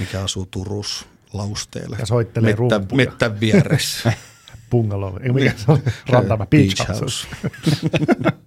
[0.00, 1.96] mikä asuu Turussa lausteella.
[1.98, 3.06] Ja soittelee Mettä, rumpuja.
[3.06, 4.12] mettän vieressä.
[4.70, 7.26] Bungalow, ei mikä se oli, rantama, beach, house.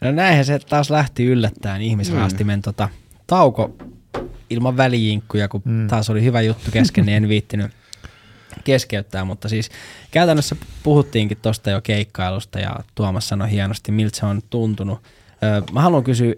[0.00, 2.62] No näinhän se taas lähti yllättäen ihmisraastimen mm.
[2.62, 2.88] tota,
[3.26, 3.76] tauko
[4.50, 5.86] ilman välijinkkuja, kun mm.
[5.88, 7.70] taas oli hyvä juttu kesken, niin en viittinyt
[8.64, 9.70] keskeyttää, mutta siis
[10.10, 15.02] käytännössä puhuttiinkin tuosta jo keikkailusta ja Tuomas sanoi hienosti, miltä se on tuntunut.
[15.42, 16.34] Öö, mä haluan kysyä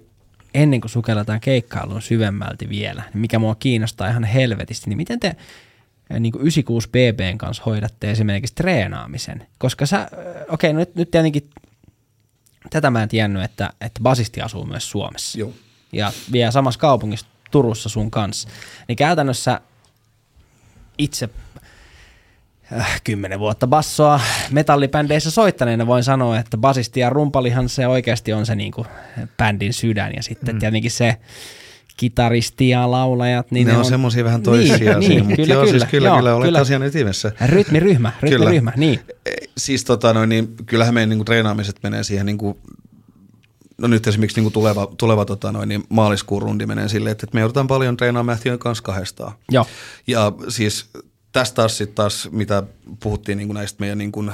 [0.55, 5.37] ennen kuin sukelletaan keikkailuun syvemmälti vielä, niin mikä mua kiinnostaa ihan helvetisti, niin miten te
[6.21, 9.47] niin kuin 96 BBn kanssa hoidatte esimerkiksi treenaamisen?
[9.59, 10.11] Koska sä,
[10.49, 11.51] okei, no nyt, nyt tietenkin
[12.71, 15.39] tätä mä en tiennyt, että, että basisti asuu myös Suomessa.
[15.39, 15.53] Joo.
[15.93, 18.49] Ja vielä samassa kaupungissa Turussa sun kanssa.
[18.89, 19.61] Niin käytännössä
[20.99, 21.29] itse
[23.05, 24.21] kymmenen vuotta bassoa
[24.51, 28.87] metallibändeissä soittaneena voin sanoa, että basisti ja rumpalihan se oikeasti on se niin kuin
[29.37, 30.59] bändin sydän ja sitten mm.
[30.59, 31.17] tietenkin se
[31.97, 33.51] kitaristi ja laulajat.
[33.51, 35.79] Niin ne, ne on, on semmoisia vähän toisia niin, asioita, niin, mutta kyllä, joo, kyllä,
[35.79, 36.61] siis kyllä, joo, kyllä olet kyllä.
[36.61, 37.33] asian ytimessä.
[37.47, 39.01] Rytmiryhmä, rytmiryhmä, niin.
[39.27, 42.59] E, siis tota noin, niin kyllähän meidän niin kuin, treenaamiset menee siihen niin kuin,
[43.79, 47.27] no nyt esimerkiksi niin kuin tuleva, tuleva tota noin, niin maaliskuun rundi menee silleen, että,
[47.27, 49.33] että me joudutaan paljon treenaamaan Matthewn kanssa kahdestaan.
[49.51, 49.67] Joo.
[50.07, 50.91] Ja siis
[51.33, 52.63] tästä taas sitten taas, mitä
[53.03, 54.33] puhuttiin niin kuin näistä meidän niin kuin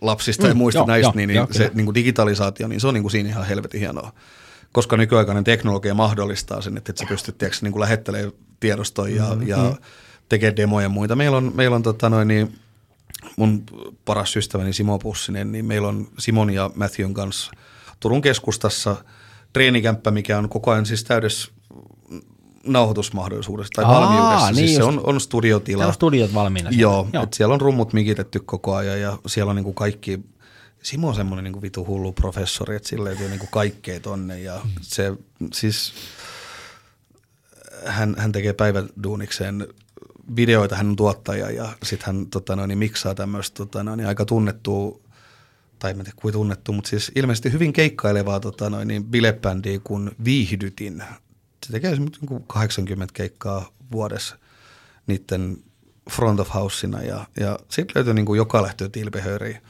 [0.00, 2.80] lapsista mm, ja muista joo, näistä, jo, niin, jo, niin se niin kuin digitalisaatio, niin
[2.80, 4.12] se on niin kuin siinä ihan helvetin hienoa.
[4.72, 9.24] Koska nykyaikainen teknologia mahdollistaa sen, että, että sä pystyt tiedätkö, niin kuin lähettelemään tiedostoja ja,
[9.24, 9.48] mm-hmm.
[9.48, 9.74] ja
[10.28, 11.16] tekee demoja ja muita.
[11.16, 12.58] Meillä on, meillä on tota noin, niin,
[13.36, 13.64] mun
[14.04, 17.52] paras ystäväni Simo Pussinen, niin meillä on Simon ja Matthewn kanssa
[18.00, 18.96] Turun keskustassa
[19.52, 21.52] treenikämppä, mikä on koko ajan siis täydessä
[22.66, 24.46] nauhoitusmahdollisuudesta tai Aa, valmiudessa.
[24.46, 25.78] Niin siis se on, on studiotila.
[25.78, 26.70] Siellä on studiot valmiina.
[26.72, 27.26] Joo, Joo.
[27.34, 30.20] siellä on rummut mikitetty koko ajan ja siellä on niin kuin kaikki,
[30.82, 34.60] Simo on semmoinen niin vitu hullu professori, että sillä löytyy niin kuin kaikkea tonne ja
[34.60, 34.70] hmm.
[34.80, 35.12] se
[35.52, 35.92] siis,
[37.86, 39.66] hän, hän tekee päiväduunikseen
[40.36, 44.08] videoita, hän on tuottaja ja sitten hän tota noin, niin miksaa tämmöistä tota noin, niin
[44.08, 45.00] aika tunnettua
[45.78, 50.10] tai en tiedä kuin tunnettu, mutta siis ilmeisesti hyvin keikkailevaa tota noin, niin bilebändiä kuin
[50.24, 51.04] Viihdytin
[51.66, 54.38] se tekee esimerkiksi 80 keikkaa vuodessa
[55.06, 55.56] niiden
[56.10, 59.60] front of houseina ja, ja sitten löytyy niin kuin joka lähtöä tilpehöriä.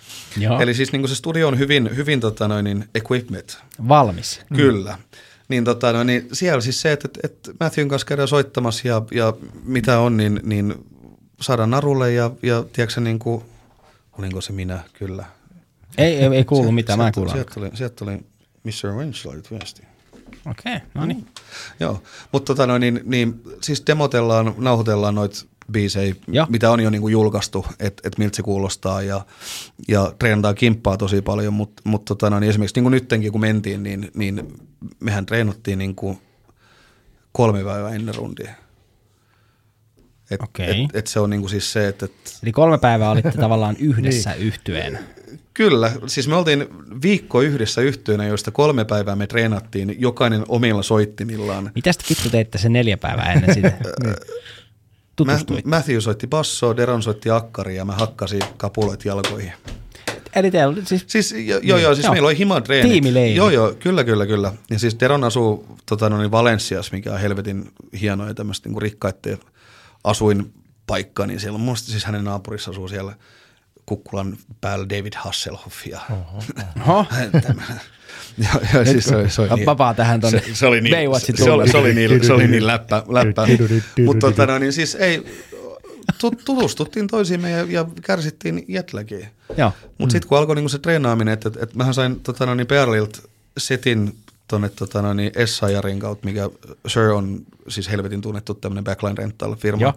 [0.61, 3.59] Eli siis niin kuin se studio on hyvin, hyvin tota noin, niin equipment.
[3.89, 4.41] Valmis.
[4.57, 4.93] Kyllä.
[4.93, 5.03] Mm.
[5.49, 9.33] Niin, tota, no, niin siellä siis se, että, että Matthewn kanssa käydään soittamassa ja, ja
[9.65, 10.75] mitä on, niin, niin
[11.41, 13.45] saadaan narulle ja, ja tiedätkö niin kuin,
[14.19, 14.81] olinko se minä?
[14.93, 15.25] Kyllä.
[15.99, 17.31] Ei, ei, ei kuulu mitään, mä en kuulu.
[17.31, 18.17] Sieltä tuli, sieltä tuli
[18.65, 18.93] Mr.
[18.97, 19.96] Winchlight viesti.
[20.51, 21.19] Okei, okay, no niin.
[21.19, 21.27] Mm.
[21.81, 22.03] Joo,
[22.33, 26.47] mutta tota no, niin, niin, siis demotellaan, nauhoitellaan noita biisejä, Joo.
[26.49, 29.27] mitä on jo niin kuin julkaistu, että et miltä se kuulostaa ja,
[29.89, 33.41] ja treenataan kimppaa tosi paljon, mutta mut tota no, niin esimerkiksi niin kuin nyttenkin kun
[33.41, 34.55] mentiin, niin, niin
[35.01, 36.19] mehän treenattiin niin kuin
[37.33, 38.55] kolme päivää ennen rundia.
[40.31, 40.67] Et, okay.
[40.67, 42.05] et, et se on niinku siis se, että...
[42.05, 42.39] Et...
[42.43, 44.43] Eli kolme päivää olitte tavallaan yhdessä niin.
[44.43, 44.99] yhtyeen.
[45.55, 46.67] Kyllä, siis me oltiin
[47.03, 51.71] viikko yhdessä yhtyönä, joista kolme päivää me treenattiin jokainen omilla soittimillaan.
[51.75, 53.73] Mitä sitten vittu teitte se neljä päivää ennen sitä?
[55.27, 55.63] niin.
[55.65, 59.53] Matthew soitti bassoa, Deron soitti akkaria ja mä hakkasin kapuloit jalkoihin.
[60.37, 61.05] Eli teillä oli siis...
[61.07, 62.13] Siis joo, joo, joo siis joo.
[62.13, 62.93] meillä oli himatreenit.
[62.93, 63.35] Tiimileiri.
[63.35, 64.53] Joo, joo, kyllä, kyllä, kyllä.
[64.71, 67.71] Ja siis Deron asuu tota, no niin Valensias, mikä on helvetin
[68.01, 69.39] hieno ja tämmöistä niin rikkaiden
[70.05, 73.15] asuinpaikka, niin siellä on mun siis hänen naapurissa asuu siellä–
[73.87, 76.43] kukkulan päällä David Hasselhoff ja oho,
[76.81, 77.07] oho.
[78.39, 81.21] ja, ja siis se oli, se oli niin, Vapaa tähän tuonne se, se, oli niin,
[81.21, 83.47] se, se, oli, se, oli niin, se oli niin läppä, läppä.
[84.05, 85.25] mutta tota, no, niin siis ei,
[86.45, 89.29] tutustuttiin toisiimme ja, ja kärsittiin jetläkiä.
[89.99, 92.67] Mutta sitten kun alkoi niinku se treenaaminen, että et, et mähän sain tota, no, niin
[92.67, 93.23] Perlilta
[93.59, 94.17] setin
[94.49, 96.51] tuonne tota, no, niin Essayarin kautta, mikä
[96.87, 99.95] Sir on siis helvetin tunnettu tämmöinen backline rental firma.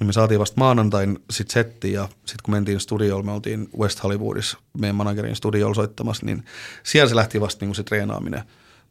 [0.00, 4.02] Niin me saatiin vasta maanantain sit setti ja sitten kun mentiin studiolle, me oltiin West
[4.02, 6.44] Hollywoodissa meidän managerin studiolla soittamassa, niin
[6.82, 8.42] siellä se lähti vasta niinku se treenaaminen.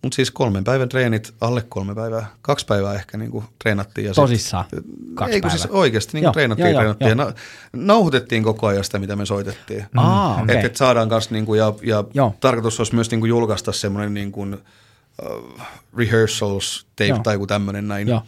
[0.01, 4.07] Mutta siis kolmen päivän treenit, alle kolme päivää, kaksi päivää ehkä niinku treenattiin.
[4.07, 4.79] Ja Tosissaan sit,
[5.13, 5.57] kaksi ei, päivää?
[5.57, 7.33] siis oikeasti niinku joo, treenattiin, joo, treenattiin joo, ja
[7.73, 9.81] nauhoitettiin koko ajan sitä, mitä me soitettiin.
[9.81, 9.99] Mm.
[9.99, 10.55] Ah, okay.
[10.55, 12.03] Että et saadaan kanssa, niinku, ja, ja
[12.39, 15.61] tarkoitus olisi myös niinku julkaista semmoinen niinku, uh,
[15.97, 17.19] rehearsals tape joo.
[17.19, 18.07] tai joku tämmöinen näin.
[18.07, 18.21] Joo.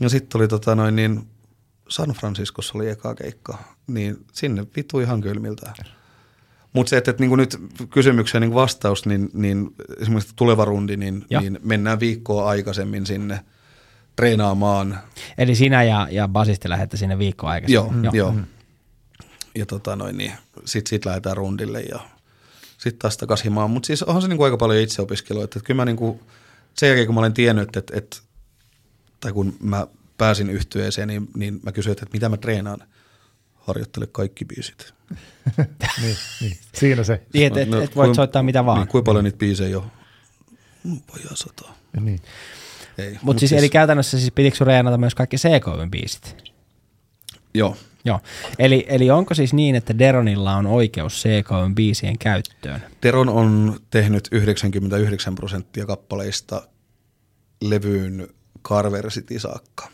[0.00, 1.26] Ja sitten tuli tota noin niin,
[1.92, 5.72] San Franciscossa oli eka keikka, niin sinne vitu ihan kylmiltä.
[6.72, 7.60] Mutta se, että, että niin nyt
[7.90, 13.40] kysymykseen niin vastaus, niin, niin esimerkiksi tuleva rundi, niin, niin mennään viikkoa aikaisemmin sinne
[14.16, 14.98] treenaamaan.
[15.38, 18.04] Eli sinä ja, ja basisti lähdette sinne viikkoa aikaisemmin?
[18.04, 18.14] Joo, joo.
[18.14, 18.32] joo.
[18.32, 18.44] Mm.
[19.54, 20.32] Ja tota noin, niin
[20.64, 22.00] sitten sit lähdetään rundille ja
[22.78, 23.70] sitten taas takaisin himaan.
[23.70, 26.20] Mutta siis onhan se niin kuin aika paljon itseopiskelua, että, että kyllä mä niin kuin,
[26.74, 28.16] sen jälkeen kun mä olen tiennyt, että, että, että
[29.20, 29.86] tai kun mä
[30.18, 32.78] pääsin yhtyeeseen, niin, niin mä kysyin, että mitä mä treenaan.
[33.54, 34.94] Harjoittele kaikki biisit.
[36.02, 37.22] niin, niin, siinä se.
[37.34, 38.78] Niin, että et, no, et voit kuin, soittaa mitä vaan.
[38.78, 39.90] Niin, kuinka paljon niitä biisejä on?
[40.84, 41.68] No, vajaa sata.
[42.00, 42.20] Niin.
[42.98, 46.36] Mutta mut siis, siis, eli käytännössä siis pitikö sun reenata myös kaikki CKVn biisit?
[47.54, 47.76] Joo.
[48.04, 48.20] Joo.
[48.58, 52.82] Eli, eli onko siis niin, että Deronilla on oikeus CKVn biisien käyttöön?
[53.02, 56.68] Deron on tehnyt 99 prosenttia kappaleista
[57.60, 58.28] levyyn
[58.64, 59.88] Carver City saakka.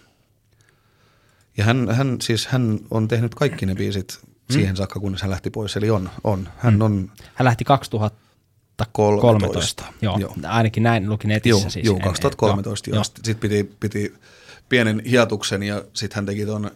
[1.59, 4.19] Ja hän, hän, siis hän on tehnyt kaikki ne biisit
[4.51, 4.77] siihen mm.
[4.77, 5.77] saakka, kunnes hän lähti pois.
[5.77, 6.49] Eli on, on.
[6.57, 6.81] Hän, mm.
[6.81, 9.85] on hän lähti 2013.
[10.03, 10.37] Joo, joo.
[10.45, 11.87] ainakin näin luki netissä joo, siis.
[11.87, 12.91] Joo, 2013.
[12.91, 13.05] En, joo.
[13.05, 14.15] Sitten piti, piti
[14.69, 16.71] pienen hiatuksen ja sitten hän teki tuon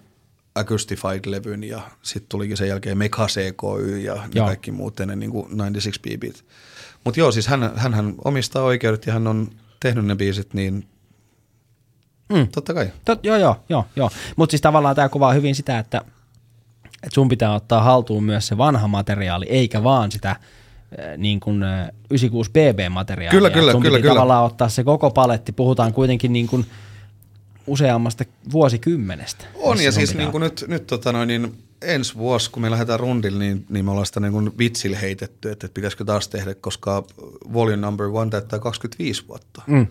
[0.55, 4.47] Acoustified-levyn ja sitten tulikin sen jälkeen Mega CKY ja ne Joo.
[4.47, 6.45] kaikki muut ennen niin kuin 96 BBt.
[7.05, 9.51] Mutta joo, siis hän, hän omistaa oikeudet ja hän on
[9.81, 10.89] tehnyt ne biisit, niin
[12.33, 12.49] Mm.
[12.55, 12.93] totta kai.
[13.05, 14.11] Tot, joo, joo, joo, joo.
[14.37, 16.03] Mutta siis tavallaan tämä kuvaa hyvin sitä, että,
[16.85, 20.39] että sun pitää ottaa haltuun myös se vanha materiaali, eikä vaan sitä äh,
[21.17, 23.31] niin kuin äh, 96 BB-materiaalia.
[23.31, 24.15] Kyllä, Et kyllä, sun kyllä, kyllä.
[24.15, 25.53] tavallaan ottaa se koko paletti.
[25.53, 26.67] Puhutaan kuitenkin niin kuin
[27.67, 29.45] useammasta vuosikymmenestä.
[29.55, 33.01] On, ja siis niin kuin nyt, nyt tota noin, niin ensi vuosi, kun me lähdetään
[33.01, 36.55] rundille, niin, niin me ollaan sitä niin kuin vitsillä heitetty, että, että pitäisikö taas tehdä,
[36.55, 37.05] koska
[37.53, 39.63] Volume Number One täyttää 25 vuotta.
[39.67, 39.87] Mm.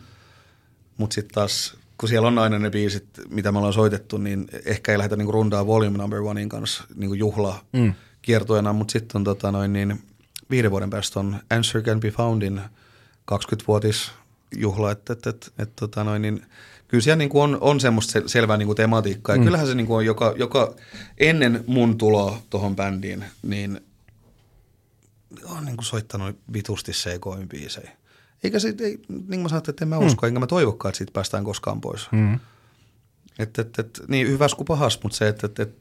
[0.97, 4.91] Mutta sitten taas, kun siellä on aina ne biisit, mitä me ollaan soitettu, niin ehkä
[4.91, 7.93] ei lähdetä niinku rundaa Volume Number Onein kanssa niinku juhla Mm.
[8.21, 10.03] kiertueena, mutta sitten on tota noin, niin
[10.49, 12.61] viiden vuoden päästä on Answer Can Be Foundin
[13.31, 14.11] 20-vuotis
[14.57, 16.45] juhla, että et, et, et, tota noin, niin
[16.87, 19.35] kyllä siellä niinku on, on semmoista sel- selvää niinku tematiikkaa.
[19.35, 20.73] Ja kyllähän se niinku on, joka, joka
[21.17, 23.81] ennen mun tuloa tuohon bändiin, niin
[25.45, 27.91] on niinku soittanut vitusti CKyn biisejä.
[28.43, 28.75] Eikä se, ei,
[29.09, 31.81] niin kuin mä sanoin, että en mä usko, enkä mä toivokaan, että siitä päästään koskaan
[31.81, 32.07] pois.
[32.11, 32.39] Mm.
[33.39, 35.75] Et, et, et, niin hyväs kuin pahas, mutta se, että et, et,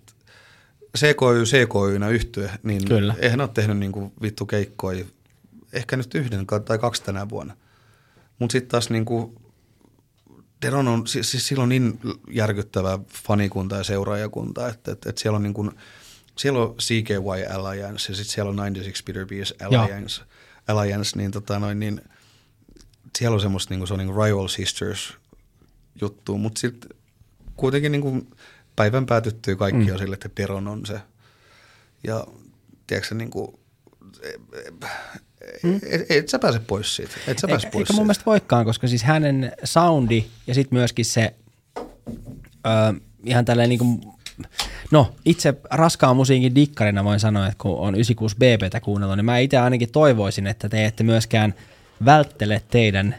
[0.99, 3.15] CKY CKYnä yhtye, niin Kyllä.
[3.19, 5.05] eihän ole tehnyt niinku vittu keikkoja,
[5.73, 7.57] ehkä nyt yhden tai kaksi tänä vuonna.
[8.39, 9.35] Mutta sitten taas niinku,
[10.63, 12.01] Deron on, siis, siis sillä on niin
[12.31, 15.73] järkyttävä fanikunta ja seuraajakunta, että, että, että siellä on niinku,
[16.39, 20.23] siellä on CKY Alliance ja sitten siellä on 96 Peter Bees Alliance,
[20.69, 22.01] Alliance niin, tota noin, niin
[23.19, 25.15] siellä on semmoista, niinku, se on niinku Rival Sisters
[26.01, 26.91] juttu, mutta sitten
[27.57, 28.27] kuitenkin niinku
[28.77, 29.93] päivän päätyttyy kaikki mm.
[29.93, 31.01] on sille, että Deron on se.
[32.05, 32.27] Ja
[32.87, 33.61] tiedätkö niinku,
[35.63, 35.81] mm.
[35.91, 37.15] et, et, sä pääse pois siitä.
[37.27, 38.05] Et sä pääse Eikä, pois eikä mun siitä.
[38.05, 41.35] mielestä voikaan, koska siis hänen soundi ja sitten myöskin se
[42.67, 44.01] ö, ihan tälleen niin kuin,
[44.91, 49.39] no itse raskaan musiikin dikkarina voin sanoa, että kun on 96 BBtä kuunnellut, niin mä
[49.39, 51.55] itse ainakin toivoisin, että te ette myöskään
[52.05, 53.15] välttele teidän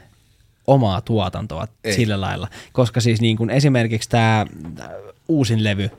[0.68, 1.94] omaa tuotantoa Ei.
[1.94, 2.48] sillä lailla.
[2.72, 4.46] Koska siis niin kuin esimerkiksi tämä
[5.28, 5.90] uusin levy,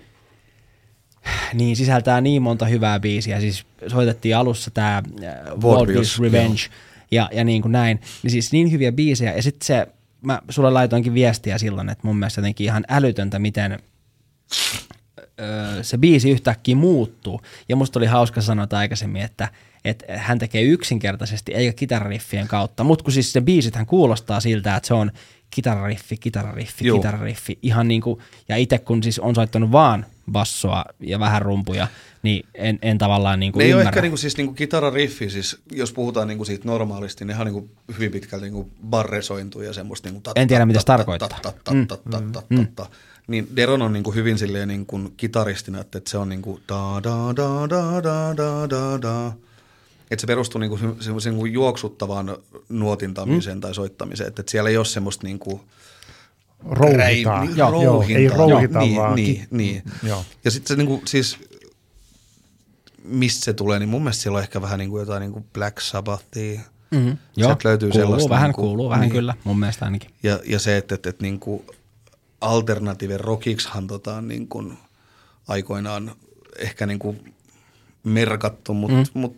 [1.55, 3.41] niin sisältää niin monta hyvää biisiä.
[3.41, 5.03] Siis soitettiin alussa tämä
[5.49, 6.61] Vaudeville's Revenge
[7.11, 8.01] ja, ja niin kuin näin.
[8.23, 9.33] Niin siis niin hyviä biisejä.
[9.33, 9.87] Ja sitten se,
[10.23, 13.79] mä sulle laitoinkin viestiä silloin, että mun mielestä jotenkin ihan älytöntä, miten
[15.41, 17.41] öö, se biisi yhtäkkiä muuttuu.
[17.69, 19.49] Ja musta oli hauska sanoa aikaisemmin, että,
[19.85, 22.85] että hän tekee yksinkertaisesti eikä kitarariffien kautta.
[22.85, 25.11] Mutta kun siis se biisithän kuulostaa siltä, että se on
[25.51, 26.99] kitarariffi, kitarariffi, Juu.
[26.99, 27.59] kitarariffi.
[27.63, 31.89] Ihan niin kuin, ja itse kun siis on soittanut vaan bassoa ja vähän rumpuja,
[32.23, 33.97] niin en, en tavallaan niin kuin Ne ei ole ymmärrä.
[33.97, 38.11] ehkä niinku, siis niinku kitarariffi, siis jos puhutaan niinku siitä normaalisti, niin ihan niinku hyvin
[38.13, 41.41] pitkälti niinku barresointuja ja semmoista tat- En tiedä, mitä se tarkoittaa.
[43.27, 47.71] Niin Deron on niinku hyvin silleen niinku kitaristina, että se on niinku da da da
[47.71, 49.33] da da da da da.
[50.13, 52.37] Että se perustuu niinku se- semmoiseen niinku juoksuttavaan
[52.69, 55.61] nuotintamiseen tai soittamiseen, että että siellä ei ole semmoista niinku
[56.71, 57.49] Rouhitaan.
[57.49, 58.19] Räi- Joo, Joo, rouhintaa.
[58.23, 59.83] ei rouhita, niin, vaan niin, ki- niin.
[60.03, 60.25] Joo.
[60.45, 61.39] Ja sitten se niinku, siis,
[63.05, 66.61] mistä se tulee, niin mun mielestä siellä on ehkä vähän niinku jotain niinku Black Sabbathia.
[66.91, 67.09] Mm-hmm.
[67.37, 69.13] Joo, Sieltä löytyy kuuluu sellaista vähän, niinku- kuuluu vähän niin.
[69.13, 70.11] kyllä, mun mielestä ainakin.
[70.23, 71.65] Ja, ja se, että, että, että niinku
[72.41, 74.79] alternative rockiksihan tota, niin kuin
[75.49, 76.13] aikoinaan
[76.59, 77.17] ehkä niinku
[78.05, 79.21] merkattu, mutta mm.
[79.21, 79.37] mut,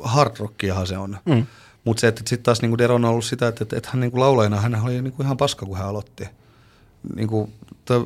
[0.00, 1.18] hard rockiahan se on.
[1.24, 1.46] Mm.
[1.84, 4.20] Mutta se, että sitten taas niinku Deron on ollut sitä, että, että, että hän niinku
[4.20, 6.24] laulajana, hän oli niinku ihan paska, kun hän aloitti.
[7.16, 7.50] Niinku,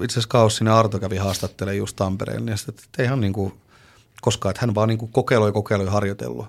[0.03, 3.53] itse asiassa Kaos sinne Arto kävi haastattelemaan just Tampereella, niin sitten, että ei hän niinku
[4.21, 6.47] koskaan, että hän vaan niinku kokeiloi, kokeiloi, harjoitellut.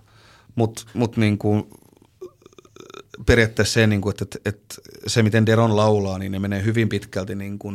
[0.55, 1.67] Mutta mut niinku,
[3.25, 4.75] periaatteessa se, niinku, että, että, että
[5.07, 7.73] se, miten Deron laulaa, niin ne menee hyvin pitkälti niinku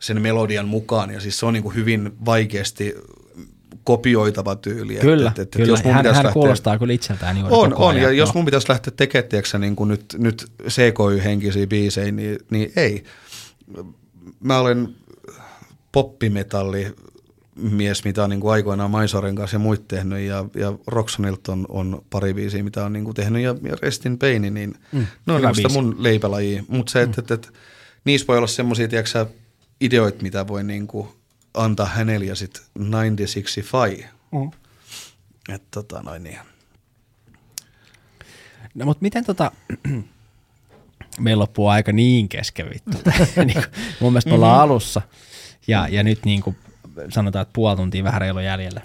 [0.00, 1.10] sen melodian mukaan.
[1.10, 2.94] Ja siis se on niinku hyvin vaikeasti
[3.84, 4.94] kopioitava tyyli.
[4.94, 5.70] Kyllä, että, että, kyllä.
[5.70, 7.96] Jos mun hän, hän lähteä- kuulostaa kyllä itseltään juuri on, on.
[7.96, 12.72] Ja jos mun pitäisi lähteä tekemään tiedätkö, niin kuin nyt, nyt CKY-henkisiä biisejä, niin, niin
[12.76, 13.04] ei.
[14.40, 14.88] Mä olen
[15.92, 16.94] poppimetalli
[17.56, 21.66] mies, mitä on niin kuin aikoinaan Maisoren kanssa ja muut tehnyt, ja, ja Roxonilta on,
[21.68, 25.06] on pari biisiä, mitä on niin kuin tehnyt, ja, ja Rest in Pain, niin mm,
[25.26, 26.64] ne on niin sitä mun leipälajia.
[26.68, 27.48] Mutta se, että, että, että
[28.04, 29.26] niissä voi olla semmoisia, tiedätkö,
[29.80, 31.08] ideoita, mitä voi niin kuin
[31.56, 34.06] antaa hänelle, ja sitten 965.
[34.32, 34.50] Mm.
[35.54, 36.38] Että tota noin niin.
[38.74, 39.52] No mutta miten tota,
[41.20, 43.10] meillä loppuu aika niin kesken vittu.
[43.44, 43.64] niin kuin,
[44.00, 44.62] mun mielestä me ollaan Mm-hmm.
[44.72, 45.02] alussa
[45.66, 46.56] ja, ja nyt niin kuin
[47.08, 48.80] sanotaan, että puoli tuntia vähän reilu jäljellä.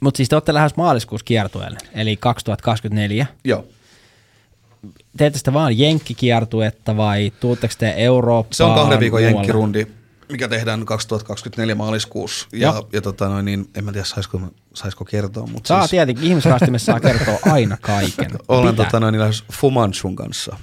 [0.00, 3.26] Mutta siis te olette lähes maaliskuussa kiertueelle, eli 2024.
[3.44, 3.64] Joo.
[5.16, 8.54] Teette sitä vaan jenkkikiertuetta vai tuutteko te Eurooppaan?
[8.54, 9.36] Se on kahden viikon muualle?
[9.36, 9.86] jenkkirundi.
[10.30, 12.48] Mikä tehdään 2024 maaliskuussa.
[12.52, 14.40] Ja, ja tota noin, niin, en mä tiedä, saisiko,
[14.74, 18.30] saisiko kertoa, mutta Saa siis tietenkin, ihmisraastimessa saa kertoa aina kaiken.
[18.48, 18.84] olen Pitää.
[18.86, 20.56] tota noin, niin lähes Fumanchun kanssa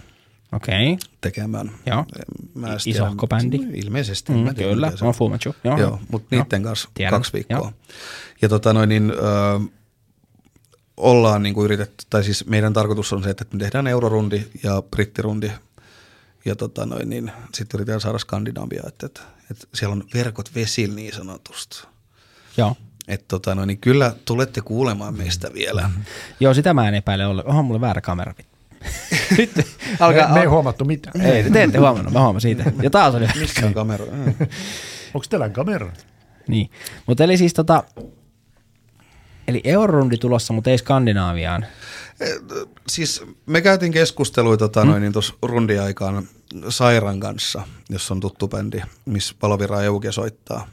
[0.52, 1.08] Okei, okay.
[1.22, 1.72] tekemään.
[1.86, 2.06] Joo.
[2.54, 3.60] Mä Isohko bändi?
[3.74, 4.32] Ilmeisesti.
[4.32, 5.56] mm, mä tiedä, kyllä, on Fu Manchu.
[5.64, 7.58] Joo, Joo, mutta niiden kanssa Tiedän, kaksi viikkoa.
[7.58, 7.72] joo.
[8.42, 9.60] Ja tota noin, niin, ö,
[10.98, 14.82] ollaan niin kuin yritetty, tai siis meidän tarkoitus on se, että me tehdään eurorundi ja
[14.82, 15.52] brittirundi,
[16.46, 19.22] ja tota noin, niin sitten yritetään saada Skandinavia, että, että,
[19.52, 21.88] että siellä on verkot vesillä niin sanotusti.
[22.58, 22.76] Joo.
[23.08, 25.90] Että tota noin, niin kyllä tulette kuulemaan meistä vielä.
[26.40, 27.44] Joo, sitä mä en epäile ole.
[27.46, 28.34] Onhan mulla väärä kamera.
[29.38, 29.64] Nyt Me,
[30.00, 31.22] alkaa, me ei huomattu mitään.
[31.26, 32.72] Ei, te ette huomannut, mä huomasin siitä.
[32.84, 34.06] Ja taas oli Missä on kamera?
[34.06, 34.24] Mm.
[35.14, 35.92] Onko teillä kamera?
[36.48, 36.70] Niin,
[37.06, 37.84] mutta eli siis tota,
[39.48, 41.66] eli eurorundi tulossa, mutta ei Skandinaaviaan.
[42.88, 46.28] Siis me käytiin keskusteluita tota, noin, niin tuossa rundiaikaan
[46.70, 50.68] Sairan kanssa, jos on tuttu bändi, missä Palovira Euke soittaa.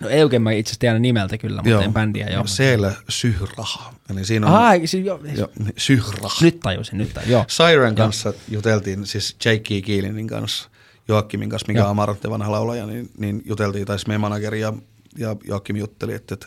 [0.00, 2.46] No Euken mä itse asiassa tiedän nimeltä kyllä, mutta en bändiä joo.
[2.46, 3.94] Siellä Syhraha.
[4.10, 6.36] Eli siinä on Aha, siis jo, jo, Syhraha.
[6.40, 7.44] nyt tajusin, nyt tajusin, joo.
[7.48, 10.68] Siren kanssa juteltiin, siis Jake Kielinin kanssa,
[11.08, 11.86] Joakimin kanssa, mikä Joo.
[11.86, 14.72] on Amarantte vanha laulaja, niin, niin juteltiin, tai meidän manageri ja,
[15.18, 16.46] ja Joakim jutteli, että, että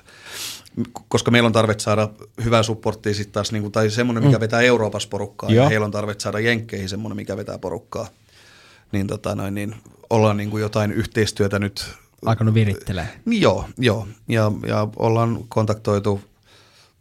[1.08, 2.10] koska meillä on tarve saada
[2.44, 5.64] hyvää supporttia sitten taas, niin kuin, tai semmoinen, mikä vetää Euroopassa porukkaa, Joo.
[5.64, 8.08] ja heillä on tarve saada Jenkkeihin semmoinen, mikä vetää porukkaa,
[8.92, 9.76] niin, tota, noin, niin
[10.10, 11.86] ollaan niin kuin jotain yhteistyötä nyt
[12.26, 13.22] Alkanut virittelee.
[13.26, 14.08] niin joo, joo.
[14.28, 16.22] Ja, ja ollaan kontaktoitu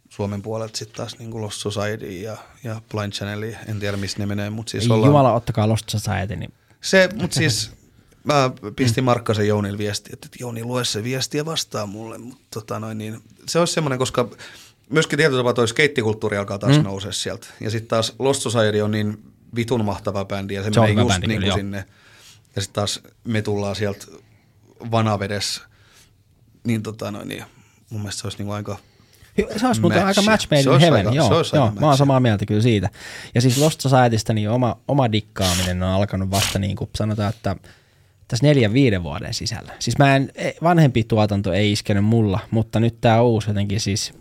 [0.09, 4.19] Suomen puolelta sitten taas niin kuin Lost Society ja, ja Blind Channel, en tiedä missä
[4.19, 5.09] ne menee, mutta siis Ei ollaan...
[5.09, 7.71] Jumala, ottakaa Lost Society, niin Se, mutta siis
[8.23, 12.79] mä pistin Markkasen Jounille viestiä, että Jouni lue se viesti ja vastaa mulle, mutta tota
[12.79, 14.29] noin, niin, se olisi semmoinen, koska
[14.89, 16.83] myöskin tietyllä tapaa toi skeittikulttuuri alkaa taas mm.
[16.83, 17.47] nousea sieltä.
[17.59, 21.07] Ja sitten taas Lost Society on niin vitun mahtava bändi ja se, Se menee just
[21.07, 21.57] bändi niin kuin joo.
[21.57, 21.85] sinne.
[22.55, 24.05] Ja sitten taas me tullaan sieltä
[24.91, 25.61] vanavedessä,
[26.63, 27.43] niin tota noin, niin
[27.89, 28.77] mun mielestä se olisi niin aika
[29.57, 31.07] Se olisi muuten aika match made in heaven.
[31.07, 32.89] aika- joo, joo aika mä oon samaa mieltä kyllä siitä.
[33.35, 37.55] Ja siis Lost Societystä niin oma, oma dikkaaminen on alkanut vasta niin kuin sanotaan, että
[38.27, 39.73] tässä neljän viiden vuoden sisällä.
[39.79, 44.13] Siis mä en, e- vanhempi tuotanto ei iskenyt mulla, mutta nyt tämä uusi jotenkin siis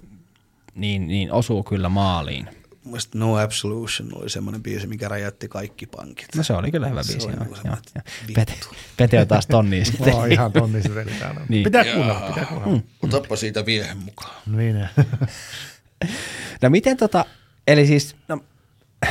[0.74, 2.48] niin, niin osuu kyllä maaliin.
[2.90, 6.28] Mielestä No Absolution oli semmoinen biisi, mikä räjäytti kaikki pankit.
[6.36, 7.26] No se oli kyllä hyvä Se biisi.
[7.26, 8.02] oli Joo, niinku joo, joo.
[8.34, 8.54] Pete,
[8.96, 10.08] Pete on taas tonniin sitten.
[10.14, 10.82] Mä oon ihan tonni
[11.18, 11.40] täällä.
[11.48, 11.64] Niin.
[11.64, 12.76] Pitää kuunnella, pitää kuunnella.
[12.76, 12.82] Mm.
[13.02, 14.34] Otappa siitä viehen mukaan.
[14.46, 14.88] Niin.
[16.62, 17.24] No miten tota,
[17.66, 18.40] eli siis, no,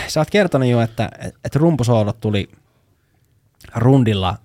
[0.08, 1.10] sä oot kertonut jo, että,
[1.46, 2.50] että rumpusoolot tuli
[3.76, 4.38] rundilla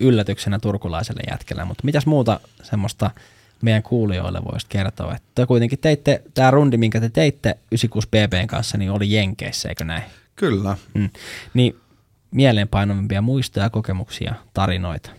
[0.00, 3.10] yllätyksenä turkulaiselle jätkelle, mutta mitäs muuta semmoista
[3.62, 5.14] meidän kuulijoille voisit kertoa?
[5.14, 9.68] Että te kuitenkin teitte, tämä rundi, minkä te teitte 96 BBn kanssa, niin oli Jenkeissä,
[9.68, 10.02] eikö näin?
[10.36, 10.76] Kyllä.
[10.94, 11.10] Mm.
[11.54, 11.76] Niin
[12.30, 15.10] mieleenpainovimpia muistoja, kokemuksia, tarinoita.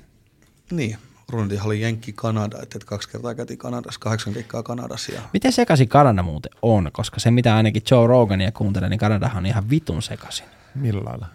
[0.71, 0.97] Niin.
[1.29, 5.13] Rundihan oli Jenkki Kanada, että kaksi kertaa käytiin Kanadassa, kahdeksan keikkaa Kanadassa.
[5.13, 6.89] Ja Miten sekaisin Kanada muuten on?
[6.93, 10.45] Koska se, mitä ainakin Joe Rogania kuuntelee, niin Kanadahan on ihan vitun sekaisin.
[10.75, 11.27] Millä lailla?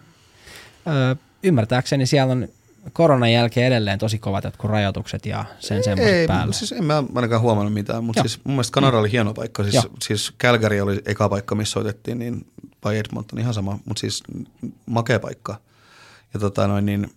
[0.87, 2.47] Öö, ymmärtääkseni siellä on
[2.93, 6.53] koronan jälkeen edelleen tosi kovat jotkut rajoitukset ja sen semmoiset ei, päällä.
[6.53, 8.27] siis en mä ainakaan huomannut mitään, mutta Joo.
[8.27, 9.63] siis mun mielestä Kanada oli hieno paikka.
[9.63, 9.83] Siis, Joo.
[10.01, 12.45] siis Calgary oli eka paikka, missä soitettiin, niin,
[12.83, 14.23] vai Edmonton, ihan sama, mutta siis
[14.85, 15.55] makea paikka.
[16.33, 17.11] Ja tota noin, niin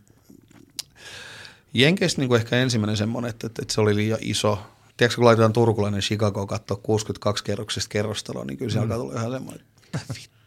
[1.74, 4.58] Jenkeissä niin ehkä ensimmäinen semmoinen, että, että, että se oli liian iso.
[4.96, 8.82] Tiedätkö, kun laitetaan turkulainen Chicago katsoa 62 kerroksista kerrostaloa, niin kyllä se mm.
[8.82, 9.98] alkaa tulla ihan semmoinen, että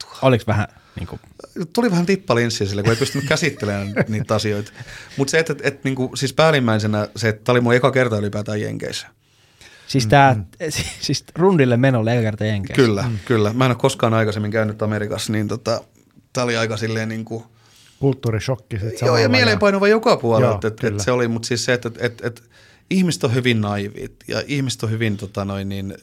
[0.04, 0.20] vittua.
[0.22, 0.68] Oliko vähän
[1.00, 1.22] niin kuin,
[1.74, 4.72] Tuli vähän tippalinssiä sille, kun ei pystynyt käsittelemään niitä asioita.
[5.18, 7.92] Mutta se, että, että, että niin kuin, siis päällimmäisenä se, että tämä oli mun eka
[7.92, 9.08] kerta ylipäätään Jenkeissä.
[9.88, 10.36] siis tää,
[11.00, 12.84] siis rundille menolle eka kerta Jenkeissä.
[12.86, 13.20] Kyllä, mm.
[13.26, 13.54] kyllä.
[13.54, 15.82] Mä en ole koskaan aikaisemmin käynyt Amerikassa, niin tota,
[16.34, 17.44] tämä oli aika silleen niin kuin,
[18.00, 18.80] Kulttuurishokki.
[18.80, 20.96] sit joo, ja mieleenpainuva joka puolella, Joo, että et, kyllä.
[20.96, 22.44] et se oli, mutta siis se, että et, et, et,
[22.90, 25.98] ihmiset on hyvin naivit ja ihmiset on hyvin tota noin niin,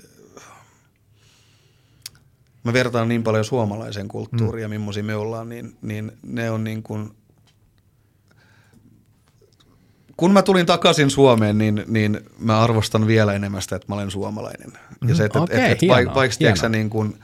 [2.66, 6.82] mä vertaan niin paljon suomalaisen kulttuuriin ja millaisia me ollaan, niin, niin ne on niin
[6.82, 7.10] kuin,
[10.16, 14.10] kun mä tulin takaisin Suomeen, niin, niin mä arvostan vielä enemmän sitä, että mä olen
[14.10, 14.72] suomalainen.
[15.08, 17.18] Ja se, että Okei, et, et, hienoa, vaik, vaikka tiedätkö, niin kun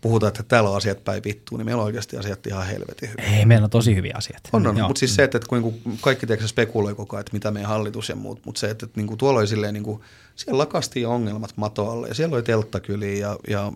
[0.00, 3.24] puhutaan, että täällä on asiat päin vittuun, niin meillä on oikeasti asiat ihan helvetin hyvin.
[3.24, 4.42] Ei, meillä on tosi hyviä asiat.
[4.52, 4.80] On, on.
[4.80, 7.70] Mutta siis se, että, että kun niinku kaikki tiedätkö, spekuloi koko ajan, että mitä meidän
[7.70, 10.04] hallitus ja muut, mutta se, että, että niinku tuolla oli silleen, niinku,
[10.36, 13.72] siellä lakastiin ongelmat matoalle ja siellä oli telttakyliä ja, ja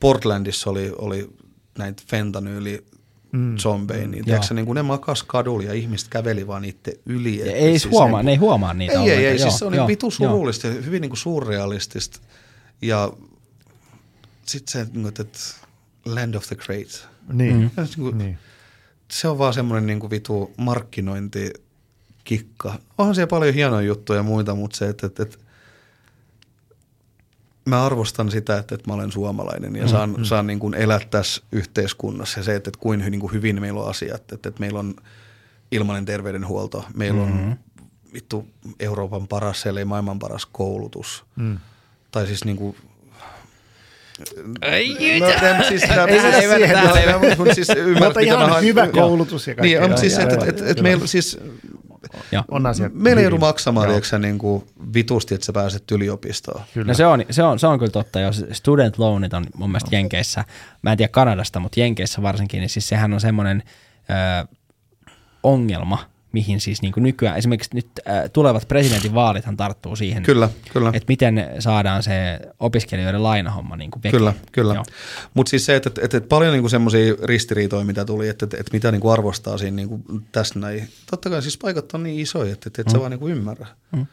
[0.00, 1.30] Portlandissa oli, oli
[1.78, 2.86] näitä fentanyyli
[3.32, 3.56] mm.
[3.56, 7.38] zombeja, niin tiedätkö, niin kuin ne makas kadulla ja ihmiset käveli vaan niiden yli.
[7.38, 9.24] Ja ei siis huomaa, niinku- ne ei huomaa niitä ei, ei, ollenkaan.
[9.24, 10.10] ei, Joo, siis se on joo, niin vitu joo.
[10.10, 12.20] surullista ja hyvin niin kuin surrealistista.
[12.82, 13.12] Ja
[14.46, 15.38] sitten se, niin kuin, että
[16.04, 17.08] Land of the Great.
[17.32, 17.56] Niin.
[17.56, 17.70] Mm.
[17.76, 18.38] Ja niin kuin, niin.
[19.10, 21.50] se on vaan semmoinen niin kuin vitu markkinointi
[22.24, 22.78] kikka.
[22.98, 25.38] Onhan siellä paljon hienoja juttuja ja muita, mutta se, että, että, että
[27.64, 31.00] mä arvostan sitä, että, että mä olen suomalainen ja saan, mm, saan niin kuin elää
[31.10, 34.60] tässä yhteiskunnassa ja se, että, että kuin, niin kuin hyvin meillä on asiat, että, että
[34.60, 34.94] meillä on
[35.72, 37.56] ilmainen terveydenhuolto, meillä on mm-hmm.
[38.14, 38.48] vittu
[38.80, 41.24] Euroopan paras, ellei maailman paras koulutus.
[41.36, 41.58] Mm.
[42.10, 42.76] Tai siis niin kuin
[44.62, 48.20] Ei, No, en, siis, mä, Ei siis, siihen, mä- että- mä- mutta siis ymmärrät, Mutta
[48.20, 49.80] ihan hyvä koulutus ja kaikkea.
[49.80, 50.82] Niin, on siis, että joo, et, et, et kyllä.
[50.82, 51.38] meillä siis,
[52.48, 53.92] On asiat meillä ei joudu maksamaan, Joo.
[53.92, 56.62] tiedätkö, niin kuin vitusti, että sä pääset yliopistoon.
[56.74, 56.86] Kyllä.
[56.86, 59.96] No se on, se, on, se on kyllä totta, jos student loanit on mun mielestä
[59.96, 60.44] Jenkeissä,
[60.82, 63.62] mä en tiedä Kanadasta, mutta Jenkeissä varsinkin, niin siis sehän on semmoinen
[64.44, 64.56] ö,
[65.42, 65.98] ongelma,
[66.32, 70.88] mihin siis niin kuin nykyään, esimerkiksi nyt ö, tulevat presidentin vaalithan tarttuu siihen, Kyllä, kyllä.
[70.94, 74.02] että miten saadaan se opiskelijoiden lainahomma niin kuin.
[74.10, 74.84] Kyllä, kyllä.
[75.34, 78.72] Mutta siis se, että, että, että paljon niinku semmoisia ristiriitoja, mitä tuli, että, että, että
[78.72, 80.00] mitä niinku arvostaa siinä niinku
[80.32, 80.88] tässä näin.
[81.10, 82.92] Totta kai siis paikat on niin isoja, että, että et mm.
[82.92, 83.66] sä vaan niinku ymmärrä.
[83.92, 84.06] Mm.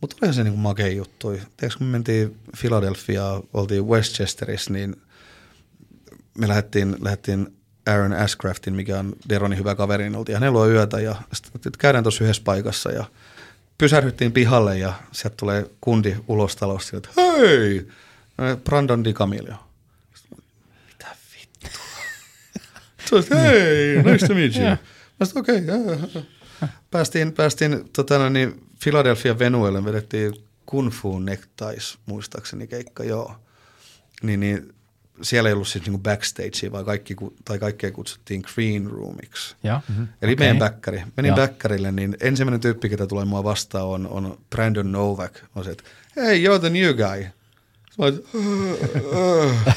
[0.00, 1.28] Mutta olihan se niinku makea juttu.
[1.30, 4.96] Tiedätkö, kun me mentiin Philadelphiaan, oltiin Westchesterissa, niin
[6.38, 11.16] me lähdettiin, lähdettiin Aaron Ashcraftin, mikä on Deronin hyvä kaveri, niin oltiin hänellä yötä ja
[11.32, 13.04] sit, että käydään tuossa yhdessä paikassa ja
[13.78, 17.88] pysähdyttiin pihalle ja sieltä tulee kundi ulos talosta, että hei,
[18.64, 19.54] Brandon DiCamillo.
[20.88, 21.70] Mitä vittua?
[23.08, 24.76] Se oli, hei, nice to meet you.
[25.20, 25.62] Mä sanoin, okei,
[26.06, 26.22] okay,
[26.90, 30.34] Päästiin, päästiin tota, no niin, Philadelphia Venuelle, vedettiin
[30.66, 33.36] Kung Fu Neckties, muistaakseni keikka, joo.
[34.22, 34.74] Niin, niin
[35.22, 39.56] siellä ei ollut siis niinku backstagea, vaan kaikki, tai kaikkea kutsuttiin green roomiksi.
[39.64, 39.80] Joo.
[39.88, 40.08] Mm-hmm.
[40.22, 40.42] Eli okay.
[40.46, 41.02] meidän bäkkäri.
[41.16, 41.36] Menin Joo.
[41.36, 45.38] bäkkärille, niin ensimmäinen tyyppi, ketä tulee mua vastaan, on, on Brandon Novak.
[45.54, 45.84] On se, että
[46.16, 47.24] hey, you're the new guy.
[47.98, 49.72] Mä oon, että,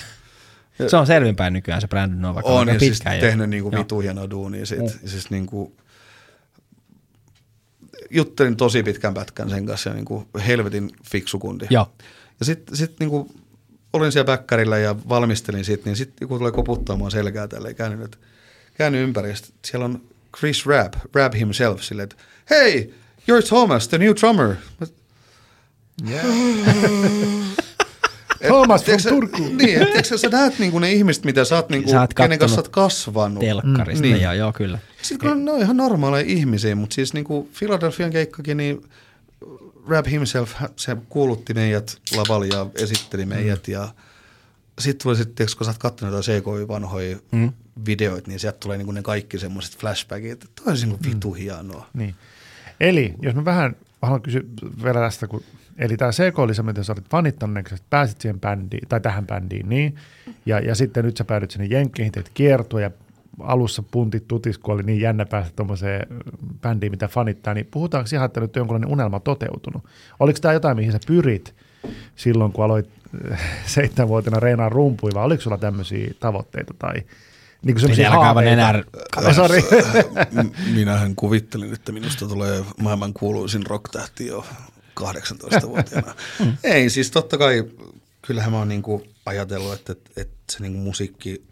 [0.88, 2.45] Se on selvinpäin nykyään se Brandon Novak.
[2.45, 3.22] on aika ja siis jo.
[3.22, 4.65] tehnyt niinku vitu hienoa duunia.
[4.65, 5.10] Sit, Mm.
[5.10, 5.76] siis niinku,
[8.10, 11.65] juttelin tosi pitkän pätkän sen kanssa ja niinku helvetin fiksu kundi.
[11.70, 11.91] Joo.
[12.40, 13.32] Ja sitten sit niinku,
[13.94, 18.06] olin siellä bäkkärillä ja valmistelin siitä, niin sitten joku tulee koputtaa mua selkää tälleen, käännin,
[18.06, 18.18] että
[18.78, 19.34] käännin ympäri
[19.65, 20.02] siellä on
[20.38, 22.15] Chris Rabb, Rabb himself, silleen, että
[22.49, 22.94] hey,
[23.32, 24.56] you're Thomas, the new drummer.
[28.41, 29.38] Et, Thomas from sä- Turku.
[29.44, 32.40] Niin, et, tiedätkö, sä näet niinku ne ihmiset, mitä sä oot, niinku, Sä oot kenen
[32.40, 33.40] kanssa sä oot kasvanut.
[33.40, 34.22] Telkkarista, Mm, mm, niin.
[34.22, 34.80] ja joo, kyllä.
[35.02, 38.84] Sitten kun ne on ihan normaaleja ihmisiä, mutta siis niinku Philadelphian keikkakin, niin
[39.88, 43.93] Rab himself, se kuulutti meidät lavalla ja esitteli meidät ja
[44.80, 47.51] sitten tuli sitten, kun sä oot katsonut jotain CKY-vanhoja mm.
[47.85, 51.89] videoita, niin sieltä tulee niinku ne kaikki semmoiset flashbackit, että toi on niinku vitu hienoa.
[51.93, 52.15] Niin.
[52.80, 54.41] Eli jos mä vähän haluan kysyä
[54.84, 55.43] vielä tästä, kun,
[55.77, 59.27] eli tämä CK oli se, miten sä olit fanittanut, että pääsit siihen bändiin, tai tähän
[59.27, 59.95] bändiin, niin,
[60.45, 62.91] ja, ja sitten nyt sä päädyt sinne Jenkkeihin, teet kiertoa, ja
[63.39, 66.07] alussa puntit tutis, kun oli niin jännä päästä tuommoiseen
[66.61, 69.84] bändiin, mitä fanittaa, niin puhutaanko ihan, että nyt on jonkunlainen unelma toteutunut?
[70.19, 71.55] Oliko tämä jotain, mihin sä pyrit
[72.15, 72.89] silloin, kun aloit
[73.65, 76.93] seitsemänvuotiaana reenaa rumpuja, vai oliko sulla tämmöisiä tavoitteita, tai
[77.64, 78.51] niin kuin semmoisia haaveita?
[78.51, 78.84] enää-
[79.27, 79.61] Oh, sorry.
[80.73, 84.45] Minähän kuvittelin, että minusta tulee maailman kuuluisin rocktähti jo
[84.99, 86.15] 18-vuotiaana.
[86.64, 87.64] Ei, siis totta kai,
[88.22, 91.43] kyllähän mä oon niinku ajatellut, että, että, että se niinku musiikki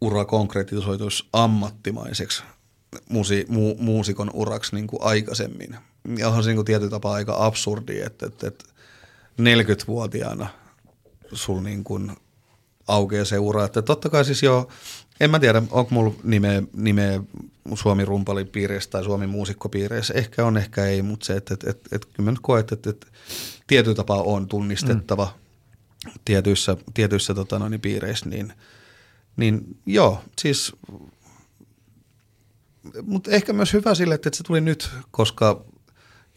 [0.00, 2.42] ura konkretisoituisi ammattimaiseksi
[3.08, 5.76] musi, mu, muusikon uraksi niinku aikaisemmin.
[6.18, 8.64] Ja onhan se niinku tietyllä tapaa aika absurdi, että, että, että
[9.42, 10.48] 40-vuotiaana
[11.32, 12.12] sul niin kuin
[12.88, 13.64] aukeaa se ura.
[13.64, 14.68] Että totta kai siis jo,
[15.20, 17.20] en mä tiedä, onko mulla nimeä, nimeä
[17.74, 20.14] Suomi rumpalipiireissä tai Suomi muusikkopiireissä.
[20.14, 22.74] Ehkä on, ehkä ei, mutta se, että et, et, et, kyllä mä nyt koen, että
[22.74, 23.06] et, et,
[23.66, 25.24] tietyllä tapaa on tunnistettava
[26.04, 26.10] mm.
[26.24, 28.52] tietyissä, tietyissä tota, noin, piireissä, niin,
[29.36, 30.76] niin joo, siis
[33.02, 35.64] mutta ehkä myös hyvä sille, että se tuli nyt, koska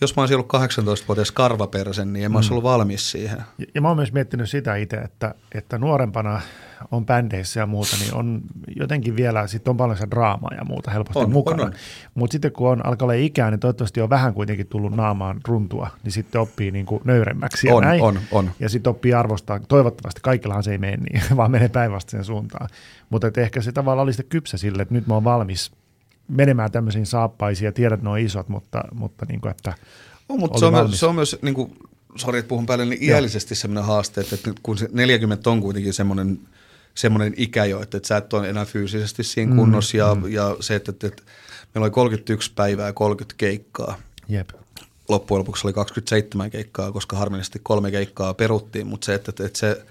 [0.02, 3.38] jos mä olisin ollut 18-vuotias karvapersen, niin en mä olisi ollut valmis siihen.
[3.58, 6.42] Ja- Ja mä oon myös miettinyt sitä itse, että, että nuorempana
[6.92, 8.42] on bändeissä ja muuta, niin on
[8.76, 11.64] jotenkin vielä, sitten on paljon se draamaa ja muuta helposti On, mukana.
[11.64, 11.74] on, on.
[12.16, 15.90] Mutta sitten kun on, alkaa olla ikää, niin toivottavasti on vähän kuitenkin tullut naamaan runtua,
[16.04, 18.02] niin sitten oppii niin kuin nöyremmäksi ja On, näin.
[18.02, 18.52] on, on.
[18.60, 22.70] Ja sitten oppii arvostaa, toivottavasti kaikillahan se ei mene niin, vaan menee päinvastaiseen suuntaan.
[23.10, 25.72] Mutta ehkä se tavallaan oli sitten kypsä sille, että nyt mä oon valmis
[26.28, 29.74] menemään tämmöisiin saappaisiin ja tiedät, että ne on isot, mutta, mutta niin kuin, että
[30.30, 31.00] On, mutta se on, myös, valmis.
[31.00, 31.76] se on myös, niin kuin,
[32.16, 36.40] sori, että puhun päälle, niin iällisesti semmoinen haaste, että, kun se 40 on kuitenkin semmoinen,
[36.96, 40.32] semmoinen ikä jo, että, että sä et ole enää fyysisesti siinä kunnossa ja, mm.
[40.32, 41.24] ja se, että, että, että
[41.74, 43.98] meillä oli 31 päivää ja 30 keikkaa.
[44.30, 44.50] jep.
[45.10, 49.60] Loppujen lopuksi oli 27 keikkaa, koska harmillisesti kolme keikkaa peruttiin, mutta se, että, että, että
[49.60, 49.86] se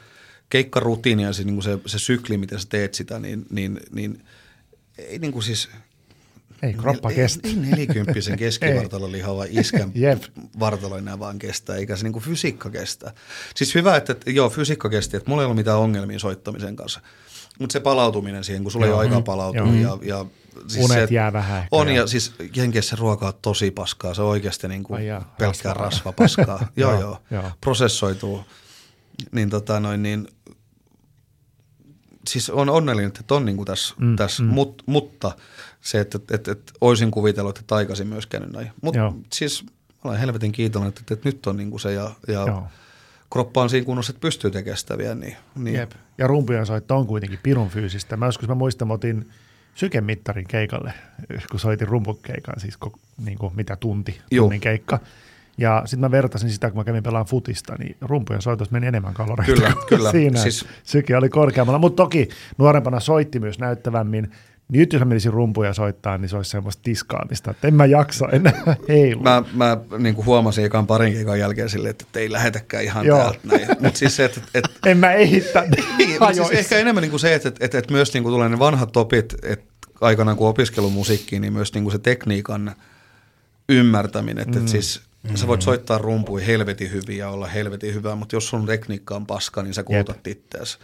[0.50, 4.24] keikkarutiini ja se, niin kuin se, se sykli, miten sä teet sitä, niin, niin, niin
[4.98, 5.68] ei niin kuin siis,
[6.62, 7.48] Ei kroppa ei, kestä.
[7.48, 10.22] Ei nelikymppisen keskivartalon lihava iskän Jep.
[10.60, 13.12] vartalo enää vaan kestä, eikä se niinku fysiikka kestä.
[13.54, 17.00] Siis hyvä, että, joo, fysiikka kesti, että mulla ei ollut mitään ongelmia soittamisen kanssa.
[17.58, 18.98] Mutta se palautuminen siihen, kun sulla ei Joo.
[18.98, 19.24] ole aikaa Mm.
[19.24, 19.62] palautua.
[19.62, 19.98] Joo.
[20.02, 20.26] Ja, ja
[20.68, 24.14] siis Unet se, jää vähän On, ja siis Jenkeissä ruoka on tosi paskaa.
[24.14, 26.68] Se on oikeasti niinku Ai jaa, pelkkää rasvapaskaa.
[26.76, 27.50] joo, Joo, joo, joo.
[27.60, 28.44] Prosessoituu.
[29.32, 30.28] Niin tota noin, niin
[32.28, 34.48] siis on onnellinen, että on niinku tässä, mm, tässä mm.
[34.48, 35.32] Mut, mutta
[35.80, 38.70] se, että, että, että, että olisin kuvitellut, että aikaisin myös käynyt näin.
[38.82, 39.66] Mutta siis
[40.04, 42.66] olen helvetin kiitollinen, että, että nyt on niinku se ja, ja Joo.
[43.32, 45.14] kroppa on siinä kunnossa, että pystyy tekemään sitä vielä.
[45.14, 45.90] Niin, niin Jep.
[46.18, 48.16] Ja rumpujen soitto on kuitenkin pirun fyysistä.
[48.16, 49.30] Mä joskus mä muistan, mä otin
[49.74, 50.92] sykemittarin keikalle,
[51.50, 52.92] kun soitin rumpukeikan, siis ko,
[53.24, 54.44] niin kuin mitä tunti, Juu.
[54.44, 54.98] tunnin keikka.
[55.58, 59.14] Ja sitten mä vertasin sitä, kun mä kävin pelaamaan futista, niin rumpujen soitossa meni enemmän
[59.14, 60.10] kaloreita Kyllä, kuin kyllä.
[60.10, 60.40] siinä.
[60.42, 60.70] Siis- Siis...
[60.84, 62.28] Syke oli korkeammalla, mutta toki
[62.58, 64.32] nuorempana soitti myös näyttävämmin.
[64.72, 67.86] Niin nyt jos mä menisin rumpuja soittaa, niin se olisi semmoista tiskaamista, että en mä
[67.86, 69.22] jaksa enää heilua.
[69.22, 73.06] Mä, mä niin kuin huomasin ekan parin keikan jälkeen silleen, että, että ei lähetäkään ihan
[73.06, 73.18] Joo.
[73.18, 73.66] täältä näin.
[73.80, 75.64] Mutta siis se, että, että En mä ehitä
[75.98, 78.32] Niin, mutta siis ehkä enemmän niin kuin se, että, että, että, että myös niin kuin
[78.32, 79.66] tulee ne vanhat opit, että
[80.00, 82.74] aikanaan kun opiskelu musiikkiin, niin myös niin kuin se tekniikan
[83.68, 84.60] ymmärtäminen, että, mm.
[84.60, 85.00] että siis
[85.34, 89.26] sä voit soittaa rumpuja helvetin hyvin ja olla helvetin hyvä, mutta jos sun tekniikka on
[89.26, 90.78] paska, niin sä kulutat itseäsi.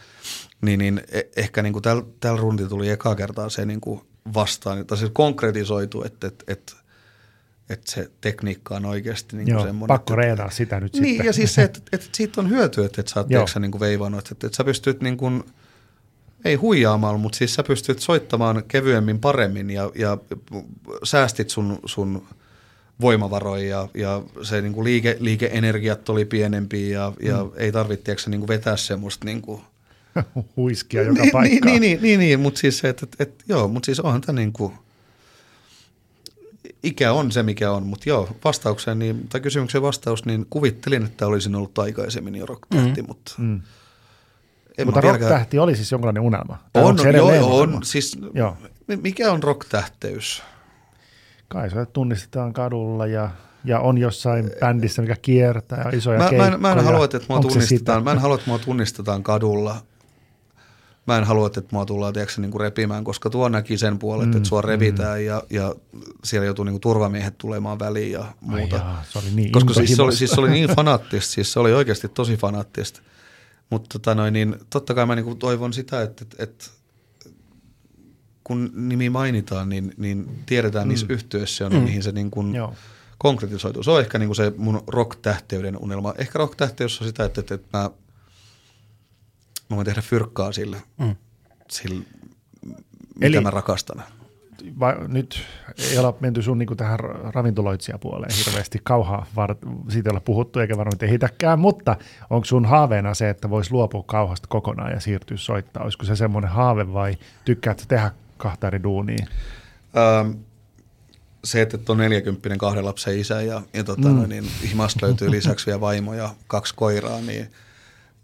[0.65, 4.01] Niin, niin e- ehkä niin kuin tällä täl rundilla tuli eka kertaa se niin kuin
[4.35, 6.73] vastaan, tai se konkretisoitu, että, että, että,
[7.71, 9.89] että se tekniikka on oikeasti niin kuin Joo, semmoinen.
[9.89, 11.27] pakko että- reenaa sitä nyt niin, sitten.
[11.27, 13.81] ja siis se, että, että siitä on hyötyä, että, että sä oot tiedätkö, niin kuin
[13.81, 15.45] veivannut, että, että, että sä pystyt niin kuin,
[16.45, 20.19] ei huijaamalla, mutta siis sä pystyt soittamaan kevyemmin, paremmin ja, ja
[21.05, 22.27] säästit sun, sun
[23.01, 28.41] voimavaroja ja, ja se niin kuin liike, liikeenergiat oli pienempiä ja, ja ei tarvitse niin
[28.41, 29.61] kuin vetää semmoista niin kuin,
[30.57, 31.71] Huiskia joka niin, paikkaan.
[31.73, 34.37] niin, niin, niin, niin, mutta siis se, että, että, että joo, mutta siis onhan tämä
[34.41, 34.73] niin kuin,
[36.83, 41.27] ikä on se, mikä on, mutta joo, vastaukseen, niin, tai kysymyksen vastaus, niin kuvittelin, että
[41.27, 43.09] olisin ollut aikaisemmin jo rock-tähti, mm.
[43.09, 43.61] mutta Mm.
[44.79, 46.59] en Mutta mä rock-tähti oli siis jonkinlainen unelma.
[46.73, 47.81] Tai On, se joo, edelleen on, unelma?
[47.85, 48.57] siis Joo.
[48.89, 50.43] mi- mikä on rock-tähteys?
[51.49, 53.31] Kai se tunnistetaan kadulla ja,
[53.65, 56.55] ja on jossain bändissä, mikä kiertää ja isoja Mä, mä, keikkoja.
[56.55, 59.77] en, mä en halua, että mua tunnistetaan, mä en halua, että mua tunnistetaan kadulla.
[61.07, 64.29] Mä en halua, että mua tullaan tiedätkö, niin kuin repimään, koska tuo näki sen puolen,
[64.29, 65.27] mm, että sua revitään mm.
[65.27, 65.75] ja, ja
[66.25, 68.77] siellä joutuu niin kuin turvamiehet tulemaan väliin ja Ai muuta.
[68.77, 71.61] jaa, se oli niin koska siis se, oli, siis se oli niin fanaattista, siis se
[71.61, 73.01] oli oikeasti tosi fanaattista.
[73.71, 76.65] Mutta tota noin, niin totta kai mä niin kuin toivon sitä, että, että, että
[78.45, 80.89] kun nimi mainitaan, niin, niin tiedetään mm.
[80.89, 81.79] niissä yhtiöissä on, mm.
[81.79, 82.75] mihin se niin kuin Joo.
[83.19, 83.83] konkretisoituu.
[83.83, 86.15] Se on ehkä niin kuin se mun rock-tähteyden unelma.
[86.19, 87.91] Ehkä rock-tähteys on sitä, että, että, että mä,
[89.71, 91.17] mä voin tehdä fyrkkaa sille, mm.
[91.71, 92.05] sille
[93.15, 94.03] mitä Eli- mä rakastan.
[94.81, 95.43] Va, nyt
[95.91, 99.57] ei olla menty sun niin tähän ra- ravintoloitsijapuoleen hirveästi kauhaa, var,
[99.89, 101.97] siitä ei olla puhuttu eikä varmaan tehitäkään, mutta
[102.31, 105.83] onko sun haaveena se, että voisi luopua kauhasta kokonaan ja siirtyä soittaa?
[105.83, 109.27] Olisiko se semmoinen haave vai tykkäätkö sä tehdä kahta eri duunia?
[109.97, 110.31] Ähm,
[111.45, 114.29] se, että et on 40 kahden lapsen isä ja, ja tota, mm.
[114.29, 117.49] niin, himasta löytyy lisäksi vielä vaimo ja kaksi koiraa, niin,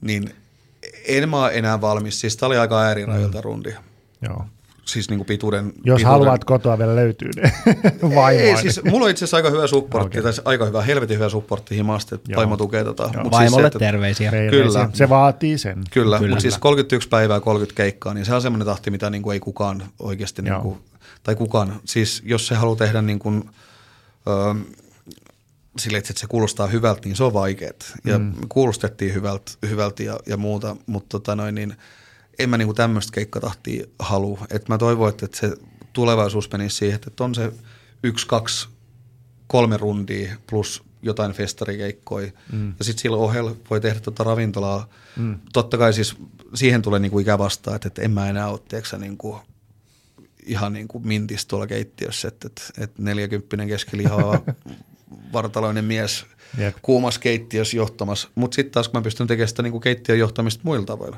[0.01, 0.35] niin
[1.09, 2.21] en mä ole enää valmis.
[2.21, 3.45] Siis tää oli aika äärirajoilta mm.
[3.45, 3.75] rundi.
[4.23, 4.45] Joo.
[4.85, 5.67] Siis niin kuin pituuden.
[5.67, 6.07] Jos pituuden.
[6.07, 7.53] haluat kotoa vielä löytyy ne
[8.03, 8.31] vaimoa.
[8.31, 10.33] Ei, siis mulla on itse asiassa aika hyvä supportti, okay.
[10.33, 13.03] tai aika hyvä, helvetin hyvä supportti himasta, että vaimo tukee tota.
[13.03, 14.31] Mut Vaimolle siis se, että, terveisiä.
[14.31, 14.81] Terveisiä.
[14.81, 14.91] Kyllä.
[14.93, 15.75] Se vaatii sen.
[15.75, 16.19] Kyllä, Kyllä.
[16.19, 16.31] Kyllä.
[16.31, 19.41] mutta siis 31 päivää 30 keikkaa, niin se on semmoinen tahti, mitä niin kuin ei
[19.41, 20.79] kukaan oikeasti, niin kuin,
[21.23, 23.51] tai kukaan, siis jos se haluaa tehdä niin kuin,
[24.29, 24.55] öö,
[25.79, 27.73] sille, että se kuulostaa hyvältä, niin se on vaikeaa.
[28.05, 28.33] Ja mm.
[28.49, 31.77] kuulostettiin hyvältä, hyvältä ja, ja muuta, mutta tota noin, niin
[32.39, 34.47] en mä niinku tämmöistä keikkatahtia halua.
[34.51, 35.57] Et mä toivon, että, että se
[35.93, 37.53] tulevaisuus menisi siihen, että on se
[38.03, 38.69] yksi, kaksi,
[39.47, 42.33] kolme rundia plus jotain festarikeikkoja.
[42.53, 42.75] Mm.
[42.79, 44.89] Ja sitten sillä ohella voi tehdä tuota ravintolaa.
[45.17, 45.39] Mm.
[45.53, 46.17] Totta kai siis
[46.55, 49.41] siihen tulee niinku ikä vastaan, että, että en mä enää ole, tiedätkö, niinku,
[50.47, 54.41] ihan niin kuin mintis tuolla keittiössä, että, että, että 40 keskilihava
[55.33, 56.27] vartaloinen mies
[56.59, 56.77] Jep.
[56.83, 58.29] kuumassa keittiössä johtamassa.
[58.35, 61.17] Mutta sitten taas kun mä pystyn tekemään sitä niin kuin keittiön johtamista muilla tavoilla.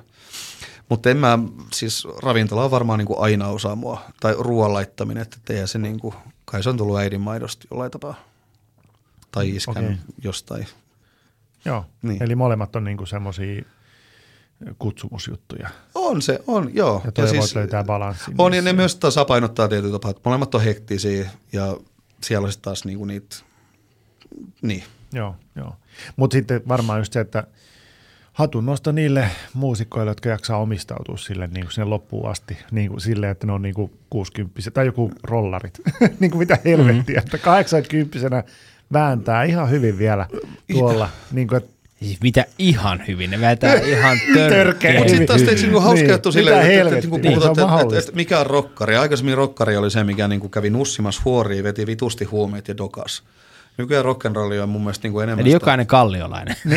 [0.88, 1.38] Mutta en mä,
[1.72, 5.78] siis ravintola on varmaan niin kuin aina osa mua, tai ruoan laittaminen, että eihän se
[5.78, 6.14] niin kuin,
[6.44, 8.14] kai se on tullut äidin maidosta jollain tapaa.
[9.32, 9.96] Tai iskän okay.
[10.22, 10.66] jostain.
[11.64, 12.22] Joo, Niin.
[12.22, 13.62] eli molemmat on niinku semmoisia
[14.78, 15.68] kutsumusjuttuja.
[15.94, 17.02] On se, on, joo.
[17.04, 18.34] Ja toivot siis, löytää balanssin.
[18.38, 18.72] On, ja niissä.
[18.72, 21.76] ne myös tasapainottaa tietyllä tapaa, että molemmat on hektisiä, ja
[22.22, 23.36] siellä on sitten taas niinku niitä,
[24.62, 24.82] niin.
[25.12, 25.76] Joo, joo.
[26.16, 27.44] Mutta sitten varmaan just se, että
[28.32, 33.00] hatun nosto niille muusikkoille, jotka jaksaa omistautua sille niin kuin sinne loppuun asti, niin kuin
[33.00, 35.80] sille, että ne on niin kuin 60 tai joku rollarit.
[36.20, 37.34] niin kuin mitä helvettiä, mm-hmm.
[37.34, 38.44] että 80
[38.92, 40.26] vääntää ihan hyvin vielä
[40.72, 41.08] tuolla.
[41.32, 41.72] niin kuin, että
[42.02, 44.94] Siis mitä ihan hyvin, ne vetää ihan törkeä.
[44.94, 47.20] Mutta sitten taas teiksi niinku hauska Niin, juttu silleen, mitä että, että, helvettiä, että, kun
[47.20, 48.08] niin, puhutaan, on että, että, mahdollista.
[48.08, 48.96] että, mikä on rokkari.
[48.96, 53.22] Aikaisemmin rokkari oli se, mikä niinku kävi nussimassa huoriin, veti vitusti huumeet ja dokas.
[53.78, 56.56] Nykyään rock'n'rolli on mun mielestä niinku enemmän Eli sitä- jokainen kalliolainen.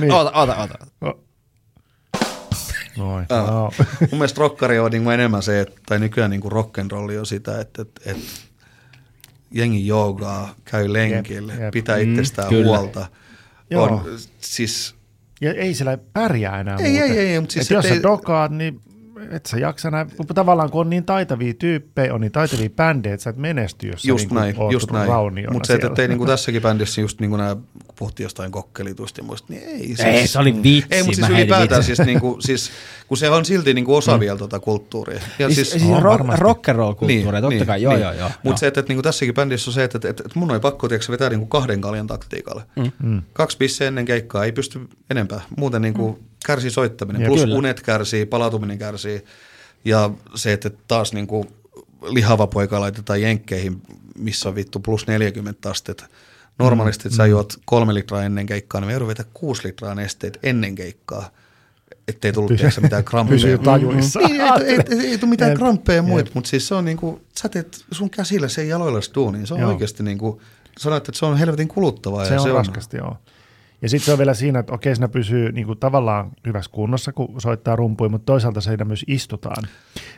[0.00, 0.12] Niin.
[0.12, 0.74] Oota, oota, oota.
[2.96, 3.26] Noin.
[3.28, 3.46] Aa.
[3.50, 3.70] No.
[4.00, 7.82] Mun mielestä rokkari on niinku enemmän se, että, tai nykyään niinku rock'n'rolli on sitä, että,
[7.82, 8.22] että, että
[9.50, 11.72] jengi joogaa, käy lenkille, Jep, jep.
[11.72, 12.66] pitää Mm, itsestään kyllä.
[12.66, 13.06] huolta.
[13.70, 13.84] Joo.
[13.84, 14.04] On,
[14.40, 14.94] siis
[15.40, 17.10] Ja ei siellä pärjää enää Ei, muuten.
[17.10, 18.80] ei, ei, mutta siis et jos et sä ei- dokaat, niin
[19.30, 23.14] et sä jaksa näin, kun tavallaan kun on niin taitavia tyyppejä, on niin taitavia bändejä,
[23.14, 25.08] että sä et menesty, jos just sä näin, niin just näin.
[25.08, 29.20] rauniona Mutta se, että ei niinku tässäkin bändissä just niinku nää, kun puhuttiin jostain kokkelituista
[29.20, 29.86] ja muista, niin ei.
[29.86, 30.88] Siis, Ei, se oli vitsi.
[30.90, 32.70] Ei, mutta siis ylipäätään siis, niinku, siis,
[33.08, 35.20] kun se on silti niinku osa vielä tota kulttuuria.
[35.38, 36.42] Ja Siis, siis, siis on rock, varmasti.
[36.42, 38.02] rock and roll kulttuuri, totta niin, kai, joo, niin.
[38.02, 38.30] joo, joo.
[38.42, 40.60] Mutta se, että, että niinku tässäkin bändissä on se, että, että, että, että mun oli
[40.60, 42.62] pakko tiedätkö, vetää niinku kahden kaljan taktiikalle.
[42.76, 42.92] Mm.
[43.02, 43.22] Mm.
[43.32, 44.80] Kaksi pisseä ennen keikkaa, ei pysty
[45.10, 45.40] enempää.
[45.56, 46.24] Muuten niinku mm.
[46.46, 47.28] Kärsii soittaminen, Jep.
[47.28, 47.56] plus Kyllä.
[47.56, 49.24] unet kärsii, palautuminen kärsii.
[49.84, 51.46] Ja se, että taas niinku
[52.02, 53.82] lihava poika laitetaan jenkkeihin,
[54.18, 56.06] missä on vittu plus 40 astetta.
[56.58, 60.38] Normaalisti, että sä juot kolme litraa ennen keikkaa, niin me joudun vetää kuusi litraa nesteet
[60.42, 61.30] ennen keikkaa,
[62.08, 63.36] ettei tullut tiedätkö, mitään kramppeja.
[63.36, 64.20] Pysyy tajuissa.
[64.20, 66.34] Niin, ei, ei, ei, ei tule mitään kramppeja ja muita, Jep.
[66.34, 69.46] mutta siis se on niinku, sä teet sun käsillä sen jaloilla duuniin.
[69.46, 69.70] Se on Joo.
[69.70, 70.42] oikeasti niinku,
[70.78, 72.24] sanoit, että se on helvetin kuluttavaa.
[72.24, 73.16] Se ja on raskasti, joo.
[73.82, 77.12] Ja sitten se on vielä siinä, että okei, siinä pysyy niin kuin tavallaan hyvässä kunnossa,
[77.12, 79.64] kun soittaa rumpuja, mutta toisaalta siinä myös istutaan.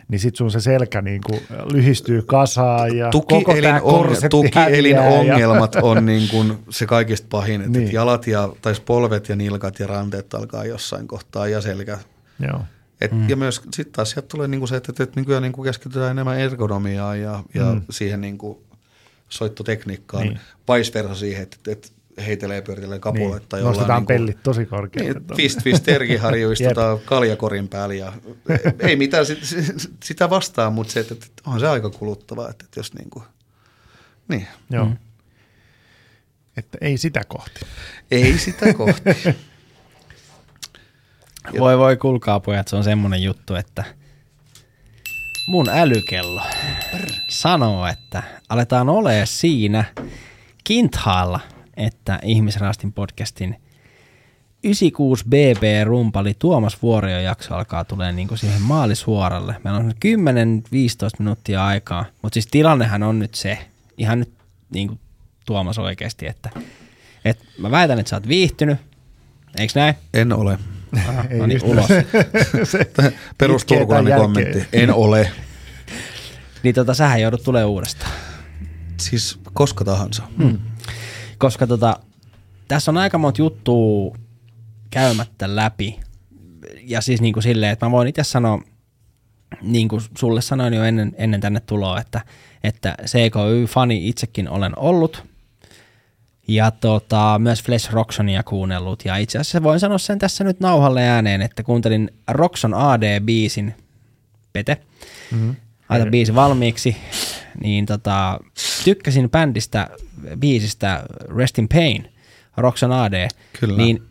[0.08, 1.40] Niin sitten sun se selkä niin kuin
[1.72, 4.08] lyhistyy kasaan ja koko Tukielin, tämä on,
[4.54, 7.84] häviää ja- ongelmat on niin kuin se kaikista pahin, että Niin.
[7.84, 7.94] niin.
[7.94, 11.98] jalat ja, tai polvet ja nilkat ja ranteet alkaa jossain kohtaa ja selkä.
[12.40, 12.60] Joo.
[13.00, 13.28] Et, mm.
[13.28, 16.38] Ja myös sitten taas sieltä tulee niinku se, että, että, että nykyään niinku keskitytään enemmän
[16.40, 17.82] ergonomiaan ja, ja Mm.
[17.90, 18.62] siihen niinku
[19.28, 20.34] soittotekniikkaan, Niin.
[20.68, 20.76] niin.
[20.78, 21.88] vice versa siihen, että, että
[22.26, 23.56] heitelee pyöritelee kapuloita.
[23.56, 23.64] Niin.
[23.64, 25.12] Nostetaan niinku- pellit tosi korkealle.
[25.12, 28.12] Niin, fist fist terkiharju istutaan kaljakorin päällä ja
[28.78, 29.38] ei mitään sit,
[30.04, 33.22] sitä vastaan, mutta se, että, että on se aika kuluttavaa, että, että jos niinku,
[34.28, 34.84] niin, Joo.
[34.84, 34.96] Mm.
[36.56, 37.60] Että ei sitä kohti.
[38.10, 39.10] ei sitä kohti.
[41.58, 43.84] Voi voi kuulkaa pojat, se on semmonen juttu, että
[45.46, 46.42] mun älykello
[47.28, 49.84] sanoo, että aletaan olemaan siinä
[50.64, 51.40] kinthaalla,
[52.04, 53.56] että Ihmisraastin podcastin
[54.66, 59.56] 96BB-rumpali Tuomas Vuorio jakso alkaa tulee niin siihen maalisuoralle.
[59.64, 59.94] Meillä on 10-15
[61.18, 63.58] minuuttia aikaa, mutta siis tilannehan on nyt se,
[63.98, 64.32] ihan nyt
[64.70, 65.00] niin kuin
[65.46, 66.50] Tuomas oikeasti, että,
[67.24, 68.78] että mä väitän, että sä oot viihtynyt,
[69.58, 69.94] eikö näin?
[70.14, 70.58] En ole.
[71.08, 71.88] Aha, Ei no niin, ulos.
[73.56, 73.86] Itkee
[74.18, 74.64] kommentti.
[74.72, 75.30] En ole.
[76.62, 78.12] Niin tota, sähän joudut tulee uudestaan.
[79.00, 80.22] Siis koska tahansa.
[80.38, 80.58] Hmm.
[81.44, 81.96] Koska tota,
[82.68, 84.16] tässä on aika monta juttua
[84.90, 86.00] käymättä läpi.
[86.82, 88.62] Ja siis niin kuin silleen, että mä voin itse sanoa,
[89.62, 92.20] niin kuin sulle sanoin jo ennen, ennen tänne tuloa, että,
[92.62, 95.24] että CKY-fani itsekin olen ollut.
[96.48, 99.04] Ja tota, myös Flesh Roxonia kuunnellut.
[99.04, 103.74] Ja itse asiassa voin sanoa sen tässä nyt nauhalle ääneen, että kuuntelin Roxon AD-biisin,
[104.52, 104.76] Pete,
[105.32, 105.56] mm-hmm.
[105.88, 106.96] laita biisi valmiiksi,
[107.62, 108.40] niin tota,
[108.84, 109.90] tykkäsin bändistä,
[110.36, 111.04] biisistä
[111.36, 112.12] Rest in Pain,
[112.56, 113.28] Roxon AD,
[113.60, 113.76] Kyllä.
[113.76, 114.02] niin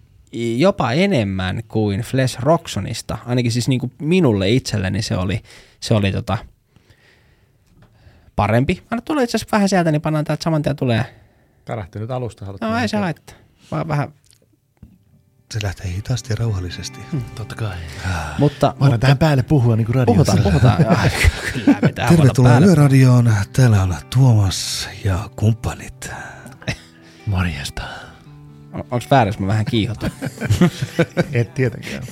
[0.57, 5.41] jopa enemmän kuin Flesh Roxonista, ainakin siis niin kuin minulle itselleni se oli,
[5.79, 6.37] se oli tota,
[8.35, 8.83] parempi.
[8.91, 11.05] Anna tulee itse asiassa vähän sieltä, niin pannaan täältä saman tien tulee.
[11.65, 12.45] Pärähti nyt alusta.
[12.61, 13.35] No ei se haittaa,
[13.71, 14.13] vaan vähän,
[15.53, 16.99] Se lähtee hitaasti ja rauhallisesti.
[17.35, 17.75] Totta kai.
[18.39, 20.33] mutta, Voidaan mutta tähän päälle puhua niin kuin radiossa.
[20.43, 21.11] puhutaan, puhutaan.
[21.53, 22.59] Kyllä me Tervetuloa.
[22.59, 23.33] Yöradioon.
[23.53, 26.11] Täällä on Tuomas ja kumppanit.
[27.27, 27.81] Morjesta.
[28.73, 30.09] On, onko väärin, jos mä vähän kiihotun?
[31.33, 32.03] Et tietenkään.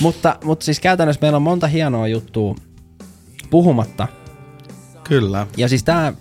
[0.00, 2.54] mutta, mutta siis käytännössä meillä on monta hienoa juttua
[3.50, 4.08] puhumatta.
[5.04, 5.46] Kyllä.
[5.56, 6.12] Ja siis tää,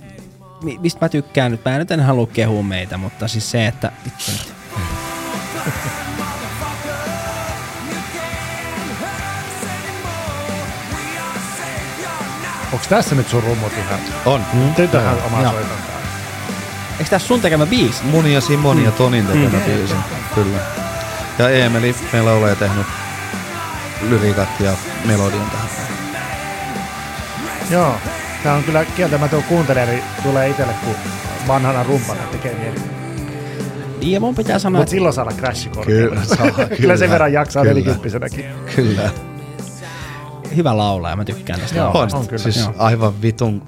[0.64, 3.92] mi- mistä mä tykkään nyt, mä nyt en halua kehua meitä, mutta siis se, että
[4.06, 4.32] vittu.
[12.74, 14.00] Onko tässä nyt sun rummut ihan?
[14.26, 14.46] On.
[14.76, 15.26] Tytöhän Joo.
[15.28, 15.52] omaa Joo.
[15.52, 15.96] soitontaa.
[17.00, 18.04] Eikö tässä sun tekemä biisi?
[18.04, 19.64] Mun ja Simon ja Tonin tekemä Mm.
[19.64, 19.96] biisi.
[20.36, 20.58] Kyllä.
[21.40, 22.88] Ja Eemeli meillä ole tehnyt
[24.02, 24.72] lyriikat ja
[25.06, 25.68] melodian tähän.
[27.70, 27.96] Joo.
[28.44, 30.96] Tää on kyllä kieltämätön kuuntelija, niin tulee itselle kun
[31.48, 32.80] vanhana rumpana tekee mieli.
[34.04, 37.34] Ja mun pitää sanoa, Mutta että silloin saada crashi Kyllä, saa, kyllä, kyllä, sen verran
[37.34, 37.74] jaksaa kyllä.
[37.74, 38.46] nelikymppisenäkin.
[38.76, 39.12] Kyllä.
[40.56, 41.92] hyvä laulaja, mä tykkään tästä Joo.
[41.94, 42.44] On, on kyllä.
[42.44, 42.74] Siis Joo.
[42.78, 43.64] aivan vitun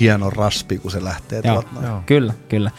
[0.00, 1.62] hieno raspi, kun se lähtee Joo.
[1.62, 1.88] tuolta.
[1.88, 2.02] Joo.
[2.06, 2.70] Kyllä, kyllä.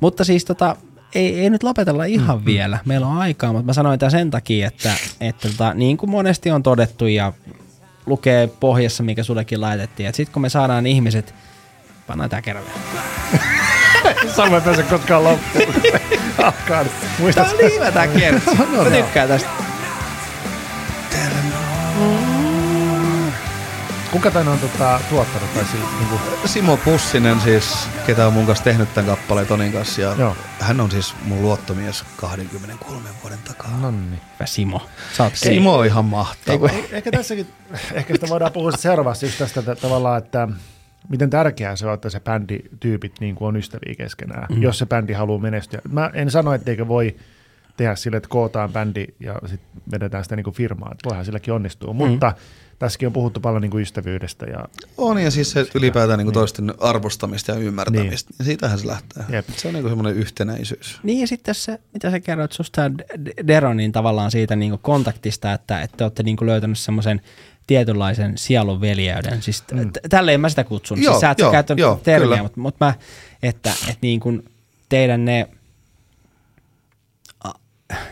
[0.00, 0.76] Mutta siis tota,
[1.14, 2.78] ei, ei nyt lopetella ihan mm, vielä.
[2.84, 6.50] Meillä on aikaa, mutta mä sanoin tämän sen takia, että, että tota, niin kuin monesti
[6.50, 7.32] on todettu ja
[8.06, 11.34] lukee pohjassa, mikä sullekin laitettiin, että sitten kun me saadaan ihmiset,
[12.06, 12.64] pannaan tää kerran
[14.28, 15.74] Samoin ei pääse koskaan loppuun.
[16.44, 16.84] Alkaa.
[17.18, 18.50] Muistat, Tää on niin hyvä tää kertsi.
[18.84, 19.48] Mä tykkään tästä.
[24.12, 25.54] kuka tän on tota, tuottanut?
[25.54, 29.72] Tai siis, niin kuin, Simo Pussinen siis, ketä on mun kanssa tehnyt tämän kappaleen Tonin
[29.72, 30.00] kanssa.
[30.00, 30.36] Ja Joo.
[30.60, 33.70] hän on siis mun luottomies 23 vuoden takaa.
[33.80, 34.20] no niin.
[34.34, 34.86] Hyvä Simo.
[35.18, 36.68] Oot Simo on ihan mahtava.
[36.92, 37.46] Ehkä tässäkin,
[37.92, 40.48] ehkä sitä voidaan puhua sitten seuraavassa just tästä että tavallaan, että
[41.08, 44.62] miten tärkeää se on, että se bändityypit niin kuin on ystäviä keskenään, mm.
[44.62, 45.80] jos se bändi haluaa menestyä.
[45.92, 47.16] Mä en sano, etteikö voi
[47.76, 50.90] tehdä sille, että kootaan bändi ja sitten vedetään sitä niin kuin firmaa.
[50.92, 51.96] Että voihan silläkin onnistua, mm.
[51.96, 52.34] mutta
[52.78, 54.64] tässäkin on puhuttu paljon niin kuin ystävyydestä ja
[54.98, 58.30] On ja siis se ylipäätään niin toisten arvostamista ja ymmärtämistä.
[58.30, 58.36] Niin.
[58.38, 59.24] Ja siitähän se lähtee.
[59.28, 59.48] Jep.
[59.56, 61.00] Se on niin semmoinen yhtenäisyys.
[61.02, 62.82] Niin ja sitten se, mitä sä kerroit susta
[63.46, 67.20] Deronin tavallaan siitä niin kontaktista, että, että te olette niin löytänyt semmoisen
[67.72, 69.42] tietynlaisen sielun veljeyden.
[69.42, 69.90] Siis mm.
[70.10, 71.02] tälleen mä sitä kutsun.
[71.02, 72.42] Joo, siis sä et joo, käyttänyt joo, termiä, kyllä.
[72.42, 72.94] mutta, mutta mä,
[73.42, 74.44] että, että niin kuin
[74.88, 75.48] teidän ne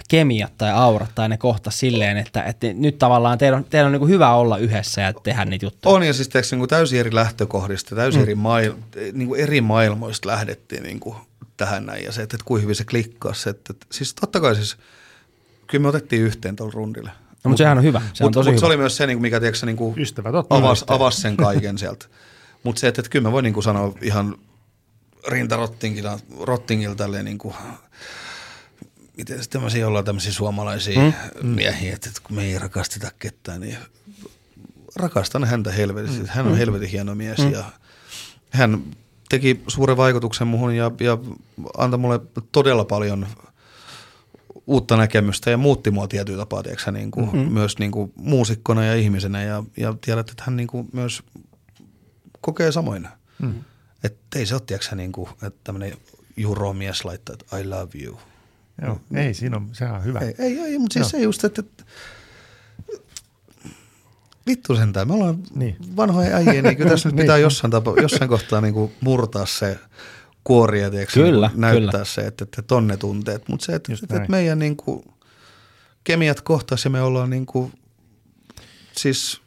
[0.09, 3.93] kemiat tai aurat tai ne kohta silleen, että, että nyt tavallaan teillä on, teillä on
[3.93, 5.95] niin hyvä olla yhdessä ja tehdä niitä juttuja.
[5.95, 8.23] On ja siis teeksi, niin kuin täysin eri lähtökohdista, täysin mm.
[8.23, 8.73] eri, mail,
[9.13, 11.17] niin kuin eri maailmoista lähdettiin niin kuin
[11.57, 12.05] tähän näin.
[12.05, 13.51] Ja se, että, että kuinka hyvin se klikkasi.
[13.51, 14.77] Että, että, siis totta kai siis,
[15.67, 17.11] kyllä me otettiin yhteen tuolla rundille.
[17.45, 18.03] No, mutta sehän on hyvä.
[18.13, 18.61] Se on Mut, tosi mut hyvä.
[18.61, 21.79] se oli myös se, niin mikä tiedätkö, niin kuin Ystävät ottaa avasi, avasi sen kaiken
[21.79, 22.07] sieltä.
[22.63, 24.39] Mutta se, että, että kyllä mä voin niin kuin sanoa ihan
[25.29, 27.55] rintarottingilta rottingilta tälleen niin kuin,
[29.17, 31.49] miten sitten tämmöisiä ollaan tämmöisiä suomalaisia mm.
[31.49, 33.77] miehiä, että kun me ei rakasteta ketään, niin
[34.97, 36.27] rakastan häntä helvetisti.
[36.27, 37.53] Hän on helvetin hieno mies mm.
[37.53, 37.65] ja
[38.51, 38.83] hän
[39.29, 41.19] teki suuren vaikutuksen muhun ja, ja
[41.79, 42.21] antoi mulle
[42.53, 43.27] todella paljon
[44.71, 47.53] uutta näkemystä ja muutti mua tietyllä tapaa, tiedätkö, niin kuin, mm-hmm.
[47.53, 51.23] myös niin kuin muusikkona ja ihmisenä ja, ja tiedät, että hän niin kuin myös
[52.41, 53.09] kokee samoin.
[53.43, 53.55] Mm.
[54.05, 55.93] Että ei se ole, tiedätkö, niin kuin, että tämmöinen
[56.37, 58.21] juromies laittaa, että I love you.
[58.83, 60.19] Joo, ei, siinä on, sehän on hyvä.
[60.19, 61.21] Ei, ei, ei mutta siis Joo.
[61.21, 61.85] se just, että, että
[64.47, 65.77] vittu sentään, me ollaan Niin.
[65.81, 65.97] niin.
[65.97, 67.23] vanhoja äijä, niin kyllä tässä nyt Niin.
[67.23, 69.79] pitää jossain, tapa, jossain kohtaa niin kuin murtaa se
[70.51, 72.05] kuori ja tiedätkö, Kyllä, niin kuin näyttää kyllä.
[72.05, 75.03] se, että, että tonne tunteet, mutta se, että, että, että meidän niin kuin,
[76.05, 77.73] kemiat kohtaisi ja me ollaan niin kuin,
[78.93, 79.41] siis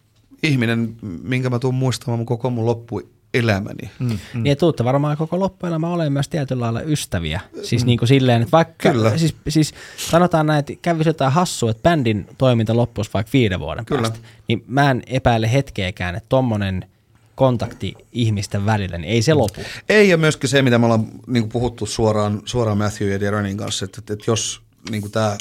[0.43, 3.91] ihminen, minkä mä tuun muistamaan mun koko mun loppuelämäni.
[3.99, 4.17] Mm, Mm.
[4.33, 7.41] Niin ja tuutte varmaan koko loppuelämä olemaan myös tietyllä lailla ystäviä.
[7.63, 9.17] Siis niin kuin silleen, että vaikka, Kyllä.
[9.17, 13.85] siis, siis sanotaan näin, että kävisi jotain hassua, että bändin toiminta loppuisi vaikka viiden vuoden
[13.85, 14.01] Kyllä.
[14.01, 16.92] päästä, niin mä en epäile hetkeäkään, että tommonen
[17.35, 19.61] kontakti ihmisten välillä, niin ei se lopu.
[19.89, 23.85] Ei, ja myöskin se, mitä me ollaan niin puhuttu suoraan, suoraan Matthew ja Deronin kanssa,
[23.85, 25.37] että, että, että jos niin tämä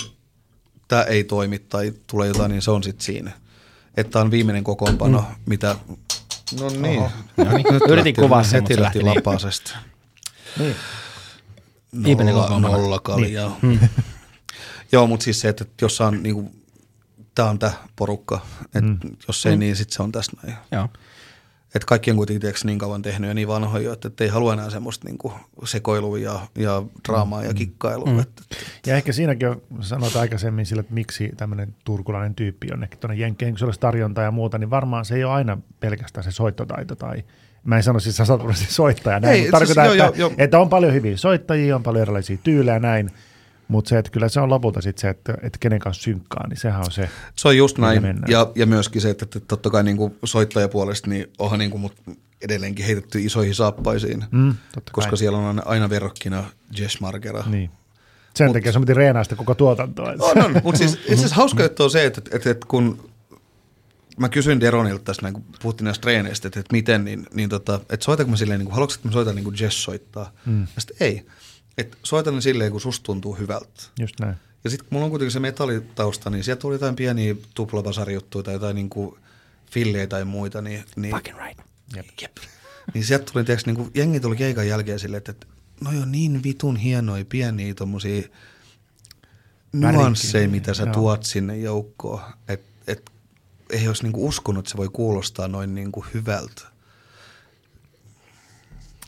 [0.88, 3.32] tää ei toimi tai tulee jotain, niin se on sitten siinä.
[3.96, 5.34] Että on viimeinen kokoonpano, mm.
[5.46, 5.76] mitä...
[6.60, 7.00] No niin.
[7.36, 7.66] No niin.
[7.70, 9.20] Nyt Yritin kuvaa sen, mutta se lähti lähti
[10.58, 10.76] niin.
[11.92, 12.04] Niin.
[12.04, 12.76] Viimeinen Nolla, kokoonpano.
[12.76, 13.58] nolla kaljaa.
[13.62, 13.90] Niin.
[14.92, 16.62] Joo, mutta siis se, että jos on niin kuin,
[17.34, 18.98] tämä on tämä porukka, että mm.
[19.28, 20.56] jos ei, niin sitten se on tässä näin.
[20.72, 20.88] Joo.
[21.74, 24.52] Että kaikki on kuitenkin tiedätkö, niin kauan tehnyt ja niin vanhoja, että, että ei halua
[24.52, 25.34] enää semmoista niin kuin
[25.64, 28.06] sekoilua ja, ja draamaa ja kikkailua.
[28.06, 28.18] Mm.
[28.20, 28.42] Että,
[28.86, 33.54] Ja ehkä siinäkin on sanottu aikaisemmin sille, että miksi tämmöinen turkulainen tyyppi jonnekin tuonne Jenkkeihin,
[33.54, 36.96] kun se olisi tarjontaa ja muuta, niin varmaan se ei ole aina pelkästään se soittotaito
[36.96, 37.24] tai
[37.64, 40.36] Mä en sano siis sataprosenttisesti soittaja näin, Ei, mutta siis tarkoitan, joo, että, joo, joo.
[40.38, 43.10] että, on paljon hyviä soittajia, on paljon erilaisia tyylejä näin,
[43.72, 46.56] mutta se, että kyllä se on lopulta sitten se, että, että kenen kanssa synkkaa, niin
[46.56, 47.08] sehän on se.
[47.36, 48.02] Se on just näin.
[48.02, 48.30] mennään.
[48.32, 51.80] Ja, ja myöskin se, että, että totta kai niin kuin soittajapuolesta, niin onhan niin kuin
[51.80, 51.94] mut
[52.42, 55.18] edelleenkin heitetty isoihin saappaisiin, Mm, totta koska kai.
[55.18, 56.44] siellä on aina, aina verrokkina
[56.78, 57.44] Jess Margera.
[57.46, 57.70] Niin.
[58.34, 60.14] Sen Mut- takia se piti reenaa sitä koko tuotantoa.
[60.18, 60.60] On, on.
[60.64, 63.10] Mutta siis itse asiassa hauska juttu on se, että, että, että kun
[64.18, 67.74] mä kysyin Deronilta tässä, näin, kun puhuttiin näistä treeneistä, että, että miten, niin, niin tota,
[67.90, 70.32] että soitanko mä silleen, niin kuin, haluatko, että mä soitan niin kuin Jess soittaa?
[70.46, 70.60] Mm.
[70.60, 71.26] Ja sitten ei.
[71.78, 73.82] Että soitan ne silleen, kun susta tuntuu hyvältä.
[74.00, 74.36] Just näin.
[74.64, 78.54] Ja sitten kun mulla on kuitenkin se metallitausta, niin sieltä tuli jotain pieniä tuplabasarjuttuja tai
[78.54, 79.16] jotain niin kuin
[79.70, 81.60] fillejä tai muita, niin, niin, Fucking right.
[81.96, 82.06] jep.
[82.22, 82.36] Jep.
[82.94, 85.46] niin sieltä tuli, tiiäks, niin kuin, jengi tuli keikan jälkeen silleen, että, että
[85.80, 88.22] no on niin vitun hienoja pieniä tommosia
[89.72, 90.92] nuansseja, mitä sä Joo.
[90.92, 93.10] tuot sinne joukkoon, että et,
[93.70, 96.71] ei olisi niinku uskonut, että se voi kuulostaa noin niinku hyvältä.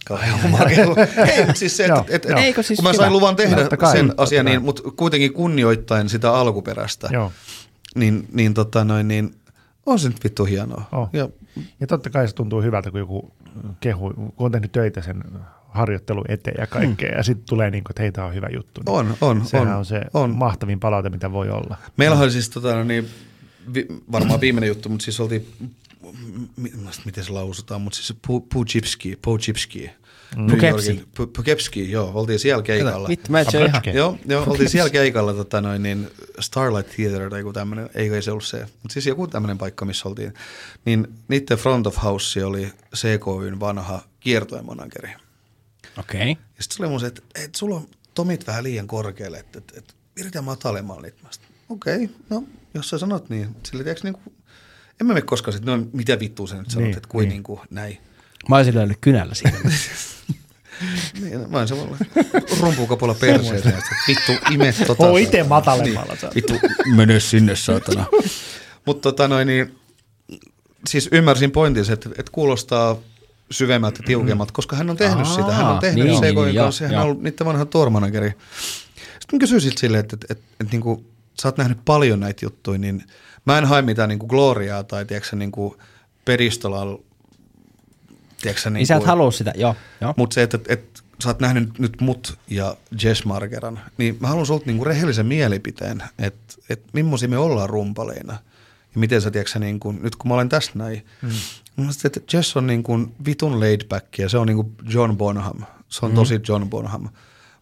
[0.05, 0.97] Kauhean omaa kehua.
[1.33, 2.39] Ei, siis se, että et, joo.
[2.39, 3.03] et, Eikö siis kun mä hyvä?
[3.03, 7.33] sain luvan tehdä kai, sen asian, niin, mutta kuitenkin kunnioittaen sitä alkuperäistä, Joo.
[7.95, 9.35] niin, niin, tota noin, niin
[9.87, 10.89] on se nyt vittu hienoa.
[10.93, 11.09] Oh.
[11.13, 11.29] Ja
[11.81, 13.33] Ja totta kai se tuntuu hyvältä, kun joku
[13.81, 15.25] kehu, kun on tehnyt töitä sen
[15.69, 17.17] harjoittelun eteen ja kaikkea, mm.
[17.17, 18.81] ja sitten tulee niin kuin, että hei, tämä on hyvä juttu.
[18.87, 19.75] Niin on, on, Sehän on.
[19.75, 20.31] on, se on.
[20.31, 21.77] mahtavin palaute, mitä voi olla.
[21.97, 23.09] Meillä oli siis tota, no niin,
[23.75, 25.47] vi, varmaan viimeinen juttu, mutta siis oltiin,
[27.05, 29.91] miten se lausutaan, mutta siis Pu- Pujipski, Pujipski.
[30.37, 30.95] New Poughkeepsie.
[30.95, 33.09] Yorkin- Pu- Poughkeepsie, joo, oltiin siellä keikalla.
[33.09, 33.83] Vittu, mä et ihan...
[33.95, 36.11] Joo, joo oltiin siellä keikalla tota noin, niin
[36.41, 40.09] Starlight Theater tai joku tämmöinen, ei se ollut se, mutta siis joku tämmöinen paikka, missä
[40.09, 40.35] oltiin.
[40.85, 45.11] Niin niiden front of house oli CKYn vanha kiertoemanageri.
[45.99, 46.21] Okei.
[46.21, 46.45] Okay.
[46.57, 49.59] Ja sitten se oli mun se, että, että sulla on tomit vähän liian korkealle, että,
[49.59, 51.19] että, että yritä matalemalla niitä.
[51.69, 52.45] Okei, okay, no
[52.75, 53.57] jos sä sanot niin.
[53.63, 54.34] Sillä tiedätkö, niin kuin,
[55.01, 57.31] en mä mene koskaan sitten, no mitä vittua sä nyt sanot, Niin, että kuin niin.
[57.31, 57.99] niin kuin näin.
[58.49, 59.59] Mä olisin löynyt kynällä siinä.
[61.21, 61.75] Niin, mä en se
[62.61, 65.07] rumpukapuolella perseeseen, että vittu ime tota.
[65.07, 66.16] Oo itse matalemmalla.
[66.23, 66.33] Niin.
[66.35, 66.55] Vittu
[66.97, 68.07] mene sinne saatana.
[68.87, 69.79] Mutta tota noin, niin,
[70.89, 72.97] siis ymmärsin pointin, että, että kuulostaa
[73.51, 75.53] syvemmältä ja tiukemmalta, koska hän on tehnyt Aa, sitä.
[75.53, 78.29] Hän on tehnyt niin, niin, niin, kanssa ja hän on ollut niiden vanha tourmanageri.
[79.21, 81.07] Sitten mä kysyin siltä silleen, että, että, että, että niin kuin,
[81.40, 83.05] sä oot nähnyt paljon näitä juttuja, niin
[83.44, 85.74] mä en hae mitään niin kuin gloriaa tai tiedätkö, niin kuin
[86.24, 86.98] pedistolal,
[88.43, 89.77] tiedätkö, Niin sä et halua sitä, joo.
[90.01, 90.15] joo.
[90.16, 94.28] mutta se, että, että, että sä oot nähnyt nyt mut ja Jess Margeran, niin mä
[94.28, 98.32] haluan sulta niinku rehellisen mielipiteen, että, että millaisia me ollaan rumpaleina.
[98.94, 101.28] Ja miten sä, tiedätkö, niin kun, nyt kun mä olen tässä näin, mm.
[101.77, 105.16] mä että Jess on niin kuin vitun laid back ja se on niin kuin John
[105.16, 105.62] Bonham.
[105.89, 106.15] Se on mm.
[106.15, 107.09] tosi John Bonham.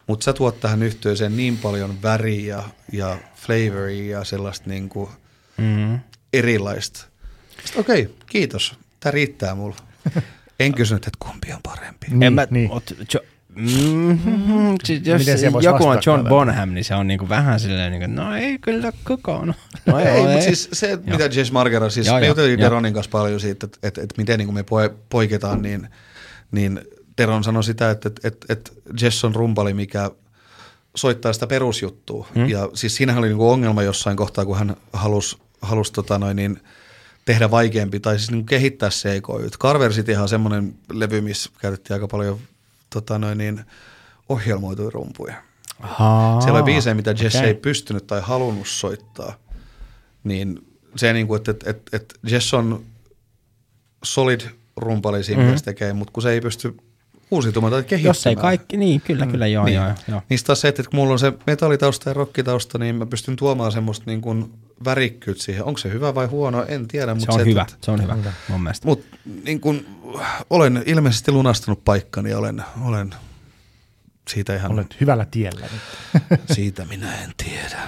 [0.07, 5.09] Mutta sä tuot tähän yhteyteen niin paljon väriä ja flavoria ja sellaista niin kuin
[5.57, 5.99] Mm-hmm.
[6.33, 7.05] erilaista.
[7.75, 8.75] Okei, okay, kiitos.
[8.99, 9.75] Tämä riittää mulla.
[10.59, 12.07] En kysynyt, että kumpi on parempi.
[12.09, 12.71] Niin, en mä, niin.
[12.71, 13.19] Ot, jo,
[13.55, 14.19] mm,
[14.83, 16.29] siis jos Miten joku on John tälle?
[16.29, 19.55] Bonham, niin se on niinku vähän silleen, niinku, no ei kyllä kukaan.
[19.85, 22.69] No, ei, joo, mutta siis se, mitä Jess Margera, siis Joo, me joo, juteltiin joo.
[22.69, 25.87] Deronin kanssa paljon siitä, että, että, että miten niin kuin me poi- poiketaan, niin,
[26.51, 26.81] niin
[27.17, 28.71] Deron sanoi sitä, että, että, että, että
[29.01, 30.11] Jess on rumpali, mikä
[30.95, 32.27] soittaa sitä perusjuttua.
[32.35, 32.49] Hmm.
[32.49, 36.35] Ja siis siinähän oli niin kuin ongelma jossain kohtaa, kun hän halusi, halusi tota noin,
[36.35, 36.59] niin,
[37.25, 39.49] tehdä vaikeampi tai siis niin kuin kehittää CKY.
[39.59, 42.39] Carver Cityhan on semmoinen levy, missä käytettiin aika paljon
[42.89, 43.65] tota noin, niin,
[44.29, 45.35] ohjelmoituja rumpuja.
[45.79, 47.47] Ahaa, Siellä oli biisejä, mitä Jess okei.
[47.47, 49.35] ei pystynyt tai halunnut soittaa.
[50.23, 52.85] Niin se, niin kuin, että, että, että, että Jess on
[54.03, 54.41] solid
[54.77, 55.57] rumpali siinä, mm-hmm.
[55.57, 56.77] se tekee, mutta kun se ei pysty
[57.31, 58.09] uusiutumaan tai kehittymään.
[58.09, 59.75] Jos ei kaikki, niin kyllä, kyllä, joo, niin.
[59.75, 60.21] joo, joo.
[60.29, 63.35] Niin sit taas se, että kun mulla on se metallitausta ja rockitausta, niin mä pystyn
[63.35, 64.53] tuomaan semmoista niin kuin
[64.85, 65.63] värikkyyttä siihen.
[65.63, 67.11] Onko se hyvä vai huono, en tiedä.
[67.11, 68.17] Se Mutta on se, hyvä, Että, se on hyvä
[68.47, 68.87] mun mielestä.
[68.87, 69.85] mutta niin kuin,
[70.49, 73.15] olen ilmeisesti lunastanut paikkani ja olen, olen
[74.29, 76.41] siitä ihan, Olet hyvällä tiellä nyt.
[76.55, 77.81] siitä minä en tiedä.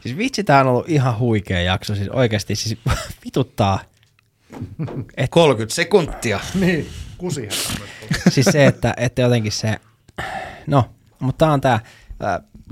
[0.00, 2.78] Siis vitsi, tää on ollut ihan huikea jakso, siis oikeasti siis
[3.24, 3.80] vituttaa.
[5.30, 6.40] 30 sekuntia.
[6.60, 6.88] niin,
[7.18, 7.52] kusihan.
[8.28, 9.76] siis se, että, että jotenkin se,
[10.66, 10.84] no,
[11.20, 11.80] mutta tää on tää,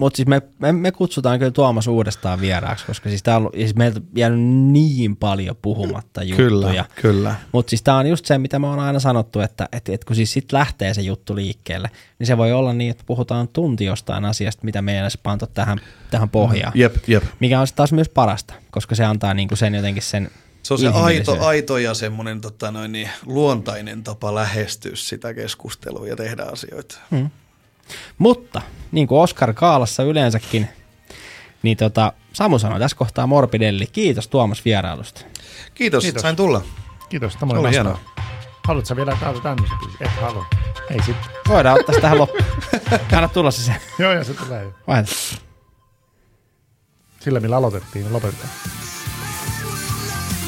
[0.00, 3.54] mutta siis me, me, me, kutsutaan kyllä Tuomas uudestaan vieraaksi, koska siis, tää on ollut,
[3.54, 4.40] siis meiltä on jäänyt
[4.72, 6.48] niin paljon puhumatta juttuja.
[6.48, 7.34] Kyllä, kyllä.
[7.52, 10.16] Mutta siis tämä on just se, mitä me on aina sanottu, että, että, että kun
[10.16, 14.24] siis sit lähtee se juttu liikkeelle, niin se voi olla niin, että puhutaan tunti jostain
[14.24, 15.80] asiasta, mitä meidän olisi pantu tähän,
[16.10, 16.72] tähän pohjaan.
[16.74, 17.24] Jep, jep.
[17.40, 20.30] Mikä on taas myös parasta, koska se antaa niinku sen jotenkin sen
[20.78, 26.06] Se on se aito, aito ja semmoinen tota noin, niin, luontainen tapa lähestyä sitä keskustelua
[26.06, 26.98] ja tehdä asioita.
[27.10, 27.30] Hmm.
[28.18, 30.68] Mutta niin kuin Oscar Kaalassa yleensäkin,
[31.62, 33.86] niin tota, Samu sanoi tässä kohtaa Morbidelli.
[33.86, 35.20] Kiitos Tuomas vierailusta.
[35.74, 36.22] Kiitos, Kiitos.
[36.22, 36.62] Sain tulla.
[37.08, 38.00] Kiitos, tämä oli oli hienoa.
[38.64, 39.76] Haluatko vielä täältä tämmöisen?
[40.00, 40.46] Et halua.
[40.90, 41.30] Ei sitten.
[41.48, 42.44] Voidaan ottaa tähän loppuun.
[43.12, 43.74] Anna tulla se.
[43.98, 44.62] Joo, ja se tulee.
[44.62, 44.72] jo.
[44.86, 45.18] Vaihdetaan.
[47.20, 48.50] Sillä millä aloitettiin, niin lopetetaan.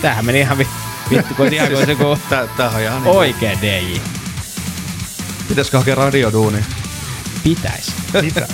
[0.02, 0.68] Tämähän meni ihan vi-
[1.10, 1.96] vittu, kun ihan kuin se
[2.28, 4.00] Tää, tämähän on ihan oikea DJ.
[5.48, 6.64] Pitäisikö hakea radioduuni?
[7.42, 7.92] Pitäisi.
[8.22, 8.48] Mitä?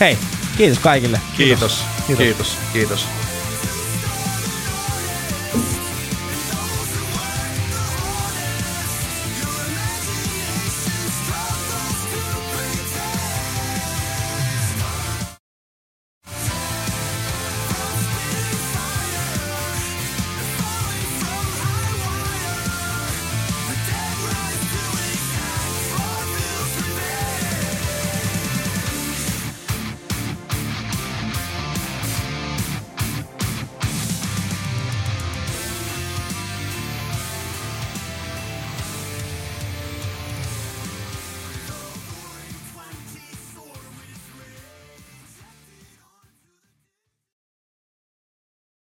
[0.00, 0.18] Hei,
[0.56, 1.20] kiitos kaikille.
[1.36, 1.84] Kiitos.
[2.06, 2.18] Kiitos.
[2.24, 2.58] Kiitos.
[2.72, 3.06] Kiitos.